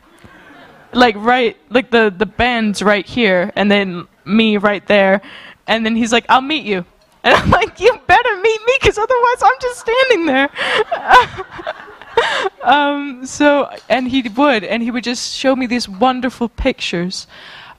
Like 0.93 1.15
right, 1.15 1.55
like 1.69 1.91
the 1.91 2.13
the 2.15 2.25
band's 2.25 2.81
right 2.81 3.05
here, 3.05 3.51
and 3.55 3.69
then 3.69 4.07
me 4.25 4.57
right 4.57 4.85
there. 4.87 5.21
And 5.67 5.85
then 5.85 5.95
he's 5.95 6.11
like, 6.11 6.25
I'll 6.29 6.41
meet 6.41 6.65
you. 6.65 6.83
And 7.23 7.35
I'm 7.35 7.51
like, 7.51 7.79
you 7.79 7.93
better 8.07 8.35
meet 8.37 8.61
me 8.65 8.77
because 8.79 8.97
otherwise 8.97 9.43
I'm 9.43 9.59
just 9.61 9.81
standing 9.81 10.25
there. 10.25 10.49
um, 12.63 13.25
so, 13.25 13.69
and 13.89 14.07
he 14.07 14.21
would, 14.21 14.63
and 14.63 14.83
he 14.83 14.91
would 14.91 15.03
just 15.03 15.33
show 15.33 15.55
me 15.55 15.65
these 15.65 15.87
wonderful 15.87 16.49
pictures 16.49 17.27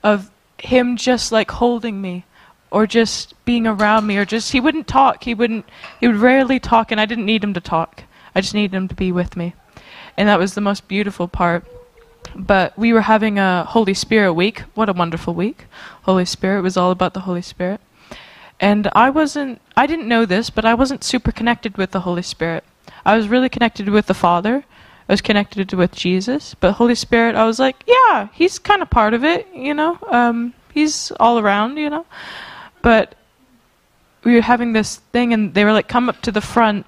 of 0.02 0.30
him 0.58 0.96
just 0.96 1.32
like 1.32 1.50
holding 1.50 2.00
me 2.00 2.24
or 2.70 2.86
just 2.86 3.34
being 3.44 3.66
around 3.66 4.06
me 4.06 4.16
or 4.16 4.24
just 4.24 4.52
he 4.52 4.60
wouldn't 4.60 4.86
talk 4.86 5.22
he 5.24 5.32
wouldn't 5.32 5.64
he 6.00 6.06
would 6.06 6.16
rarely 6.16 6.58
talk 6.58 6.90
and 6.90 7.00
i 7.00 7.06
didn't 7.06 7.24
need 7.24 7.42
him 7.42 7.54
to 7.54 7.60
talk. 7.60 8.02
I 8.34 8.40
just 8.40 8.54
needed 8.54 8.76
him 8.76 8.88
to 8.88 8.94
be 8.94 9.10
with 9.10 9.36
me. 9.36 9.54
And 10.16 10.28
that 10.28 10.38
was 10.38 10.54
the 10.54 10.60
most 10.60 10.86
beautiful 10.86 11.28
part. 11.28 11.64
But 12.36 12.78
we 12.78 12.92
were 12.92 13.02
having 13.02 13.38
a 13.38 13.64
holy 13.64 13.94
spirit 13.94 14.34
week. 14.34 14.60
What 14.74 14.88
a 14.88 14.92
wonderful 14.92 15.34
week. 15.34 15.66
Holy 16.02 16.24
spirit 16.24 16.62
was 16.62 16.76
all 16.76 16.90
about 16.90 17.14
the 17.14 17.20
holy 17.20 17.42
spirit. 17.42 17.80
And 18.60 18.88
I 18.92 19.10
wasn't, 19.10 19.60
I 19.76 19.86
didn't 19.86 20.08
know 20.08 20.24
this, 20.24 20.50
but 20.50 20.64
I 20.64 20.74
wasn't 20.74 21.04
super 21.04 21.32
connected 21.32 21.76
with 21.76 21.92
the 21.92 22.00
Holy 22.00 22.22
Spirit. 22.22 22.64
I 23.08 23.16
was 23.16 23.26
really 23.28 23.48
connected 23.48 23.88
with 23.88 24.04
the 24.04 24.12
Father. 24.12 24.62
I 25.08 25.12
was 25.14 25.22
connected 25.22 25.72
with 25.72 25.92
Jesus. 25.92 26.52
But 26.52 26.72
Holy 26.72 26.94
Spirit, 26.94 27.36
I 27.36 27.46
was 27.46 27.58
like, 27.58 27.82
yeah, 27.86 28.28
he's 28.34 28.58
kind 28.58 28.82
of 28.82 28.90
part 28.90 29.14
of 29.14 29.24
it, 29.24 29.48
you 29.54 29.72
know? 29.72 29.96
Um, 30.10 30.52
he's 30.74 31.10
all 31.12 31.38
around, 31.38 31.78
you 31.78 31.88
know? 31.88 32.04
But 32.82 33.14
we 34.24 34.34
were 34.34 34.42
having 34.42 34.74
this 34.74 34.96
thing, 34.96 35.32
and 35.32 35.54
they 35.54 35.64
were 35.64 35.72
like, 35.72 35.88
come 35.88 36.10
up 36.10 36.20
to 36.20 36.30
the 36.30 36.42
front 36.42 36.84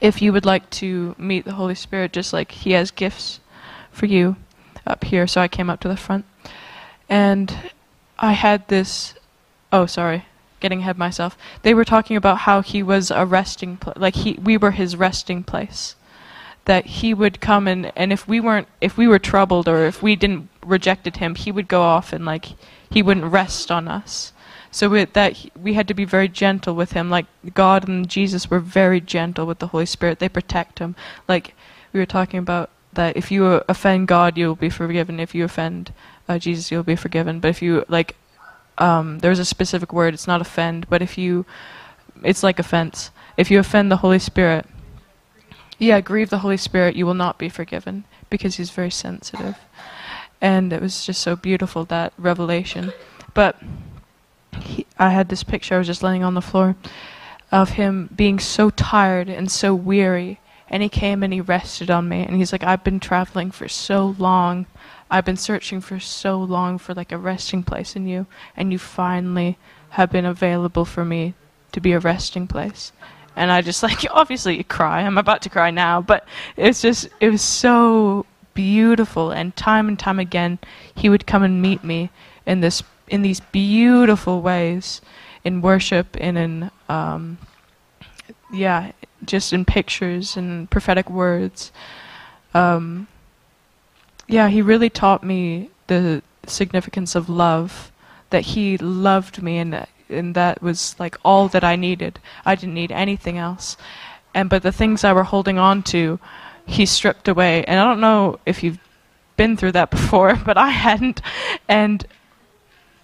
if 0.00 0.22
you 0.22 0.32
would 0.32 0.46
like 0.46 0.70
to 0.70 1.16
meet 1.18 1.44
the 1.44 1.54
Holy 1.54 1.74
Spirit, 1.74 2.12
just 2.12 2.32
like 2.32 2.52
he 2.52 2.70
has 2.70 2.92
gifts 2.92 3.40
for 3.90 4.06
you 4.06 4.36
up 4.86 5.02
here. 5.02 5.26
So 5.26 5.40
I 5.40 5.48
came 5.48 5.68
up 5.68 5.80
to 5.80 5.88
the 5.88 5.96
front. 5.96 6.24
And 7.08 7.72
I 8.16 8.30
had 8.30 8.68
this. 8.68 9.14
Oh, 9.72 9.86
sorry 9.86 10.24
getting 10.62 10.80
ahead 10.80 10.96
myself. 10.96 11.36
They 11.62 11.74
were 11.74 11.84
talking 11.84 12.16
about 12.16 12.38
how 12.38 12.62
he 12.62 12.82
was 12.82 13.10
a 13.10 13.26
resting 13.26 13.76
place, 13.76 13.98
like 13.98 14.14
he, 14.14 14.38
we 14.42 14.56
were 14.56 14.70
his 14.70 14.96
resting 14.96 15.42
place. 15.42 15.94
That 16.64 16.86
he 16.86 17.12
would 17.12 17.40
come 17.40 17.66
and, 17.66 17.92
and 17.96 18.12
if 18.12 18.28
we 18.28 18.38
weren't, 18.40 18.68
if 18.80 18.96
we 18.96 19.08
were 19.08 19.18
troubled 19.18 19.68
or 19.68 19.84
if 19.84 20.00
we 20.02 20.14
didn't 20.16 20.48
rejected 20.64 21.16
him, 21.16 21.34
he 21.34 21.50
would 21.50 21.66
go 21.66 21.82
off 21.82 22.12
and 22.12 22.24
like, 22.24 22.54
he 22.88 23.02
wouldn't 23.02 23.32
rest 23.32 23.70
on 23.70 23.88
us. 23.88 24.32
So 24.70 24.88
with 24.88 25.12
that, 25.12 25.36
we 25.60 25.74
had 25.74 25.88
to 25.88 25.94
be 25.94 26.06
very 26.06 26.28
gentle 26.28 26.74
with 26.74 26.92
him. 26.92 27.10
Like 27.10 27.26
God 27.52 27.88
and 27.88 28.08
Jesus 28.08 28.48
were 28.48 28.60
very 28.60 29.00
gentle 29.00 29.44
with 29.44 29.58
the 29.58 29.66
Holy 29.68 29.86
Spirit. 29.86 30.18
They 30.18 30.30
protect 30.30 30.78
him. 30.78 30.96
Like 31.28 31.54
we 31.92 32.00
were 32.00 32.06
talking 32.06 32.38
about 32.38 32.70
that 32.94 33.16
if 33.16 33.30
you 33.30 33.44
offend 33.68 34.08
God, 34.08 34.38
you 34.38 34.46
will 34.48 34.56
be 34.56 34.70
forgiven. 34.70 35.20
If 35.20 35.34
you 35.34 35.44
offend 35.44 35.92
uh, 36.28 36.38
Jesus, 36.38 36.70
you'll 36.70 36.82
be 36.82 36.96
forgiven. 36.96 37.40
But 37.40 37.48
if 37.48 37.62
you 37.62 37.84
like, 37.88 38.16
um, 38.78 39.18
there's 39.20 39.38
a 39.38 39.44
specific 39.44 39.92
word. 39.92 40.14
It's 40.14 40.26
not 40.26 40.40
offend, 40.40 40.88
but 40.88 41.02
if 41.02 41.16
you, 41.18 41.44
it's 42.22 42.42
like 42.42 42.58
offense. 42.58 43.10
If 43.36 43.50
you 43.50 43.58
offend 43.58 43.90
the 43.90 43.98
Holy 43.98 44.18
Spirit, 44.18 44.66
yeah, 45.78 46.00
grieve 46.00 46.30
the 46.30 46.38
Holy 46.38 46.56
Spirit, 46.56 46.96
you 46.96 47.06
will 47.06 47.14
not 47.14 47.38
be 47.38 47.48
forgiven 47.48 48.04
because 48.30 48.56
He's 48.56 48.70
very 48.70 48.90
sensitive. 48.90 49.58
And 50.40 50.72
it 50.72 50.80
was 50.80 51.04
just 51.06 51.20
so 51.20 51.36
beautiful 51.36 51.84
that 51.86 52.12
revelation. 52.18 52.92
But 53.34 53.60
he, 54.60 54.86
I 54.98 55.10
had 55.10 55.28
this 55.28 55.44
picture. 55.44 55.76
I 55.76 55.78
was 55.78 55.86
just 55.86 56.02
laying 56.02 56.24
on 56.24 56.34
the 56.34 56.40
floor 56.40 56.76
of 57.52 57.70
him 57.70 58.08
being 58.16 58.38
so 58.38 58.70
tired 58.70 59.28
and 59.28 59.50
so 59.50 59.74
weary 59.74 60.40
and 60.70 60.82
he 60.82 60.88
came 60.88 61.22
and 61.22 61.34
he 61.34 61.40
rested 61.40 61.90
on 61.90 62.08
me 62.08 62.24
and 62.24 62.36
he's 62.36 62.50
like 62.50 62.64
i've 62.64 62.82
been 62.82 62.98
traveling 62.98 63.50
for 63.50 63.68
so 63.68 64.16
long 64.18 64.64
i've 65.12 65.24
been 65.24 65.36
searching 65.36 65.80
for 65.80 66.00
so 66.00 66.38
long 66.38 66.78
for 66.78 66.94
like 66.94 67.12
a 67.12 67.18
resting 67.18 67.62
place 67.62 67.94
in 67.94 68.08
you 68.08 68.26
and 68.56 68.72
you 68.72 68.78
finally 68.78 69.58
have 69.90 70.10
been 70.10 70.24
available 70.24 70.86
for 70.86 71.04
me 71.04 71.34
to 71.70 71.80
be 71.80 71.92
a 71.92 71.98
resting 71.98 72.46
place. 72.46 72.92
And 73.36 73.52
i 73.52 73.60
just 73.60 73.82
like 73.88 74.04
obviously 74.10 74.56
you 74.56 74.64
cry. 74.64 75.02
I'm 75.02 75.18
about 75.18 75.42
to 75.42 75.50
cry 75.50 75.70
now 75.70 76.00
but 76.00 76.26
it's 76.56 76.82
just 76.82 77.08
it 77.20 77.30
was 77.30 77.42
so 77.42 78.26
beautiful. 78.54 79.30
And 79.30 79.54
time 79.54 79.88
and 79.88 79.98
time 79.98 80.18
again 80.18 80.58
he 80.94 81.08
would 81.08 81.26
come 81.26 81.42
and 81.42 81.62
meet 81.62 81.84
me 81.84 82.10
in 82.46 82.60
this 82.60 82.82
in 83.08 83.22
these 83.22 83.40
beautiful 83.40 84.40
ways 84.40 85.00
in 85.44 85.60
worship 85.60 86.16
and 86.18 86.38
in 86.38 86.70
um, 86.88 87.38
yeah 88.52 88.92
just 89.24 89.52
in 89.52 89.64
pictures 89.64 90.36
and 90.36 90.70
prophetic 90.70 91.10
words. 91.10 91.70
Um, 92.54 93.08
yeah, 94.32 94.48
he 94.48 94.62
really 94.62 94.90
taught 94.90 95.22
me 95.22 95.70
the 95.88 96.22
significance 96.46 97.14
of 97.14 97.28
love. 97.28 97.92
That 98.30 98.42
he 98.42 98.78
loved 98.78 99.42
me, 99.42 99.58
and 99.58 99.86
and 100.08 100.34
that 100.34 100.62
was 100.62 100.96
like 100.98 101.18
all 101.22 101.48
that 101.48 101.62
I 101.62 101.76
needed. 101.76 102.18
I 102.44 102.54
didn't 102.54 102.74
need 102.74 102.90
anything 102.90 103.36
else. 103.36 103.76
And 104.34 104.48
but 104.48 104.62
the 104.62 104.72
things 104.72 105.04
I 105.04 105.12
were 105.12 105.24
holding 105.24 105.58
on 105.58 105.82
to, 105.94 106.18
he 106.64 106.86
stripped 106.86 107.28
away. 107.28 107.64
And 107.64 107.78
I 107.78 107.84
don't 107.84 108.00
know 108.00 108.40
if 108.46 108.62
you've 108.62 108.78
been 109.36 109.56
through 109.56 109.72
that 109.72 109.90
before, 109.98 110.34
but 110.36 110.56
I 110.56 110.70
hadn't. 110.70 111.20
And 111.68 112.06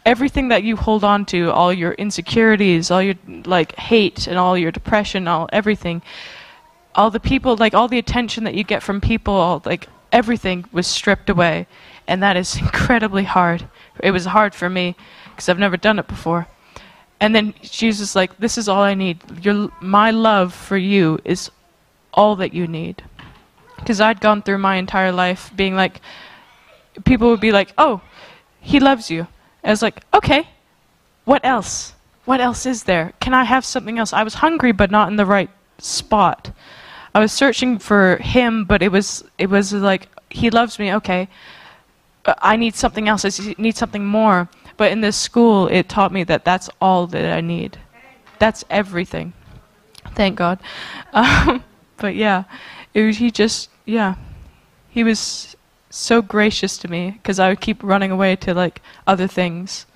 everything 0.06 0.48
that 0.48 0.62
you 0.62 0.76
hold 0.76 1.04
on 1.04 1.26
to, 1.26 1.50
all 1.52 1.72
your 1.74 1.92
insecurities, 1.92 2.90
all 2.90 3.02
your 3.02 3.16
like 3.44 3.76
hate 3.76 4.26
and 4.26 4.38
all 4.38 4.56
your 4.56 4.72
depression, 4.72 5.28
all 5.28 5.46
everything, 5.52 6.00
all 6.94 7.10
the 7.10 7.20
people, 7.20 7.54
like 7.58 7.74
all 7.74 7.88
the 7.88 7.98
attention 7.98 8.44
that 8.44 8.54
you 8.54 8.64
get 8.64 8.82
from 8.82 9.02
people, 9.02 9.34
all, 9.34 9.60
like 9.66 9.88
everything 10.12 10.64
was 10.72 10.86
stripped 10.86 11.30
away, 11.30 11.66
and 12.06 12.22
that 12.22 12.36
is 12.36 12.56
incredibly 12.66 13.24
hard. 13.24 13.68
It 14.00 14.10
was 14.10 14.26
hard 14.26 14.54
for 14.54 14.68
me 14.68 14.96
because 15.30 15.48
I've 15.48 15.58
never 15.58 15.76
done 15.76 15.98
it 15.98 16.08
before. 16.08 16.46
And 17.20 17.34
then 17.34 17.54
Jesus 17.62 18.14
like, 18.14 18.38
"This 18.38 18.58
is 18.58 18.68
all 18.68 18.82
I 18.82 18.94
need. 18.94 19.18
Your 19.44 19.70
my 19.80 20.10
love 20.10 20.54
for 20.54 20.76
you 20.76 21.18
is 21.24 21.50
all 22.12 22.36
that 22.36 22.54
you 22.54 22.66
need." 22.66 23.02
Because 23.76 24.00
I'd 24.00 24.20
gone 24.20 24.42
through 24.42 24.58
my 24.58 24.76
entire 24.76 25.12
life 25.12 25.52
being 25.54 25.76
like, 25.76 26.00
people 27.04 27.28
would 27.30 27.40
be 27.40 27.52
like, 27.52 27.72
"Oh, 27.76 28.00
he 28.60 28.80
loves 28.80 29.10
you." 29.10 29.26
I 29.64 29.70
was 29.70 29.82
like, 29.82 30.02
okay, 30.14 30.48
what 31.24 31.44
else? 31.44 31.94
What 32.24 32.40
else 32.40 32.66
is 32.66 32.84
there? 32.84 33.12
Can 33.20 33.34
I 33.34 33.44
have 33.44 33.64
something 33.64 33.98
else? 33.98 34.12
I 34.12 34.22
was 34.22 34.34
hungry, 34.34 34.72
but 34.72 34.90
not 34.90 35.08
in 35.08 35.16
the 35.16 35.26
right 35.26 35.50
spot. 35.78 36.50
I 37.18 37.20
was 37.20 37.32
searching 37.32 37.80
for 37.80 38.18
him, 38.18 38.64
but 38.64 38.80
it 38.80 38.92
was 38.92 39.24
it 39.38 39.50
was 39.50 39.72
like 39.72 40.06
he 40.30 40.50
loves 40.50 40.78
me. 40.78 40.94
Okay, 40.94 41.26
I 42.24 42.54
need 42.54 42.76
something 42.76 43.08
else. 43.08 43.24
I 43.24 43.56
need 43.58 43.76
something 43.76 44.06
more. 44.06 44.48
But 44.76 44.92
in 44.92 45.00
this 45.00 45.16
school, 45.16 45.66
it 45.66 45.88
taught 45.88 46.12
me 46.12 46.22
that 46.22 46.44
that's 46.44 46.70
all 46.80 47.08
that 47.08 47.36
I 47.36 47.40
need. 47.40 47.76
That's 48.38 48.64
everything. 48.70 49.32
Thank 50.14 50.36
God. 50.36 50.60
Um, 51.12 51.64
but 51.96 52.14
yeah, 52.14 52.44
it 52.94 53.02
was, 53.02 53.16
he 53.16 53.32
just 53.32 53.68
yeah, 53.84 54.14
he 54.88 55.02
was 55.02 55.56
so 55.90 56.22
gracious 56.22 56.78
to 56.78 56.86
me 56.86 57.18
because 57.20 57.40
I 57.40 57.48
would 57.48 57.60
keep 57.60 57.82
running 57.82 58.12
away 58.12 58.36
to 58.36 58.54
like 58.54 58.80
other 59.08 59.26
things, 59.26 59.86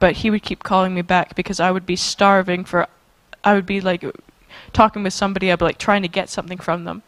but 0.00 0.16
he 0.16 0.28
would 0.28 0.42
keep 0.42 0.64
calling 0.64 0.94
me 0.94 1.00
back 1.00 1.34
because 1.34 1.60
I 1.60 1.70
would 1.70 1.86
be 1.86 1.96
starving 1.96 2.66
for. 2.66 2.86
I 3.42 3.54
would 3.54 3.64
be 3.64 3.80
like 3.80 4.04
talking 4.72 5.02
with 5.02 5.12
somebody. 5.12 5.50
I'd 5.50 5.58
be 5.58 5.64
like 5.64 5.78
trying 5.78 6.02
to 6.02 6.08
get 6.08 6.28
something 6.28 6.58
from 6.58 6.84
them, 6.84 7.02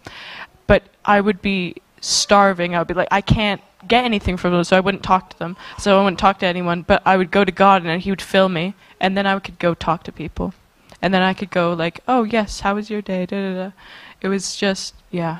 but 0.67 0.85
I 1.05 1.21
would 1.21 1.43
be 1.43 1.77
starving. 2.01 2.75
I 2.75 2.79
would 2.79 2.89
be 2.89 2.95
like, 2.95 3.09
I 3.11 3.21
can't 3.21 3.61
get 3.87 4.05
anything 4.05 4.37
from 4.37 4.53
them, 4.53 4.65
so 4.65 4.77
I 4.77 4.81
wouldn't 4.81 5.03
talk 5.03 5.31
to 5.31 5.39
them. 5.39 5.57
So 5.79 5.99
I 5.99 6.03
wouldn't 6.03 6.19
talk 6.19 6.39
to 6.41 6.47
anyone. 6.47 6.83
But 6.83 7.03
I 7.05 7.17
would 7.17 7.31
go 7.31 7.45
to 7.45 7.53
God, 7.53 7.85
and 7.85 8.03
He 8.03 8.11
would 8.11 8.23
fill 8.23 8.49
me, 8.49 8.75
and 9.01 9.17
then 9.17 9.27
I 9.27 9.39
could 9.39 9.59
go 9.59 9.75
talk 9.75 10.03
to 10.05 10.13
people, 10.13 10.55
and 11.01 11.13
then 11.15 11.23
I 11.23 11.35
could 11.35 11.51
go 11.51 11.73
like, 11.73 12.01
Oh 12.09 12.25
yes, 12.25 12.61
how 12.61 12.75
was 12.75 12.91
your 12.91 13.03
day? 13.03 13.27
Da 13.27 13.37
da 13.41 13.55
da. 13.55 13.73
It 14.21 14.29
was 14.29 14.57
just 14.57 14.95
yeah 15.11 15.39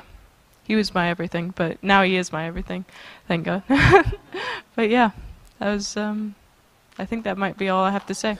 he 0.71 0.75
was 0.77 0.93
my 0.93 1.09
everything, 1.09 1.53
but 1.53 1.83
now 1.83 2.01
he 2.03 2.15
is 2.15 2.31
my 2.31 2.45
everything. 2.47 2.85
Thank 3.27 3.43
God. 3.43 3.63
but 4.75 4.89
yeah, 4.89 5.11
that 5.59 5.73
was. 5.73 5.97
Um, 5.97 6.35
I 6.97 7.03
think 7.03 7.25
that 7.25 7.37
might 7.37 7.57
be 7.57 7.67
all 7.67 7.83
I 7.83 7.91
have 7.91 8.05
to 8.05 8.13
say. 8.13 8.37